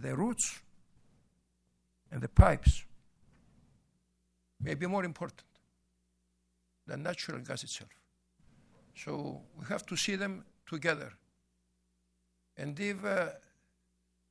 the 0.00 0.14
routes 0.14 0.60
and 2.10 2.20
the 2.20 2.28
pipes 2.28 2.84
may 4.60 4.74
be 4.74 4.86
more 4.86 5.04
important 5.04 5.42
than 6.86 7.02
natural 7.02 7.38
gas 7.40 7.64
itself. 7.64 7.90
So 8.94 9.40
we 9.58 9.66
have 9.66 9.84
to 9.86 9.96
see 9.96 10.16
them 10.16 10.44
together. 10.66 11.12
And 12.56 12.78
if 12.78 13.04
uh, 13.04 13.28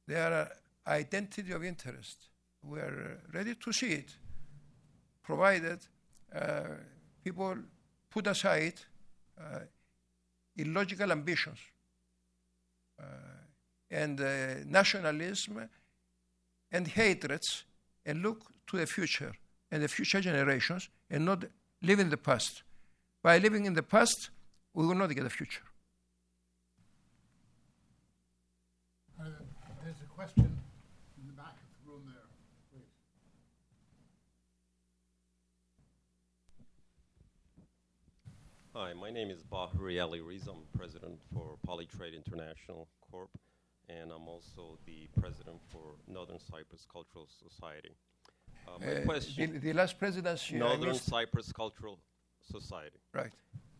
they 0.07 0.15
are 0.15 0.49
identity 0.87 1.51
of 1.51 1.63
interest, 1.63 2.29
we 2.63 2.79
are 2.79 3.19
ready 3.33 3.55
to 3.55 3.71
see 3.73 3.91
it, 3.91 4.15
provided 5.23 5.79
uh, 6.33 6.63
people 7.23 7.55
put 8.09 8.27
aside 8.27 8.73
uh, 9.39 9.59
illogical 10.57 11.11
ambitions 11.11 11.59
uh, 12.99 13.03
and 13.91 14.21
uh, 14.21 14.25
nationalism 14.65 15.69
and 16.71 16.87
hatreds 16.87 17.63
and 18.05 18.21
look 18.21 18.51
to 18.67 18.77
the 18.77 18.85
future 18.85 19.33
and 19.71 19.83
the 19.83 19.87
future 19.87 20.21
generations 20.21 20.89
and 21.09 21.25
not 21.25 21.43
live 21.81 21.99
in 21.99 22.09
the 22.09 22.17
past. 22.17 22.63
By 23.21 23.37
living 23.39 23.65
in 23.65 23.73
the 23.73 23.83
past, 23.83 24.29
we 24.73 24.85
will 24.85 24.95
not 24.95 25.13
get 25.15 25.25
a 25.25 25.29
future. 25.29 25.63
Uh, 29.19 29.25
There's 29.83 29.95
a 30.01 30.13
question 30.13 30.57
in 31.17 31.27
the 31.27 31.33
back 31.33 31.55
of 31.55 31.85
the 31.85 31.91
room 31.91 32.03
there, 32.05 32.27
please. 32.71 32.85
Hi, 38.77 38.91
my 38.91 39.09
name 39.09 39.29
is 39.29 39.41
Bahri 39.41 40.03
Ali 40.03 40.19
Riza. 40.19 40.51
I'm 40.51 40.63
president 40.77 41.17
for 41.33 41.55
Polytrade 41.65 42.13
International 42.13 42.89
Corp, 43.09 43.29
and 43.87 44.11
I'm 44.11 44.27
also 44.27 44.77
the 44.85 45.07
president 45.17 45.61
for 45.71 45.95
Northern 46.09 46.39
Cyprus 46.39 46.85
Cultural 46.91 47.25
Society. 47.25 47.95
Uh, 48.67 48.71
my 48.77 48.85
Uh, 48.85 48.93
the, 48.95 49.05
question, 49.05 49.59
the 49.61 49.71
last 49.71 49.97
presidency, 49.97 50.57
Northern 50.57 50.95
Cyprus 50.95 51.53
Cultural 51.53 52.01
Society. 52.41 52.99
right. 53.13 53.31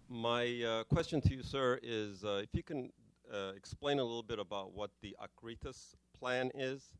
My 0.08 0.64
uh, 0.64 0.84
question 0.86 1.20
to 1.20 1.36
you, 1.36 1.44
sir, 1.44 1.78
is 1.84 2.24
uh, 2.24 2.44
if 2.44 2.52
you 2.54 2.64
can 2.64 2.94
uh, 3.30 3.52
explain 3.58 4.00
a 4.00 4.04
little 4.04 4.24
bit 4.24 4.40
about 4.40 4.72
what 4.72 4.92
the 5.02 5.14
Akritas 5.20 5.96
plan 6.18 6.52
is, 6.56 6.94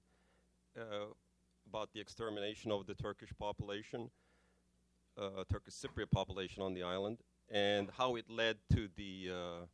uh, 0.78 1.14
about 1.66 1.94
the 1.94 2.02
extermination 2.02 2.74
of 2.74 2.88
the 2.88 2.96
Turkish 2.96 3.32
population, 3.40 4.12
uh, 5.18 5.46
Turkish 5.50 5.76
Cypriot 5.76 6.12
population 6.12 6.62
on 6.62 6.74
the 6.74 6.84
island, 6.84 7.20
and 7.52 7.90
how 7.98 8.16
it 8.16 8.30
led 8.30 8.58
to 8.74 8.90
the 8.96 9.32
uh, 9.32 9.66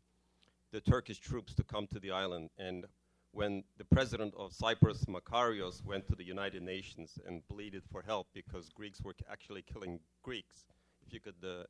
the 0.71 0.81
Turkish 0.81 1.19
troops 1.19 1.53
to 1.53 1.63
come 1.63 1.87
to 1.87 1.99
the 1.99 2.11
island, 2.11 2.49
and 2.57 2.85
when 3.33 3.63
the 3.77 3.85
president 3.85 4.33
of 4.37 4.53
Cyprus, 4.53 5.05
Makarios, 5.05 5.83
went 5.85 6.07
to 6.07 6.15
the 6.15 6.23
United 6.23 6.61
Nations 6.61 7.19
and 7.25 7.47
pleaded 7.47 7.83
for 7.91 8.01
help 8.01 8.27
because 8.33 8.69
Greeks 8.69 9.01
were 9.01 9.15
actually 9.29 9.61
killing 9.61 9.99
Greeks. 10.21 10.65
If 11.07 11.13
you 11.13 11.19
could 11.19 11.35
uh, 11.43 11.63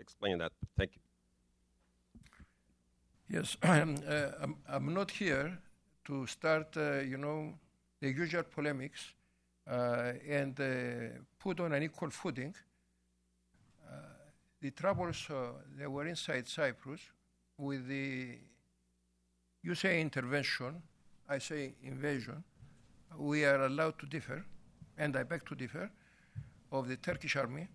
explain 0.00 0.38
that. 0.38 0.52
Thank 0.76 0.92
you. 0.96 1.00
Yes, 3.30 3.56
I'm, 3.62 3.96
uh, 4.08 4.30
I'm, 4.42 4.56
I'm 4.68 4.94
not 4.94 5.10
here 5.10 5.58
to 6.06 6.26
start, 6.26 6.76
uh, 6.76 7.00
you 7.00 7.18
know, 7.18 7.54
the 8.00 8.10
usual 8.10 8.42
polemics 8.42 9.12
uh, 9.70 10.12
and 10.28 10.58
uh, 10.58 10.64
put 11.38 11.60
on 11.60 11.72
an 11.72 11.82
equal 11.82 12.10
footing 12.10 12.54
the 14.60 14.70
troubles 14.70 15.26
uh, 15.30 15.52
that 15.78 15.90
were 15.90 16.06
inside 16.06 16.48
Cyprus 16.48 17.00
with 17.56 17.86
the, 17.88 18.38
you 19.62 19.74
say 19.74 20.00
intervention, 20.00 20.82
I 21.28 21.38
say 21.38 21.74
invasion. 21.82 22.42
We 23.16 23.44
are 23.44 23.64
allowed 23.64 23.98
to 24.00 24.06
differ, 24.06 24.44
and 24.96 25.16
I 25.16 25.22
beg 25.22 25.46
to 25.46 25.54
differ, 25.54 25.90
of 26.72 26.88
the 26.88 26.96
Turkish 26.96 27.36
army. 27.36 27.68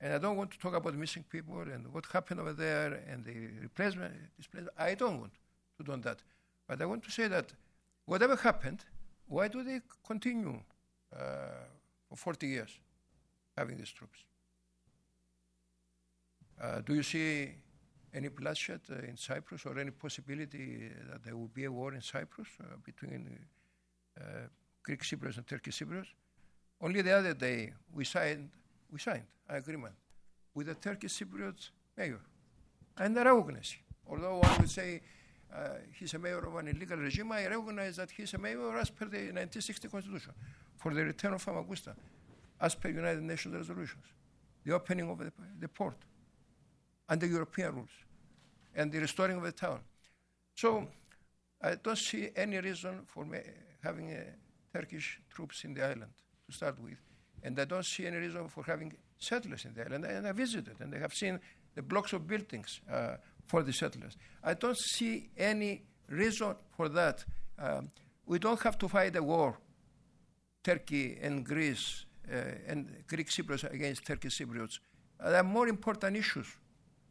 And 0.00 0.12
I 0.12 0.18
don't 0.18 0.36
want 0.36 0.50
to 0.50 0.58
talk 0.58 0.74
about 0.74 0.94
missing 0.94 1.24
people 1.28 1.60
and 1.60 1.92
what 1.92 2.06
happened 2.06 2.40
over 2.40 2.52
there 2.52 3.00
and 3.08 3.24
the 3.24 3.48
replacement. 3.60 4.14
I 4.76 4.94
don't 4.94 5.20
want 5.20 5.32
to 5.78 5.84
do 5.84 5.96
that. 6.02 6.18
But 6.66 6.82
I 6.82 6.86
want 6.86 7.04
to 7.04 7.10
say 7.10 7.28
that 7.28 7.52
whatever 8.06 8.34
happened, 8.34 8.84
why 9.28 9.48
do 9.48 9.62
they 9.62 9.80
continue 10.04 10.60
uh, 11.14 11.18
for 12.08 12.16
40 12.16 12.46
years 12.48 12.70
having 13.56 13.76
these 13.76 13.90
troops? 13.90 14.24
Uh, 16.62 16.80
do 16.80 16.94
you 16.94 17.02
see 17.02 17.50
any 18.14 18.28
bloodshed 18.28 18.80
uh, 18.90 18.94
in 19.08 19.16
Cyprus 19.16 19.66
or 19.66 19.76
any 19.78 19.90
possibility 19.90 20.90
that 21.10 21.24
there 21.24 21.36
will 21.36 21.50
be 21.52 21.64
a 21.64 21.72
war 21.72 21.92
in 21.92 22.00
Cyprus 22.00 22.48
uh, 22.60 22.76
between 22.84 23.26
Greek 24.84 25.02
Cypriots 25.02 25.38
and 25.38 25.46
Turkish 25.46 25.80
Cypriots? 25.80 26.12
Only 26.80 27.02
the 27.02 27.12
other 27.12 27.34
day 27.34 27.72
we 27.92 28.04
signed, 28.04 28.50
we 28.92 29.00
signed 29.00 29.24
an 29.48 29.56
agreement 29.56 29.94
with 30.54 30.68
the 30.68 30.74
Turkish 30.74 31.18
Cypriot 31.18 31.70
mayor. 31.96 32.20
And 32.96 33.18
I 33.18 33.22
recognize. 33.24 33.74
Although 34.08 34.38
one 34.38 34.60
would 34.60 34.70
say 34.70 35.00
uh, 35.52 35.68
he's 35.98 36.14
a 36.14 36.18
mayor 36.18 36.46
of 36.46 36.54
an 36.56 36.68
illegal 36.68 36.98
regime, 36.98 37.32
I 37.32 37.46
recognize 37.46 37.96
that 37.96 38.10
he's 38.10 38.34
a 38.34 38.38
mayor 38.38 38.78
as 38.78 38.90
per 38.90 39.06
the 39.06 39.18
1960 39.18 39.88
constitution 39.88 40.32
for 40.76 40.94
the 40.94 41.02
return 41.04 41.32
of 41.32 41.44
Famagusta, 41.44 41.94
as 42.60 42.74
per 42.74 42.88
United 42.88 43.22
Nations 43.22 43.54
resolutions, 43.54 44.04
the 44.64 44.72
opening 44.72 45.10
of 45.10 45.18
the, 45.18 45.32
the 45.58 45.68
port, 45.68 45.96
the 47.20 47.28
European 47.28 47.74
rules, 47.74 47.90
and 48.74 48.90
the 48.92 48.98
restoring 48.98 49.36
of 49.36 49.42
the 49.42 49.52
town. 49.52 49.80
So 50.54 50.86
I 51.60 51.76
don't 51.76 51.98
see 51.98 52.30
any 52.36 52.58
reason 52.58 53.02
for 53.06 53.26
having 53.82 54.12
uh, 54.12 54.20
Turkish 54.72 55.20
troops 55.30 55.64
in 55.64 55.74
the 55.74 55.84
island 55.84 56.12
to 56.46 56.52
start 56.52 56.80
with, 56.80 56.98
and 57.42 57.58
I 57.58 57.64
don't 57.64 57.84
see 57.84 58.06
any 58.06 58.16
reason 58.16 58.48
for 58.48 58.64
having 58.64 58.92
settlers 59.18 59.64
in 59.64 59.74
the 59.74 59.84
island. 59.84 60.04
And 60.04 60.26
I 60.26 60.32
visited, 60.32 60.80
and 60.80 60.94
I 60.94 60.98
have 60.98 61.12
seen 61.12 61.40
the 61.74 61.82
blocks 61.82 62.12
of 62.12 62.26
buildings 62.26 62.80
uh, 62.90 63.16
for 63.46 63.62
the 63.62 63.72
settlers. 63.72 64.16
I 64.42 64.54
don't 64.54 64.78
see 64.78 65.30
any 65.36 65.82
reason 66.08 66.54
for 66.76 66.88
that. 66.88 67.24
Um, 67.58 67.90
we 68.26 68.38
don't 68.38 68.60
have 68.60 68.78
to 68.78 68.88
fight 68.88 69.16
a 69.16 69.22
war, 69.22 69.58
Turkey 70.62 71.18
and 71.20 71.44
Greece 71.44 72.06
uh, 72.32 72.36
and 72.66 73.04
Greek 73.06 73.28
Cypriots 73.28 73.70
against 73.72 74.06
Turkish 74.06 74.38
Cypriots. 74.38 74.78
Uh, 75.20 75.30
there 75.30 75.40
are 75.40 75.44
more 75.44 75.68
important 75.68 76.16
issues 76.16 76.46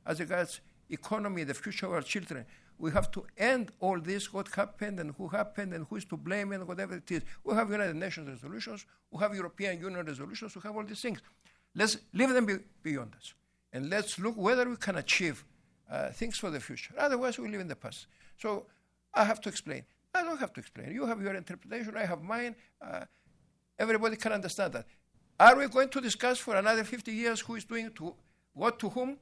as 0.05 0.19
regards 0.19 0.61
economy, 0.89 1.43
the 1.43 1.53
future 1.53 1.85
of 1.87 1.93
our 1.93 2.01
children. 2.01 2.45
We 2.77 2.91
have 2.91 3.11
to 3.11 3.25
end 3.37 3.71
all 3.79 3.99
this, 3.99 4.33
what 4.33 4.47
happened 4.55 4.99
and 4.99 5.13
who 5.17 5.27
happened 5.27 5.73
and 5.73 5.85
who 5.89 5.97
is 5.97 6.05
to 6.05 6.17
blame 6.17 6.51
and 6.51 6.67
whatever 6.67 6.95
it 6.95 7.09
is. 7.11 7.21
We 7.43 7.53
have 7.53 7.69
United 7.69 7.95
Nations 7.95 8.27
resolutions, 8.27 8.85
we 9.11 9.19
have 9.19 9.35
European 9.35 9.79
Union 9.79 10.05
resolutions, 10.05 10.55
we 10.55 10.61
have 10.61 10.75
all 10.75 10.83
these 10.83 11.01
things. 11.01 11.21
Let's 11.75 11.97
leave 12.13 12.29
them 12.29 12.45
be- 12.45 12.65
beyond 12.81 13.13
us. 13.15 13.33
And 13.71 13.89
let's 13.89 14.19
look 14.19 14.35
whether 14.35 14.67
we 14.67 14.75
can 14.75 14.97
achieve 14.97 15.45
uh, 15.89 16.09
things 16.09 16.37
for 16.37 16.49
the 16.49 16.59
future. 16.59 16.93
Otherwise, 16.97 17.37
we 17.37 17.47
live 17.49 17.61
in 17.61 17.67
the 17.67 17.75
past. 17.75 18.07
So 18.37 18.65
I 19.13 19.23
have 19.23 19.39
to 19.41 19.49
explain. 19.49 19.83
I 20.13 20.23
don't 20.23 20.39
have 20.39 20.51
to 20.53 20.59
explain. 20.59 20.91
You 20.91 21.05
have 21.05 21.21
your 21.21 21.35
interpretation, 21.35 21.95
I 21.95 22.05
have 22.05 22.21
mine. 22.21 22.55
Uh, 22.81 23.05
everybody 23.79 24.15
can 24.17 24.33
understand 24.33 24.73
that. 24.73 24.85
Are 25.39 25.55
we 25.55 25.67
going 25.67 25.89
to 25.89 26.01
discuss 26.01 26.37
for 26.37 26.55
another 26.55 26.83
50 26.83 27.11
years 27.11 27.39
who 27.41 27.55
is 27.55 27.63
doing 27.63 27.91
to 27.95 28.15
what 28.53 28.79
to 28.79 28.89
whom? 28.89 29.17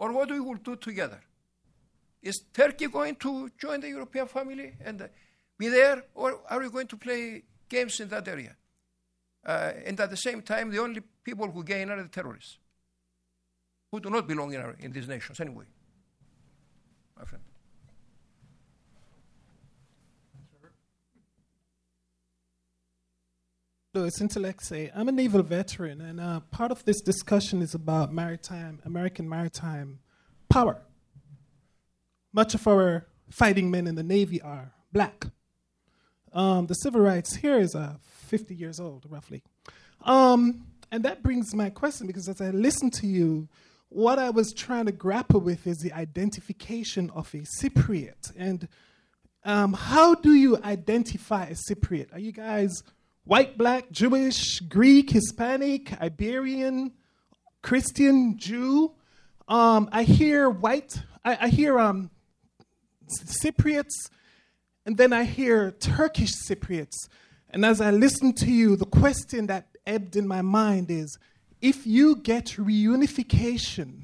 Or 0.00 0.12
what 0.12 0.30
we 0.30 0.40
will 0.40 0.54
do 0.54 0.76
together? 0.76 1.20
Is 2.22 2.42
Turkey 2.54 2.86
going 2.86 3.16
to 3.16 3.50
join 3.58 3.80
the 3.80 3.88
European 3.88 4.26
family 4.26 4.72
and 4.82 5.02
uh, 5.02 5.08
be 5.58 5.68
there? 5.68 6.04
Or 6.14 6.40
are 6.48 6.58
we 6.58 6.70
going 6.70 6.86
to 6.86 6.96
play 6.96 7.42
games 7.68 8.00
in 8.00 8.08
that 8.08 8.26
area? 8.26 8.56
Uh, 9.44 9.72
and 9.84 10.00
at 10.00 10.08
the 10.08 10.16
same 10.16 10.40
time, 10.40 10.70
the 10.70 10.78
only 10.78 11.02
people 11.22 11.50
who 11.50 11.62
gain 11.62 11.90
are 11.90 12.02
the 12.02 12.08
terrorists, 12.08 12.56
who 13.92 14.00
do 14.00 14.08
not 14.08 14.26
belong 14.26 14.54
in, 14.54 14.60
our, 14.62 14.74
in 14.80 14.90
these 14.90 15.06
nations 15.06 15.38
anyway. 15.38 15.66
My 17.18 17.24
friend. 17.26 17.44
Louis 24.00 24.18
Intellecte. 24.18 24.90
I'm 24.94 25.10
a 25.10 25.12
naval 25.12 25.42
veteran, 25.42 26.00
and 26.00 26.18
uh, 26.18 26.40
part 26.50 26.70
of 26.70 26.82
this 26.86 27.02
discussion 27.02 27.60
is 27.60 27.74
about 27.74 28.14
maritime, 28.14 28.80
American 28.86 29.28
maritime 29.28 29.98
power. 30.48 30.80
Much 32.32 32.54
of 32.54 32.66
our 32.66 33.06
fighting 33.28 33.70
men 33.70 33.86
in 33.86 33.96
the 33.96 34.02
Navy 34.02 34.40
are 34.40 34.72
black. 34.90 35.26
Um, 36.32 36.66
the 36.66 36.72
civil 36.76 37.02
rights 37.02 37.36
here 37.36 37.58
is 37.58 37.74
uh, 37.74 37.96
50 38.28 38.54
years 38.54 38.80
old, 38.80 39.04
roughly. 39.06 39.42
Um, 40.00 40.64
and 40.90 41.04
that 41.04 41.22
brings 41.22 41.54
my 41.54 41.68
question 41.68 42.06
because 42.06 42.26
as 42.26 42.40
I 42.40 42.48
listen 42.48 42.90
to 42.92 43.06
you, 43.06 43.50
what 43.90 44.18
I 44.18 44.30
was 44.30 44.54
trying 44.54 44.86
to 44.86 44.92
grapple 44.92 45.40
with 45.40 45.66
is 45.66 45.76
the 45.80 45.92
identification 45.92 47.10
of 47.10 47.34
a 47.34 47.44
Cypriot. 47.60 48.32
And 48.34 48.66
um, 49.44 49.74
how 49.74 50.14
do 50.14 50.32
you 50.32 50.56
identify 50.64 51.44
a 51.44 51.54
Cypriot? 51.54 52.14
Are 52.14 52.18
you 52.18 52.32
guys 52.32 52.82
white, 53.24 53.56
black, 53.56 53.90
Jewish, 53.90 54.60
Greek, 54.60 55.10
Hispanic, 55.10 56.00
Iberian, 56.00 56.92
Christian, 57.62 58.36
Jew? 58.38 58.92
Um, 59.48 59.88
I 59.92 60.04
hear 60.04 60.48
white, 60.48 61.02
I, 61.24 61.38
I 61.42 61.48
hear 61.48 61.78
um, 61.78 62.10
Cypriots, 63.24 64.10
and 64.86 64.96
then 64.96 65.12
I 65.12 65.24
hear 65.24 65.70
Turkish 65.72 66.32
Cypriots. 66.48 66.96
And 67.50 67.64
as 67.64 67.80
I 67.80 67.90
listen 67.90 68.32
to 68.34 68.50
you, 68.50 68.76
the 68.76 68.86
question 68.86 69.46
that 69.48 69.66
ebbed 69.86 70.16
in 70.16 70.26
my 70.26 70.42
mind 70.42 70.90
is 70.90 71.18
if 71.60 71.86
you 71.86 72.16
get 72.16 72.46
reunification, 72.56 74.02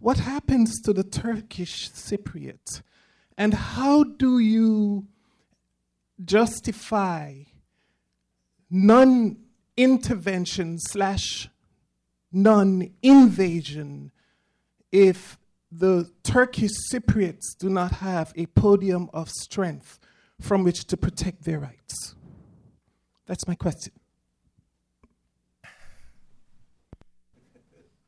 what 0.00 0.18
happens 0.18 0.80
to 0.82 0.92
the 0.92 1.04
Turkish 1.04 1.90
Cypriot? 1.90 2.82
And 3.36 3.54
how 3.54 4.02
do 4.02 4.38
you 4.38 5.06
justify 6.24 7.34
non 8.70 9.36
intervention 9.76 10.78
slash 10.78 11.48
non 12.32 12.90
invasion 13.02 14.10
if 14.92 15.38
the 15.70 16.10
Turkish 16.22 16.72
Cypriots 16.92 17.56
do 17.58 17.68
not 17.68 17.92
have 17.92 18.32
a 18.36 18.46
podium 18.46 19.10
of 19.12 19.28
strength 19.30 19.98
from 20.40 20.64
which 20.64 20.86
to 20.86 20.96
protect 20.96 21.44
their 21.44 21.58
rights? 21.58 22.14
That's 23.26 23.46
my 23.46 23.54
question. 23.54 23.92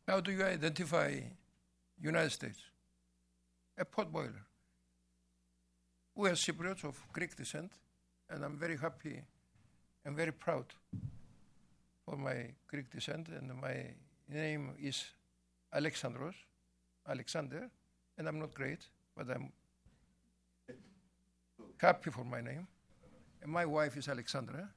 How 0.09 0.21
do 0.21 0.33
you 0.33 0.43
identify 0.43 1.21
United 2.01 2.33
States? 2.33 2.59
A 3.79 3.85
pot 3.85 4.11
boiler. 4.11 4.47
We 6.17 6.29
are 6.31 6.33
Cypriots 6.33 6.85
of 6.85 7.01
Greek 7.13 7.37
descent, 7.37 7.71
and 8.29 8.45
I'm 8.45 8.59
very 8.59 8.77
happy 8.77 9.23
and 10.05 10.17
very 10.17 10.33
proud 10.33 10.67
for 12.05 12.17
my 12.17 12.53
Greek 12.67 12.91
descent, 12.91 13.29
and 13.29 13.53
my 13.61 13.95
name 14.29 14.71
is 14.81 15.05
Alexandros. 15.75 16.35
Alexander, 17.09 17.71
and 18.19 18.29
I'm 18.29 18.39
not 18.39 18.55
great, 18.55 18.87
but 19.17 19.29
I'm 19.31 19.53
happy 21.79 22.11
for 22.11 22.25
my 22.25 22.41
name. 22.41 22.67
And 23.43 23.51
my 23.51 23.65
wife 23.65 23.97
is 23.97 24.09
Alexandra, 24.09 24.69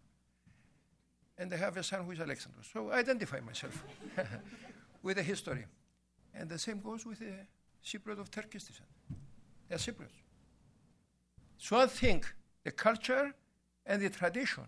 and 1.37 1.53
I 1.53 1.57
have 1.57 1.77
a 1.77 1.83
son 1.83 2.05
who 2.05 2.11
is 2.11 2.19
Alexander. 2.19 2.59
So 2.71 2.89
I 2.89 2.99
identify 2.99 3.39
myself 3.41 3.83
with 5.03 5.17
the 5.17 5.23
history. 5.23 5.65
And 6.33 6.49
the 6.49 6.57
same 6.57 6.79
goes 6.79 7.05
with 7.05 7.19
the 7.19 7.33
Cypriot 7.85 8.19
of 8.19 8.31
Turkish 8.31 8.63
descent. 8.63 8.89
They're 9.67 9.77
Cypriots. 9.77 10.21
So 11.57 11.77
I 11.77 11.87
think 11.87 12.33
the 12.63 12.71
culture 12.71 13.33
and 13.85 14.01
the 14.01 14.09
tradition 14.09 14.63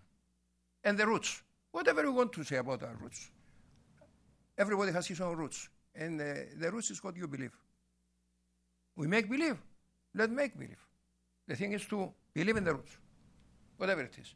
and 0.86 0.98
the 0.98 1.06
roots, 1.06 1.42
whatever 1.72 2.04
you 2.04 2.14
want 2.14 2.32
to 2.34 2.44
say 2.44 2.58
about 2.58 2.84
our 2.84 2.96
roots, 3.02 3.32
everybody 4.58 4.92
has 4.92 5.08
his 5.08 5.20
own 5.20 5.36
roots. 5.36 5.68
And 5.96 6.22
uh, 6.22 6.26
the 6.58 6.72
roots 6.72 6.92
is 6.92 7.04
what 7.04 7.18
you 7.18 7.28
believe. 7.28 7.54
We 8.96 9.08
make 9.08 9.30
believe. 9.30 9.58
Let 10.14 10.30
make 10.30 10.58
believe. 10.58 10.80
The 11.48 11.56
thing 11.56 11.74
is 11.74 11.86
to 11.88 12.14
believe 12.34 12.56
in 12.58 12.64
the 12.64 12.76
roots, 12.76 12.98
whatever 13.78 14.02
it 14.02 14.18
is. 14.18 14.34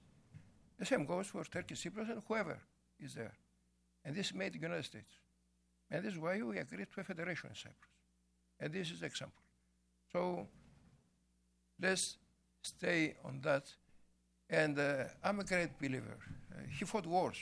The 0.77 0.85
same 0.85 1.05
goes 1.05 1.27
for 1.27 1.43
Turkish 1.43 1.83
Cyprus 1.83 2.09
and 2.09 2.21
whoever 2.27 2.57
is 2.99 3.13
there. 3.13 3.33
And 4.03 4.15
this 4.15 4.33
made 4.33 4.53
the 4.53 4.59
United 4.59 4.85
States. 4.85 5.11
And 5.91 6.03
this 6.03 6.13
is 6.13 6.19
why 6.19 6.41
we 6.41 6.57
agreed 6.57 6.87
to 6.93 7.01
a 7.01 7.03
federation 7.03 7.49
in 7.49 7.55
Cyprus. 7.55 7.91
And 8.59 8.73
this 8.73 8.91
is 8.91 8.99
the 8.99 9.05
example. 9.05 9.41
So 10.11 10.47
let's 11.81 12.17
stay 12.61 13.15
on 13.23 13.41
that. 13.41 13.63
And 14.49 14.79
uh, 14.79 15.03
I'm 15.23 15.39
a 15.39 15.43
great 15.43 15.77
believer. 15.79 16.17
Uh, 16.51 16.61
he 16.77 16.85
fought 16.85 17.05
wars. 17.05 17.37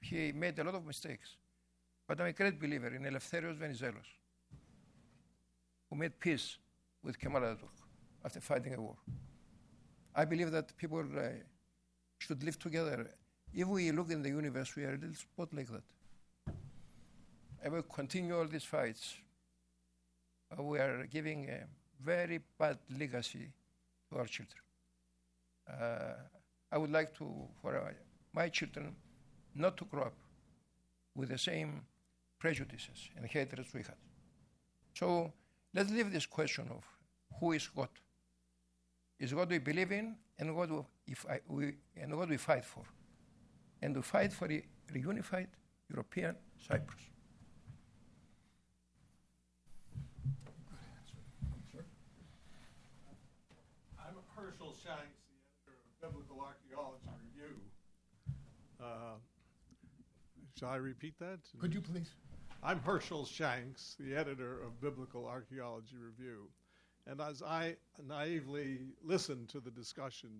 He 0.00 0.32
made 0.32 0.58
a 0.58 0.64
lot 0.64 0.74
of 0.74 0.84
mistakes. 0.84 1.36
But 2.06 2.20
I'm 2.20 2.26
a 2.26 2.32
great 2.32 2.60
believer 2.60 2.88
in 2.88 3.02
Eleftherios 3.04 3.56
Venizelos, 3.56 4.10
who 5.88 5.96
made 5.96 6.18
peace 6.18 6.58
with 7.02 7.18
Kemal 7.18 7.42
Atatürk 7.42 7.76
after 8.24 8.40
fighting 8.40 8.74
a 8.74 8.80
war. 8.80 8.96
I 10.14 10.24
believe 10.24 10.50
that 10.50 10.76
people 10.76 11.04
uh, 11.16 11.28
should 12.18 12.42
live 12.42 12.58
together. 12.58 13.10
If 13.54 13.68
we 13.68 13.90
look 13.92 14.10
in 14.10 14.22
the 14.22 14.28
universe, 14.28 14.74
we 14.76 14.84
are 14.84 14.90
a 14.90 14.98
little 14.98 15.14
spot 15.14 15.48
like 15.54 15.68
that. 15.70 16.54
I 17.64 17.68
will 17.68 17.82
continue 17.82 18.36
all 18.36 18.46
these 18.46 18.64
fights. 18.64 19.14
Uh, 20.50 20.62
we 20.62 20.78
are 20.78 21.06
giving 21.06 21.48
a 21.48 21.64
very 22.04 22.40
bad 22.58 22.78
legacy 22.98 23.52
to 24.10 24.18
our 24.18 24.26
children. 24.26 24.62
Uh, 25.70 26.14
I 26.72 26.78
would 26.78 26.90
like 26.90 27.16
to, 27.18 27.26
for 27.60 27.76
uh, 27.76 27.92
my 28.32 28.48
children, 28.48 28.94
not 29.54 29.76
to 29.78 29.84
grow 29.84 30.02
up 30.02 30.14
with 31.14 31.28
the 31.30 31.38
same 31.38 31.82
prejudices 32.38 33.10
and 33.16 33.26
hatreds 33.26 33.72
we 33.74 33.80
had. 33.80 33.96
So 34.94 35.32
let's 35.74 35.90
leave 35.90 36.12
this 36.12 36.26
question 36.26 36.68
of 36.70 36.84
who 37.38 37.52
is 37.52 37.68
God. 37.68 37.88
Is 39.18 39.34
what 39.34 39.50
we 39.50 39.58
believe 39.58 39.92
in 39.92 40.16
and 40.38 40.56
what 40.56 40.70
we, 40.70 40.80
if 41.06 41.26
I, 41.28 41.40
we, 41.46 41.74
and 42.00 42.16
what 42.16 42.28
we 42.28 42.38
fight 42.38 42.64
for. 42.64 42.84
And 43.82 43.94
we 43.94 44.02
fight 44.02 44.32
for 44.32 44.46
a 44.46 44.62
reunified 44.92 45.48
European 45.90 46.36
Cyprus. 46.58 47.02
I'm 53.98 54.14
Herschel 54.34 54.74
Shanks, 54.82 55.20
the 55.28 55.36
editor 55.66 55.76
of 55.76 56.00
Biblical 56.00 56.40
Archaeology 56.40 57.08
Review. 57.36 57.56
Uh, 58.80 59.16
shall 60.58 60.70
I 60.70 60.76
repeat 60.76 61.18
that? 61.18 61.38
Could 61.58 61.74
you 61.74 61.80
please? 61.80 62.10
I'm 62.62 62.80
Herschel 62.80 63.26
Shanks, 63.26 63.96
the 64.00 64.14
editor 64.14 64.62
of 64.62 64.80
Biblical 64.80 65.26
Archaeology 65.26 65.96
Review. 65.96 66.48
And 67.06 67.20
as 67.20 67.42
I 67.42 67.76
naively 68.06 68.80
listened 69.02 69.48
to 69.50 69.60
the 69.60 69.70
discussion 69.70 70.30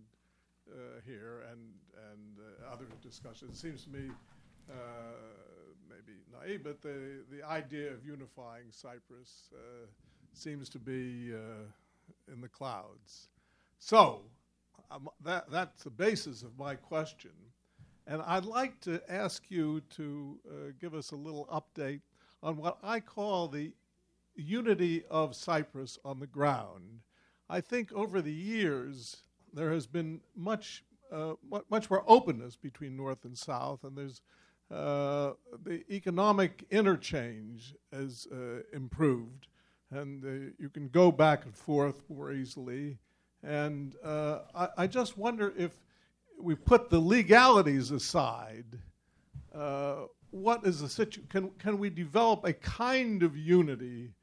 uh, 0.71 1.01
here 1.07 1.45
and, 1.51 1.61
and 2.11 2.39
uh, 2.39 2.73
other 2.73 2.87
discussions, 3.03 3.53
it 3.53 3.57
seems 3.57 3.85
to 3.85 3.91
me 3.91 4.11
uh, 4.71 4.75
maybe 5.89 6.19
naive, 6.33 6.63
but 6.65 6.81
the, 6.81 7.25
the 7.31 7.43
idea 7.47 7.91
of 7.91 8.05
unifying 8.05 8.65
Cyprus 8.71 9.51
uh, 9.55 9.87
seems 10.33 10.69
to 10.71 10.79
be 10.79 11.33
uh, 11.35 12.33
in 12.33 12.41
the 12.41 12.49
clouds. 12.49 13.29
So, 13.79 14.21
um, 14.91 15.09
that, 15.25 15.51
that's 15.51 15.85
the 15.85 15.91
basis 15.91 16.43
of 16.43 16.59
my 16.59 16.75
question. 16.75 17.33
And 18.11 18.23
I'd 18.23 18.45
like 18.45 18.81
to 18.81 19.01
ask 19.09 19.45
you 19.51 19.83
to 19.91 20.41
uh, 20.45 20.53
give 20.81 20.95
us 20.95 21.13
a 21.13 21.17
little 21.17 21.47
update 21.47 22.01
on 22.43 22.57
what 22.57 22.79
I 22.83 22.99
call 22.99 23.47
the 23.47 23.73
unity 24.35 25.05
of 25.09 25.37
Cyprus 25.37 25.97
on 26.05 26.19
the 26.19 26.27
ground. 26.27 27.03
I 27.49 27.61
think 27.61 27.93
over 27.93 28.21
the 28.21 28.33
years 28.33 29.23
there 29.55 29.71
has 29.71 29.87
been 29.87 30.21
much, 30.35 30.83
uh, 31.13 31.35
much 31.71 31.89
more 31.89 32.03
openness 32.09 32.57
between 32.57 32.97
North 32.97 33.25
and 33.25 33.39
South, 33.39 33.85
and 33.85 33.97
there's 33.97 34.23
uh, 34.73 35.35
the 35.63 35.85
economic 35.89 36.67
interchange 36.69 37.77
has 37.93 38.27
uh, 38.33 38.63
improved, 38.73 39.47
and 39.93 40.25
uh, 40.25 40.53
you 40.59 40.69
can 40.69 40.89
go 40.89 41.13
back 41.13 41.45
and 41.45 41.55
forth 41.55 42.03
more 42.09 42.33
easily. 42.33 42.99
And 43.45 43.95
uh, 44.03 44.41
I, 44.53 44.69
I, 44.79 44.87
just 44.87 45.17
wonder 45.17 45.55
if 45.57 45.81
we 46.43 46.55
put 46.55 46.91
the 46.91 46.99
legalities 46.99 47.91
aside 47.91 48.79
uh, 49.55 50.05
what 50.31 50.65
is 50.65 50.81
the 50.81 50.89
situation? 50.89 51.27
Can, 51.29 51.51
can 51.59 51.79
we 51.79 51.91
develop 51.91 52.45
a 52.45 52.53
kind 52.53 53.23
of 53.23 53.37
unity 53.37 54.15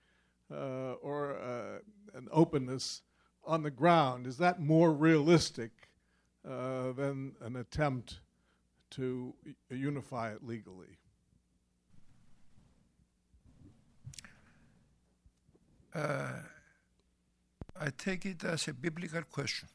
uh, 0.52 0.94
or 1.02 1.38
uh, 1.38 2.18
an 2.18 2.28
openness 2.32 3.02
on 3.46 3.64
the 3.64 3.72
ground? 3.72 4.26
Is 4.26 4.38
that 4.38 4.62
more 4.62 4.94
realistic 4.94 5.72
uh, 6.48 6.94
than 6.94 7.34
an 7.42 7.58
attempt 7.58 8.22
to 8.92 9.34
unify 9.70 10.32
it 10.32 10.44
legally? 10.44 10.98
Uh, 15.94 16.32
I 17.80 17.90
take 17.98 18.26
it 18.26 18.44
as 18.44 18.68
a 18.68 18.74
biblical 18.74 19.24
question. 19.24 19.68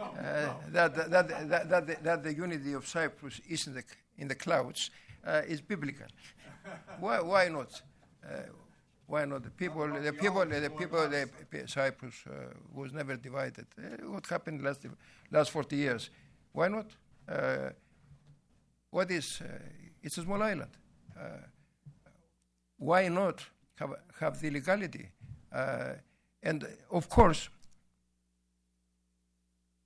Uh. 0.00 0.54
That, 0.70 0.94
that, 0.94 1.10
that, 1.10 1.68
that, 1.68 1.86
the, 1.86 1.96
that 2.02 2.22
the 2.22 2.34
unity 2.34 2.72
of 2.72 2.86
Cyprus 2.86 3.40
is 3.48 3.66
in 3.66 3.74
the, 3.74 3.82
in 4.16 4.28
the 4.28 4.34
clouds 4.34 4.90
uh, 5.26 5.42
is 5.46 5.60
biblical. 5.60 6.06
why, 7.00 7.20
why 7.20 7.48
not? 7.48 7.82
Uh, 8.24 8.42
why 9.06 9.24
not? 9.24 9.42
The 9.42 9.50
people, 9.50 9.88
the 9.88 10.12
people, 10.12 10.44
the 10.44 10.70
people, 10.70 11.08
the 11.08 11.28
Cyprus 11.66 12.14
uh, 12.26 12.32
was 12.74 12.92
never 12.92 13.16
divided. 13.16 13.66
What 14.02 14.26
happened 14.26 14.62
last 14.62 14.84
last 15.30 15.50
40 15.50 15.76
years? 15.76 16.10
Why 16.52 16.68
not? 16.68 16.86
Uh, 17.26 17.70
what 18.90 19.10
is? 19.10 19.40
Uh, 19.40 19.46
it's 20.02 20.18
a 20.18 20.22
small 20.22 20.42
island. 20.42 20.70
why 22.76 23.08
not 23.08 23.44
have 23.76 23.94
have 24.20 24.40
the 24.40 24.50
legality? 24.50 25.08
and 26.42 26.66
of 26.90 27.08
course, 27.08 27.48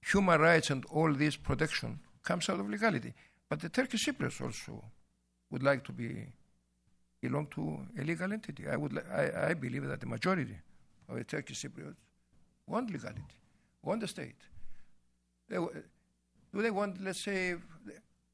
human 0.02 0.40
rights 0.40 0.70
and 0.70 0.84
all 0.86 1.12
this 1.12 1.36
protection 1.36 2.00
comes 2.22 2.48
out 2.48 2.60
of 2.60 2.68
legality. 2.68 3.12
But 3.48 3.60
the 3.60 3.68
Turkish 3.68 4.06
Cypriots 4.06 4.40
also 4.40 4.84
would 5.50 5.62
like 5.62 5.84
to 5.84 5.92
be 5.92 6.26
belong 7.20 7.46
to 7.54 7.78
a 8.00 8.02
legal 8.02 8.32
entity. 8.32 8.68
I 8.68 8.76
would, 8.76 8.98
I, 9.12 9.50
I 9.50 9.54
believe 9.54 9.86
that 9.86 10.00
the 10.00 10.06
majority 10.06 10.56
of 11.08 11.16
the 11.16 11.24
Turkish 11.24 11.62
Cypriots 11.62 11.96
want 12.66 12.90
legality, 12.90 13.38
want 13.82 14.00
the 14.00 14.08
state. 14.08 14.36
They, 15.48 15.56
do 15.56 16.62
they 16.62 16.70
want, 16.70 17.02
let's 17.02 17.20
say, 17.20 17.54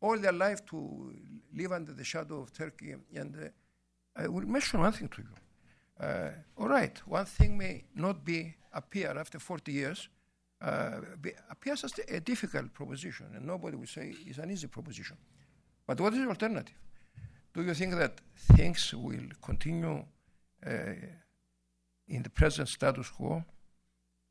all 0.01 0.19
their 0.19 0.33
life 0.33 0.65
to 0.67 1.15
live 1.55 1.73
under 1.73 1.93
the 1.93 2.05
shadow 2.05 2.41
of 2.41 2.53
Turkey? 2.53 2.95
And 3.15 3.35
uh, 3.37 3.49
I 4.23 4.29
will 4.29 4.47
mention 4.47 4.81
one 4.81 4.93
thing 4.93 5.09
to 5.09 5.23
you. 5.23 6.05
Uh, 6.07 6.31
all 6.57 6.69
right, 6.69 6.97
one 7.07 7.25
thing 7.25 7.59
may 7.59 7.85
not 7.95 8.25
be 8.25 8.55
appear 8.73 9.19
after 9.19 9.39
40 9.39 9.73
years, 9.73 10.09
uh, 10.61 11.01
appears 11.51 11.85
as 11.85 11.93
a 12.09 12.21
difficult 12.21 12.73
proposition, 12.73 13.27
and 13.35 13.47
nobody 13.47 13.77
would 13.77 13.89
say 13.89 14.15
it's 14.27 14.39
an 14.39 14.51
easy 14.51 14.67
proposition. 14.67 15.17
But 15.87 16.01
what 16.01 16.13
is 16.13 16.21
the 16.21 16.29
alternative? 16.29 16.75
Do 17.55 17.63
you 17.63 17.75
think 17.75 17.95
that 17.95 18.21
things 18.55 18.93
will 18.93 19.29
continue 19.43 20.05
uh, 20.67 20.71
in 22.09 22.23
the 22.23 22.31
present 22.31 22.69
status 22.69 23.09
quo? 23.09 23.45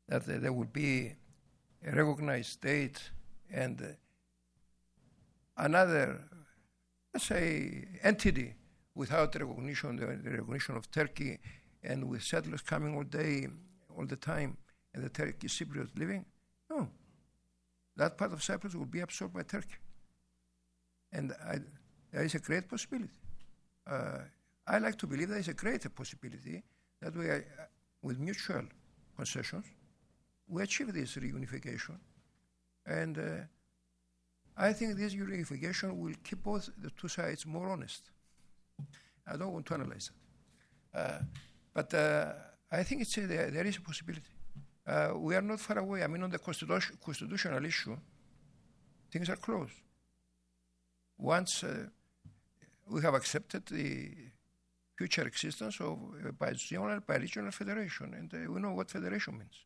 That 0.08 0.22
uh, 0.22 0.38
there 0.38 0.52
will 0.52 0.72
be 0.72 1.12
a 1.84 1.92
recognized 1.92 2.50
state 2.50 3.10
and 3.50 3.80
uh, 3.80 3.86
another, 5.56 6.20
let's 7.12 7.26
say, 7.26 7.88
entity 8.02 8.54
without 8.94 9.34
recognition, 9.34 9.96
the, 9.96 10.06
the, 10.06 10.30
recognition 10.38 10.76
of 10.76 10.90
Turkey, 10.90 11.38
and 11.82 12.08
with 12.08 12.22
settlers 12.22 12.62
coming 12.62 12.96
all 12.96 13.04
day, 13.04 13.46
all 13.96 14.06
the 14.06 14.16
time, 14.16 14.56
and 14.98 15.06
the 15.06 15.10
Turkish 15.10 15.58
Cypriots 15.58 15.96
living? 15.96 16.24
No. 16.68 16.88
That 17.96 18.18
part 18.18 18.32
of 18.32 18.42
Cyprus 18.42 18.74
will 18.74 18.84
be 18.84 19.00
absorbed 19.00 19.34
by 19.34 19.42
Turkey. 19.42 19.78
And 21.12 21.32
I, 21.32 21.58
there 22.12 22.24
is 22.24 22.34
a 22.34 22.40
great 22.40 22.68
possibility. 22.68 23.12
Uh, 23.86 24.18
I 24.66 24.78
like 24.78 24.96
to 24.98 25.06
believe 25.06 25.28
there 25.28 25.38
is 25.38 25.48
a 25.48 25.54
greater 25.54 25.88
possibility 25.88 26.62
that 27.00 27.16
we, 27.16 27.26
are, 27.26 27.46
uh, 27.58 27.64
with 28.02 28.18
mutual 28.18 28.64
concessions, 29.16 29.64
we 30.48 30.62
achieve 30.62 30.92
this 30.92 31.14
reunification. 31.16 31.96
And 32.84 33.18
uh, 33.18 33.22
I 34.56 34.72
think 34.72 34.96
this 34.96 35.14
reunification 35.14 35.96
will 35.96 36.14
keep 36.24 36.42
both 36.42 36.70
the 36.76 36.90
two 36.90 37.08
sides 37.08 37.46
more 37.46 37.70
honest. 37.70 38.10
I 39.26 39.36
don't 39.36 39.52
want 39.52 39.66
to 39.66 39.74
analyze 39.74 40.10
that. 40.92 41.00
Uh, 41.00 41.18
but 41.72 41.94
uh, 41.94 42.32
I 42.70 42.82
think 42.82 43.02
it's, 43.02 43.14
there, 43.14 43.50
there 43.50 43.66
is 43.66 43.76
a 43.76 43.80
possibility. 43.80 44.37
Uh, 44.88 45.12
we 45.16 45.36
are 45.36 45.42
not 45.42 45.60
far 45.60 45.78
away. 45.78 46.02
I 46.02 46.06
mean, 46.06 46.22
on 46.22 46.30
the 46.30 46.38
constitution, 46.38 46.96
constitutional 47.04 47.64
issue, 47.64 47.96
things 49.10 49.28
are 49.28 49.36
close. 49.36 49.70
Once 51.18 51.62
uh, 51.64 51.86
we 52.88 53.02
have 53.02 53.14
accepted 53.14 53.66
the 53.66 54.10
future 54.96 55.26
existence 55.26 55.78
of 55.80 55.98
a 56.26 56.32
bi-regional, 56.32 57.00
bi-regional 57.06 57.50
federation, 57.50 58.14
and 58.14 58.32
uh, 58.32 58.50
we 58.50 58.60
know 58.60 58.72
what 58.72 58.90
federation 58.90 59.36
means. 59.36 59.64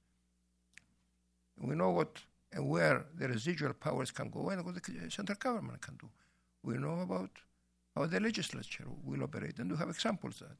We 1.57 1.77
know 1.77 1.91
what 1.91 2.21
and 2.53 2.69
where 2.69 3.05
the 3.17 3.29
residual 3.29 3.73
powers 3.75 4.11
can 4.11 4.29
go 4.29 4.51
and 4.51 4.65
what 4.65 4.75
the 4.75 5.11
central 5.11 5.39
government 5.39 5.81
can 5.81 5.97
do. 5.97 6.09
We 6.63 6.75
know 6.79 7.01
about 7.01 7.31
how 7.95 8.07
the 8.07 8.21
legislature 8.21 8.85
will 9.05 9.23
operate, 9.23 9.59
and 9.59 9.71
we 9.71 9.79
have 9.79 9.89
examples 9.89 10.41
of 10.41 10.49
that. 10.49 10.57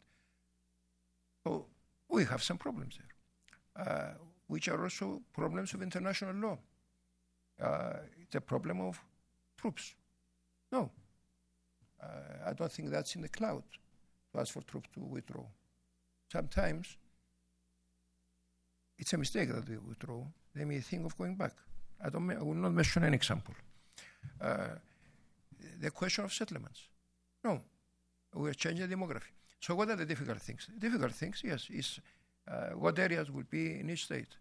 So 1.45 1.67
we 2.09 2.25
have 2.25 2.43
some 2.43 2.59
problems 2.59 2.99
there, 2.99 3.87
uh, 3.87 4.15
which 4.53 4.69
are 4.69 4.83
also 4.83 5.23
problems 5.33 5.73
of 5.75 5.81
international 5.83 6.35
law. 6.35 6.59
Uh, 7.67 7.95
it's 8.23 8.35
a 8.35 8.41
problem 8.41 8.81
of 8.83 9.03
troops. 9.57 9.95
No, 10.71 10.91
uh, 12.03 12.07
I 12.49 12.53
don't 12.53 12.71
think 12.71 12.91
that's 12.91 13.15
in 13.17 13.23
the 13.23 13.29
cloud 13.39 13.63
to 14.31 14.41
ask 14.41 14.53
for 14.53 14.63
troops 14.63 14.91
to 14.95 15.01
withdraw. 15.01 15.47
Sometimes 16.31 16.99
it's 18.99 19.13
a 19.15 19.19
mistake 19.19 19.49
that 19.55 19.65
they 19.67 19.77
withdraw. 19.77 20.23
They 20.55 20.67
may 20.67 20.81
think 20.81 21.07
of 21.07 21.17
going 21.17 21.37
back. 21.37 21.55
I, 22.05 22.11
don't, 22.11 22.31
I 22.31 22.43
will 22.43 22.55
not 22.67 22.73
mention 22.73 23.05
any 23.05 23.17
example. 23.17 23.55
Uh, 24.39 24.77
the 25.81 25.91
question 25.91 26.25
of 26.25 26.33
settlements. 26.33 26.81
No, 27.43 27.61
we 28.35 28.51
are 28.51 28.55
changing 28.55 28.87
demography. 28.89 29.33
So 29.61 29.75
what 29.75 29.89
are 29.89 29.97
the 29.97 30.07
difficult 30.07 30.43
things? 30.43 30.69
The 30.75 30.81
difficult 30.81 31.13
things, 31.13 31.41
yes, 31.43 31.69
is 31.71 32.01
uh, 32.47 32.71
what 32.83 32.99
areas 32.99 33.31
will 33.31 33.49
be 33.49 33.81
in 33.81 33.89
each 33.89 34.05
state. 34.05 34.37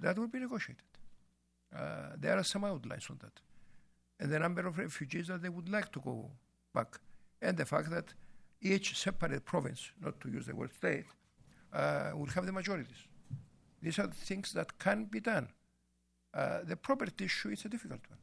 That 0.00 0.18
will 0.18 0.28
be 0.28 0.38
negotiated. 0.38 0.84
Uh, 1.74 2.16
there 2.18 2.36
are 2.36 2.44
some 2.44 2.64
outlines 2.64 3.06
on 3.10 3.18
that. 3.20 3.40
And 4.18 4.30
the 4.30 4.38
number 4.38 4.66
of 4.66 4.78
refugees 4.78 5.28
that 5.28 5.42
they 5.42 5.48
would 5.48 5.68
like 5.68 5.92
to 5.92 6.00
go 6.00 6.30
back. 6.74 6.98
And 7.40 7.56
the 7.56 7.64
fact 7.64 7.90
that 7.90 8.12
each 8.60 8.98
separate 8.98 9.44
province, 9.44 9.90
not 10.02 10.20
to 10.20 10.28
use 10.28 10.46
the 10.46 10.54
word 10.54 10.72
state, 10.72 11.06
uh, 11.72 12.10
will 12.14 12.26
have 12.26 12.46
the 12.46 12.52
majorities. 12.52 13.06
These 13.82 13.98
are 13.98 14.08
things 14.08 14.52
that 14.52 14.78
can 14.78 15.04
be 15.04 15.20
done. 15.20 15.48
Uh, 16.34 16.60
the 16.64 16.76
property 16.76 17.24
issue 17.24 17.50
is 17.50 17.64
a 17.64 17.68
difficult 17.68 18.00
one. 18.08 18.18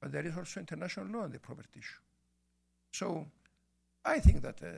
But 0.00 0.12
there 0.12 0.26
is 0.26 0.36
also 0.36 0.60
international 0.60 1.06
law 1.06 1.24
on 1.24 1.32
the 1.32 1.40
property 1.40 1.80
issue. 1.80 2.00
So 2.92 3.26
I 4.04 4.20
think 4.20 4.42
that 4.42 4.60
uh, 4.62 4.68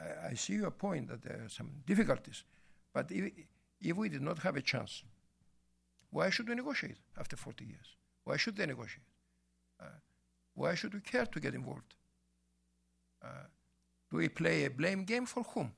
I, 0.00 0.30
I, 0.30 0.34
see 0.34 0.54
your 0.54 0.70
point 0.70 1.08
that 1.08 1.22
there 1.22 1.42
are 1.44 1.48
some 1.48 1.70
difficulties. 1.84 2.44
But 2.94 3.10
if, 3.10 3.32
if 3.82 3.96
we 3.96 4.08
did 4.08 4.22
not 4.22 4.38
have 4.40 4.56
a 4.56 4.62
chance, 4.62 5.02
why 6.10 6.30
should 6.30 6.48
we 6.48 6.54
negotiate 6.54 6.98
after 7.18 7.36
40 7.36 7.64
years? 7.64 7.96
Why 8.24 8.36
should 8.36 8.56
they 8.56 8.66
negotiate? 8.66 9.06
Uh, 9.80 9.98
why 10.54 10.74
should 10.74 10.94
we 10.94 11.00
care 11.00 11.26
to 11.26 11.40
get 11.40 11.54
involved? 11.54 11.94
Uh, 13.22 13.46
do 14.10 14.18
we 14.18 14.28
play 14.28 14.64
a 14.64 14.70
blame 14.70 15.04
game 15.04 15.26
for 15.26 15.42
whom? 15.42 15.72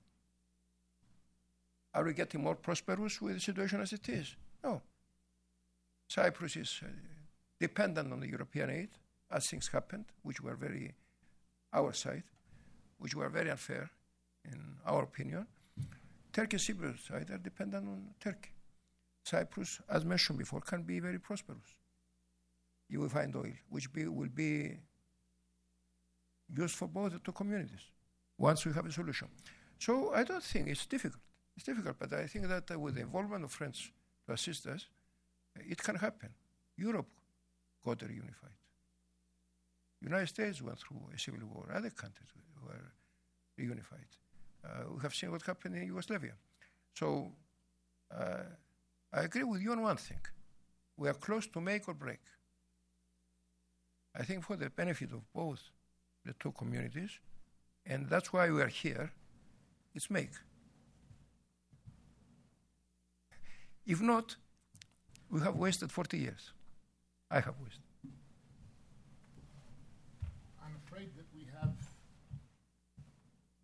Are 1.94 2.04
we 2.04 2.12
getting 2.12 2.42
more 2.42 2.56
prosperous 2.56 3.20
with 3.20 3.34
the 3.34 3.40
situation 3.40 3.80
as 3.80 3.92
it 3.92 4.08
is? 4.08 4.34
No. 4.62 4.82
Cyprus 6.08 6.56
is 6.56 6.80
uh, 6.82 6.88
dependent 7.60 8.12
on 8.12 8.20
the 8.20 8.28
European 8.28 8.70
aid 8.70 8.88
as 9.30 9.46
things 9.46 9.68
happened, 9.68 10.06
which 10.22 10.40
were 10.40 10.56
very 10.56 10.94
our 11.72 11.92
side, 11.92 12.24
which 12.98 13.14
were 13.14 13.28
very 13.28 13.50
unfair 13.50 13.90
in 14.44 14.76
our 14.86 15.02
opinion. 15.02 15.46
Turkey 16.34 16.58
Cyprus 16.58 17.00
side 17.06 17.30
are 17.30 17.38
dependent 17.38 17.86
on 17.86 18.08
Turkey. 18.18 18.50
Cyprus, 19.24 19.80
as 19.88 20.04
mentioned 20.04 20.36
before, 20.36 20.60
can 20.60 20.82
be 20.82 20.98
very 20.98 21.20
prosperous. 21.20 21.78
You 22.88 23.00
will 23.00 23.08
find 23.08 23.34
oil, 23.36 23.52
which 23.68 23.92
be, 23.92 24.08
will 24.08 24.28
be 24.28 24.76
used 26.52 26.74
for 26.74 26.88
both 26.88 27.12
the 27.12 27.20
two 27.20 27.30
communities 27.32 27.84
once 28.36 28.66
we 28.66 28.72
have 28.72 28.84
a 28.84 28.90
solution. 28.90 29.28
So 29.78 30.12
I 30.12 30.24
don't 30.24 30.42
think 30.42 30.66
it's 30.68 30.86
difficult. 30.86 31.22
It's 31.56 31.64
difficult, 31.64 31.96
but 32.00 32.12
I 32.12 32.26
think 32.26 32.48
that 32.48 32.68
uh, 32.68 32.80
with 32.80 32.96
the 32.96 33.02
involvement 33.02 33.44
of 33.44 33.52
friends 33.52 33.92
to 34.26 34.32
assist 34.32 34.66
us, 34.66 34.86
it 35.54 35.78
can 35.78 35.94
happen. 35.94 36.30
Europe 36.76 37.06
got 37.84 37.98
reunified. 37.98 38.58
United 40.02 40.26
States 40.26 40.60
went 40.60 40.80
through 40.80 41.00
a 41.14 41.18
civil 41.18 41.46
war. 41.46 41.70
Other 41.72 41.90
countries 41.90 42.28
were 42.60 42.92
reunified. 43.58 44.10
Uh, 44.64 44.94
we 44.94 45.00
have 45.02 45.14
seen 45.14 45.30
what 45.30 45.42
happened 45.42 45.76
in 45.76 45.86
Yugoslavia. 45.86 46.32
So 46.94 47.32
uh, 48.10 48.44
I 49.12 49.20
agree 49.22 49.44
with 49.44 49.60
you 49.60 49.72
on 49.72 49.82
one 49.82 49.96
thing. 49.96 50.20
We 50.96 51.08
are 51.08 51.14
close 51.14 51.46
to 51.48 51.60
make 51.60 51.88
or 51.88 51.94
break. 51.94 52.20
I 54.16 54.22
think 54.22 54.44
for 54.44 54.56
the 54.56 54.70
benefit 54.70 55.12
of 55.12 55.20
both 55.32 55.60
the 56.24 56.34
two 56.34 56.52
communities, 56.52 57.10
and 57.84 58.08
that's 58.08 58.32
why 58.32 58.50
we 58.50 58.62
are 58.62 58.68
here, 58.68 59.10
it's 59.94 60.10
make. 60.10 60.30
If 63.86 64.00
not, 64.00 64.36
we 65.30 65.40
have 65.40 65.56
wasted 65.56 65.90
40 65.92 66.18
years. 66.18 66.52
I 67.30 67.40
have 67.40 67.54
wasted. 67.62 67.82
I'm 70.62 70.76
afraid 70.86 71.10
that 71.16 71.26
we 71.34 71.46
have, 71.60 71.74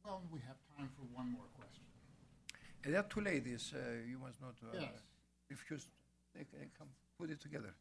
well, 0.05 0.22
we 0.30 0.40
have 0.40 0.57
one 1.21 1.33
more 1.33 1.49
question. 1.59 1.85
And 2.83 2.95
there 2.95 3.01
are 3.01 3.09
two 3.14 3.21
ladies. 3.21 3.75
Uh, 3.75 3.79
you 4.11 4.18
must 4.18 4.41
not 4.41 4.57
uh, 4.64 4.79
Yes. 4.81 5.03
refuse. 5.51 5.87
They, 6.35 6.45
they 6.53 6.66
come 6.79 6.89
put 7.18 7.31
it 7.31 7.41
together. 7.41 7.75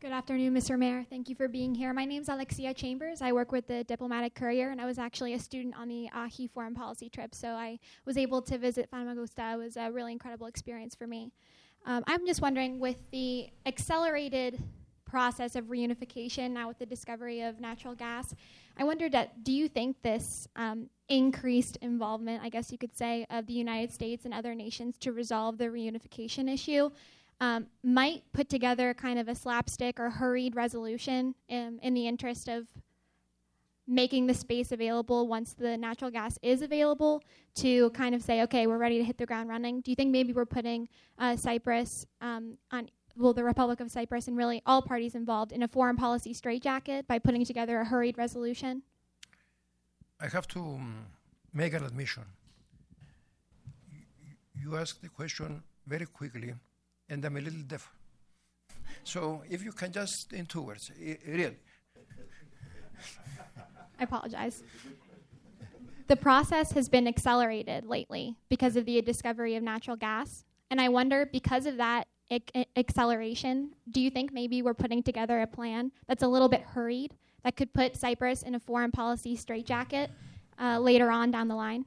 Good 0.00 0.12
afternoon, 0.12 0.52
Mr. 0.54 0.78
Mayor. 0.78 1.04
Thank 1.08 1.30
you 1.30 1.34
for 1.34 1.48
being 1.48 1.74
here. 1.74 1.92
My 1.94 2.04
name 2.04 2.20
is 2.20 2.28
Alexia 2.28 2.74
Chambers. 2.74 3.22
I 3.22 3.32
work 3.32 3.50
with 3.50 3.66
the 3.66 3.84
Diplomatic 3.84 4.34
Courier, 4.34 4.70
and 4.70 4.78
I 4.78 4.84
was 4.84 4.98
actually 4.98 5.32
a 5.32 5.38
student 5.38 5.74
on 5.78 5.88
the 5.88 6.10
AHI 6.14 6.46
foreign 6.48 6.74
policy 6.74 7.08
trip, 7.08 7.34
so 7.34 7.48
I 7.48 7.78
was 8.04 8.18
able 8.18 8.42
to 8.42 8.58
visit 8.58 8.90
Famagusta. 8.92 9.54
It 9.54 9.56
was 9.56 9.76
a 9.78 9.90
really 9.90 10.12
incredible 10.12 10.46
experience 10.46 10.94
for 10.94 11.06
me. 11.06 11.32
Um, 11.86 12.04
I'm 12.06 12.26
just 12.26 12.42
wondering, 12.42 12.78
with 12.80 12.98
the 13.12 13.48
accelerated 13.64 14.62
process 15.04 15.56
of 15.56 15.66
reunification 15.66 16.50
now 16.50 16.68
with 16.68 16.78
the 16.78 16.86
discovery 16.86 17.42
of 17.42 17.60
natural 17.60 17.94
gas, 17.94 18.34
I 18.76 18.84
wondered 18.84 19.12
that 19.12 19.44
do 19.44 19.52
you 19.52 19.68
think 19.68 20.02
this 20.02 20.48
um, 20.56 20.88
increased 21.08 21.76
involvement, 21.76 22.42
I 22.42 22.48
guess 22.48 22.72
you 22.72 22.78
could 22.78 22.96
say, 22.96 23.26
of 23.30 23.46
the 23.46 23.52
United 23.52 23.92
States 23.92 24.24
and 24.24 24.34
other 24.34 24.54
nations 24.54 24.98
to 24.98 25.12
resolve 25.12 25.58
the 25.58 25.66
reunification 25.66 26.52
issue 26.52 26.90
um, 27.40 27.66
might 27.82 28.22
put 28.32 28.48
together 28.48 28.94
kind 28.94 29.18
of 29.18 29.28
a 29.28 29.34
slapstick 29.34 29.98
or 29.98 30.10
hurried 30.10 30.54
resolution 30.54 31.34
in, 31.48 31.78
in 31.82 31.94
the 31.94 32.06
interest 32.06 32.48
of 32.48 32.66
making 33.86 34.26
the 34.26 34.34
space 34.34 34.72
available 34.72 35.28
once 35.28 35.52
the 35.52 35.76
natural 35.76 36.10
gas 36.10 36.38
is 36.42 36.62
available 36.62 37.22
to 37.54 37.90
kind 37.90 38.14
of 38.14 38.22
say, 38.22 38.42
okay, 38.42 38.66
we're 38.66 38.78
ready 38.78 38.98
to 38.98 39.04
hit 39.04 39.18
the 39.18 39.26
ground 39.26 39.48
running? 39.48 39.80
Do 39.82 39.90
you 39.90 39.94
think 39.94 40.10
maybe 40.10 40.32
we're 40.32 40.46
putting 40.46 40.88
uh, 41.18 41.36
Cyprus 41.36 42.06
um, 42.20 42.56
on, 42.70 42.88
well, 43.16 43.32
the 43.32 43.44
Republic 43.44 43.80
of 43.80 43.90
Cyprus 43.90 44.28
and 44.28 44.36
really 44.36 44.62
all 44.66 44.82
parties 44.82 45.14
involved 45.14 45.52
in 45.52 45.62
a 45.62 45.68
foreign 45.68 45.96
policy 45.96 46.34
straitjacket 46.34 47.06
by 47.06 47.18
putting 47.18 47.44
together 47.44 47.80
a 47.80 47.84
hurried 47.84 48.18
resolution? 48.18 48.82
I 50.20 50.28
have 50.28 50.48
to 50.48 50.60
um, 50.60 51.06
make 51.52 51.74
an 51.74 51.84
admission. 51.84 52.24
You, 54.60 54.76
asked 54.76 55.02
the 55.02 55.08
question 55.08 55.62
very 55.86 56.06
quickly, 56.06 56.54
and 57.08 57.24
I'm 57.24 57.36
a 57.36 57.40
little 57.40 57.62
deaf. 57.62 57.90
So 59.04 59.42
if 59.50 59.62
you 59.62 59.72
can 59.72 59.92
just 59.92 60.32
in 60.32 60.46
two 60.46 60.62
words, 60.62 60.90
I- 60.98 61.18
really. 61.26 61.56
I 64.00 64.04
apologize. 64.04 64.62
The 66.06 66.16
process 66.16 66.72
has 66.72 66.88
been 66.88 67.06
accelerated 67.06 67.86
lately 67.86 68.36
because 68.48 68.76
of 68.76 68.86
the 68.86 69.00
discovery 69.02 69.56
of 69.56 69.62
natural 69.62 69.96
gas. 69.96 70.44
And 70.70 70.80
I 70.80 70.88
wonder, 70.88 71.28
because 71.30 71.66
of 71.66 71.76
that 71.76 72.08
ac- 72.30 72.66
acceleration, 72.76 73.70
do 73.90 74.00
you 74.00 74.10
think 74.10 74.32
maybe 74.32 74.62
we're 74.62 74.74
putting 74.74 75.02
together 75.02 75.40
a 75.40 75.46
plan 75.46 75.92
that's 76.06 76.22
a 76.22 76.28
little 76.28 76.48
bit 76.48 76.62
hurried 76.62 77.14
that 77.42 77.56
could 77.56 77.72
put 77.72 77.96
Cyprus 77.96 78.42
in 78.42 78.54
a 78.54 78.60
foreign 78.60 78.90
policy 78.90 79.36
straitjacket 79.36 80.10
uh, 80.60 80.78
later 80.78 81.10
on 81.10 81.30
down 81.30 81.48
the 81.48 81.54
line? 81.54 81.84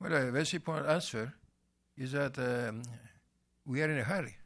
Well, 0.00 0.12
a 0.12 0.30
very 0.30 0.46
simple 0.46 0.74
answer 0.74 1.32
is 1.96 2.12
that 2.12 2.38
um, 2.38 2.82
we 3.64 3.82
are 3.82 3.90
in 3.90 3.98
a 3.98 4.04
hurry. 4.04 4.36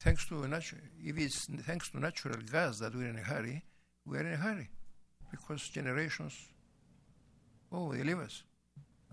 Thanks 0.00 0.26
to 0.28 0.46
natural, 0.46 0.82
if 1.02 1.18
it's 1.18 1.46
thanks 1.46 1.90
to 1.90 1.98
natural 1.98 2.36
gas 2.52 2.78
that 2.78 2.94
we're 2.94 3.08
in 3.08 3.18
a 3.18 3.22
hurry, 3.22 3.64
we 4.04 4.18
are 4.18 4.20
in 4.20 4.32
a 4.32 4.36
hurry 4.36 4.68
because 5.30 5.68
generations, 5.68 6.34
oh, 7.72 7.92
they 7.92 8.02
leave 8.02 8.18
us. 8.18 8.42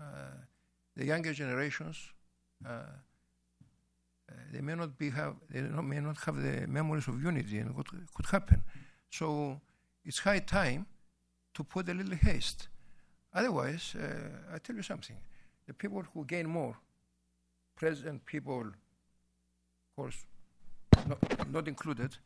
Uh, 0.00 0.04
the 0.94 1.04
younger 1.04 1.32
generations, 1.32 1.98
uh, 2.66 2.82
they 4.52 4.60
may 4.60 4.74
not 4.74 4.98
be 4.98 5.10
have 5.10 5.34
they 5.50 5.60
may 5.60 6.00
not 6.00 6.18
have 6.24 6.36
the 6.36 6.66
memories 6.66 7.08
of 7.08 7.22
unity 7.22 7.58
and 7.58 7.76
what 7.76 7.86
could 7.88 8.26
happen. 8.26 8.62
So 9.10 9.60
it's 10.04 10.18
high 10.18 10.40
time 10.40 10.86
to 11.54 11.64
put 11.64 11.88
a 11.88 11.94
little 11.94 12.16
haste. 12.16 12.68
Otherwise, 13.32 13.94
uh, 13.94 14.54
I 14.54 14.58
tell 14.58 14.76
you 14.76 14.82
something: 14.82 15.16
the 15.66 15.74
people 15.74 16.02
who 16.12 16.24
gain 16.24 16.48
more, 16.48 16.76
present 17.76 18.24
people, 18.24 18.62
of 18.62 19.96
course, 19.96 20.26
not, 21.06 21.50
not 21.50 21.68
included, 21.68 22.16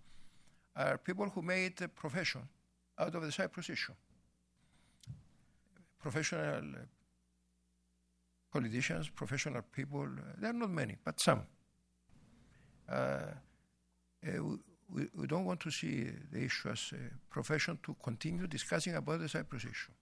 are 0.77 0.99
people 0.99 1.29
who 1.29 1.43
made 1.43 1.81
a 1.83 1.89
profession 1.89 2.43
out 2.99 3.15
of 3.15 3.23
the 3.23 3.33
Cyprus 3.33 3.71
issue. 3.71 3.93
Professional 5.99 6.57
uh, 6.57 6.79
politicians, 8.53 9.09
professional 9.09 9.63
people, 9.73 10.05
uh, 10.05 10.33
there 10.39 10.51
are 10.51 10.55
not 10.55 10.71
many, 10.71 10.97
but 11.05 11.21
some. 11.21 11.43
Uh, 12.91 13.35
uh, 14.27 14.43
we, 14.93 15.07
we 15.15 15.27
don't 15.27 15.45
want 15.45 15.61
to 15.61 15.71
see 15.71 16.09
the 16.33 16.45
issue 16.45 16.69
as 16.69 16.93
a 16.93 17.33
profession 17.33 17.79
to 17.85 17.95
continue 18.03 18.47
discussing 18.47 18.97
about 18.97 19.21
the 19.21 19.29
Cyprus 19.29 19.65
issue. 19.65 19.93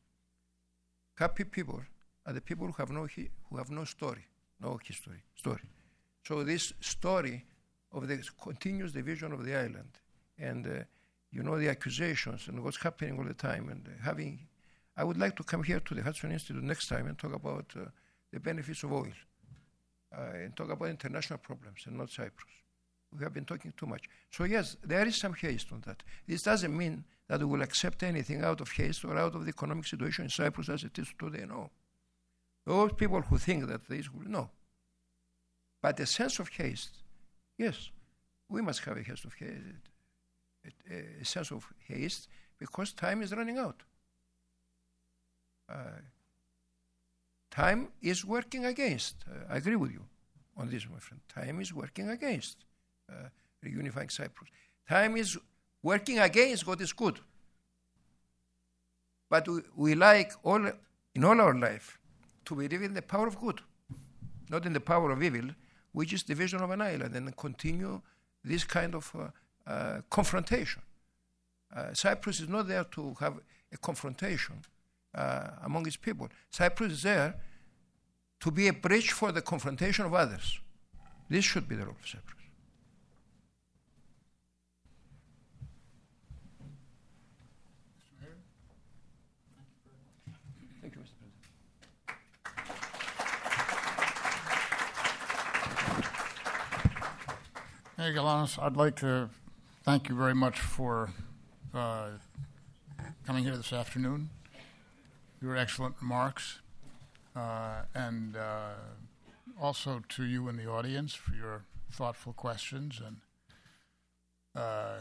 Happy 1.17 1.45
people 1.45 1.83
are 2.25 2.33
the 2.33 2.41
people 2.41 2.67
who 2.67 2.73
have 2.79 2.91
no, 2.91 3.07
who 3.51 3.57
have 3.57 3.71
no 3.71 3.85
story, 3.85 4.25
no 4.61 4.79
history, 4.83 5.23
story. 5.35 5.63
So 6.27 6.43
this 6.45 6.73
story 6.81 7.45
of 7.93 8.09
the 8.09 8.23
continuous 8.43 8.93
division 8.93 9.33
of 9.33 9.45
the 9.45 9.55
island 9.55 9.99
and 10.39 10.67
uh, 10.67 10.85
you 11.31 11.43
know 11.43 11.59
the 11.59 11.69
accusations 11.69 12.49
and 12.49 12.63
what's 12.63 12.83
happening 12.83 13.19
all 13.19 13.25
the 13.25 13.35
time 13.35 13.69
and 13.69 13.87
uh, 13.87 13.91
having 14.05 14.47
i 14.97 15.05
would 15.05 15.19
like 15.19 15.37
to 15.37 15.43
come 15.43 15.63
here 15.63 15.81
to 15.81 15.95
the 15.95 16.03
hudson 16.03 16.33
institute 16.33 16.63
next 16.63 16.89
time 16.89 17.07
and 17.07 17.19
talk 17.19 17.35
about 17.35 17.67
uh, 17.77 17.85
the 18.33 18.41
benefits 18.41 18.83
of 18.83 18.93
oil 18.93 19.13
uh, 20.17 20.33
and 20.35 20.57
talk 20.57 20.71
about 20.71 20.89
international 20.89 21.39
problems 21.39 21.81
and 21.87 21.97
not 21.97 22.11
cyprus 22.11 22.55
we 23.17 23.23
have 23.25 23.33
been 23.33 23.45
talking 23.45 23.73
too 23.77 23.87
much 23.87 24.05
so 24.31 24.45
yes 24.45 24.77
there 24.85 25.07
is 25.07 25.17
some 25.17 25.35
haste 25.35 25.73
on 25.73 25.83
that 25.87 26.03
this 26.27 26.43
doesn't 26.43 26.77
mean 26.77 27.05
that 27.29 27.41
we 27.41 27.47
will 27.47 27.63
accept 27.63 28.03
anything 28.03 28.43
out 28.43 28.61
of 28.61 28.71
haste 28.71 29.05
or 29.05 29.17
out 29.17 29.35
of 29.35 29.45
the 29.45 29.51
economic 29.51 29.87
situation 29.87 30.25
in 30.25 30.31
cyprus 30.31 30.69
as 30.69 30.85
it 30.85 30.99
is 30.99 31.13
today 31.19 31.45
no 31.49 31.71
those 32.67 32.93
people 32.93 33.23
who 33.23 33.39
think 33.39 33.67
that 33.67 33.89
this 33.89 34.13
will 34.13 34.29
no 34.29 34.51
but 35.83 35.99
a 36.01 36.07
sense 36.07 36.39
of 36.39 36.49
haste 36.49 36.99
yes 37.57 37.91
we 38.49 38.61
must 38.61 38.81
have 38.85 38.97
a 38.97 39.03
haste 39.03 39.25
of 39.25 39.35
haste 39.35 39.89
a, 40.91 41.25
sense 41.25 41.51
of 41.51 41.67
haste 41.87 42.29
because 42.59 42.93
time 42.93 43.23
is 43.23 43.33
running 43.33 43.59
out. 43.59 43.83
Uh, 45.69 46.01
time 47.51 47.89
is 48.01 48.25
working 48.25 48.67
against. 48.67 49.17
Uh, 49.29 49.53
I 49.53 49.57
agree 49.57 49.77
with 49.77 49.93
you 49.93 50.05
on 50.57 50.71
this, 50.71 50.87
my 50.91 50.99
friend. 50.99 51.21
Time 51.29 51.61
is 51.61 51.73
working 51.73 52.09
against 52.11 52.65
uh, 53.11 53.29
reunifying 53.65 54.11
Cyprus. 54.11 54.51
Time 54.89 55.17
is 55.17 55.39
working 55.83 56.19
against 56.19 56.67
what 56.67 56.81
is 56.81 56.93
good. 56.93 57.19
But 59.31 59.47
we, 59.49 59.61
we 59.77 59.95
like 59.95 60.33
all 60.43 60.65
in 61.15 61.25
all 61.25 61.41
our 61.41 61.55
life 61.55 61.99
to 62.47 62.55
believe 62.55 62.83
in 62.83 62.95
the 62.95 63.03
power 63.03 63.27
of 63.27 63.39
good, 63.39 63.61
not 64.49 64.65
in 64.65 64.73
the 64.73 64.81
power 64.81 65.11
of 65.11 65.23
evil, 65.23 65.51
which 65.93 66.13
is 66.13 66.23
division 66.23 66.61
of 66.63 66.71
an 66.71 66.81
island, 66.81 67.15
and 67.15 67.37
continue 67.37 68.01
this 68.45 68.65
kind 68.65 68.95
of 68.95 69.13
uh, 69.15 69.71
uh, 69.71 70.01
confrontation. 70.09 70.83
Uh, 71.75 71.93
Cyprus 71.93 72.41
is 72.41 72.49
not 72.49 72.69
there 72.69 72.85
to 72.85 73.15
have 73.21 73.35
a 73.73 73.77
confrontation 73.77 74.63
uh, 75.15 75.49
among 75.65 75.87
its 75.87 75.97
people. 75.97 76.29
Cyprus 76.51 76.93
is 76.93 77.03
there 77.03 77.35
to 78.41 78.51
be 78.51 78.69
a 78.69 78.73
bridge 78.73 79.13
for 79.13 79.33
the 79.33 79.43
confrontation 79.43 80.07
of 80.07 80.15
others. 80.15 80.61
This 81.29 81.45
should 81.45 81.69
be 81.69 81.75
the 81.77 81.85
role 81.85 81.97
of 82.01 82.09
Cyprus. 82.09 82.38
Hey, 98.01 98.13
Galanos, 98.13 98.63
I'd 98.63 98.77
like 98.77 98.95
to 99.01 99.29
thank 99.83 100.09
you 100.09 100.15
very 100.15 100.33
much 100.33 100.61
for 100.61 101.11
uh, 101.75 102.11
coming 103.27 103.43
here 103.43 103.57
this 103.57 103.73
afternoon. 103.73 104.31
Your 105.43 105.57
excellent 105.57 105.97
remarks, 106.01 106.61
uh, 107.35 107.83
and 107.97 108.37
uh, 108.37 108.75
also 109.61 110.01
to 110.11 110.25
you 110.25 110.49
in 110.49 110.57
the 110.57 110.71
audience 110.71 111.13
for 111.13 111.35
your 111.35 111.65
thoughtful 111.91 112.33
questions 112.33 113.03
and 113.05 113.17
uh, 114.55 114.99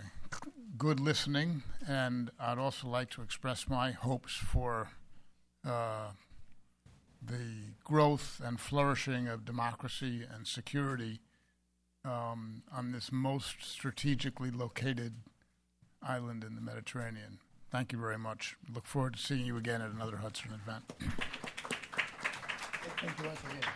good 0.76 1.00
listening. 1.00 1.62
And 1.88 2.32
I'd 2.40 2.58
also 2.58 2.88
like 2.88 3.12
to 3.12 3.22
express 3.22 3.70
my 3.70 3.92
hopes 3.92 4.34
for 4.34 4.90
uh, 5.64 6.14
the 7.22 7.76
growth 7.84 8.42
and 8.44 8.60
flourishing 8.60 9.28
of 9.28 9.46
democracy 9.46 10.26
and 10.34 10.48
security 10.48 11.20
um, 12.08 12.64
on 12.72 12.92
this 12.92 13.12
most 13.12 13.58
strategically 13.62 14.52
located 14.52 15.14
island 16.02 16.44
in 16.44 16.56
the 16.56 16.62
Mediterranean. 16.62 17.40
Thank 17.70 17.92
you 17.92 18.00
very 18.00 18.18
much. 18.18 18.56
Look 18.74 18.86
forward 18.86 19.14
to 19.14 19.20
seeing 19.20 19.46
you 19.46 19.58
again 19.58 19.82
at 19.82 19.92
another 19.92 20.18
Hudson 20.18 20.52
event. 20.54 20.84
Thank 22.98 23.20
you 23.20 23.26
once 23.26 23.40
again. 23.42 23.70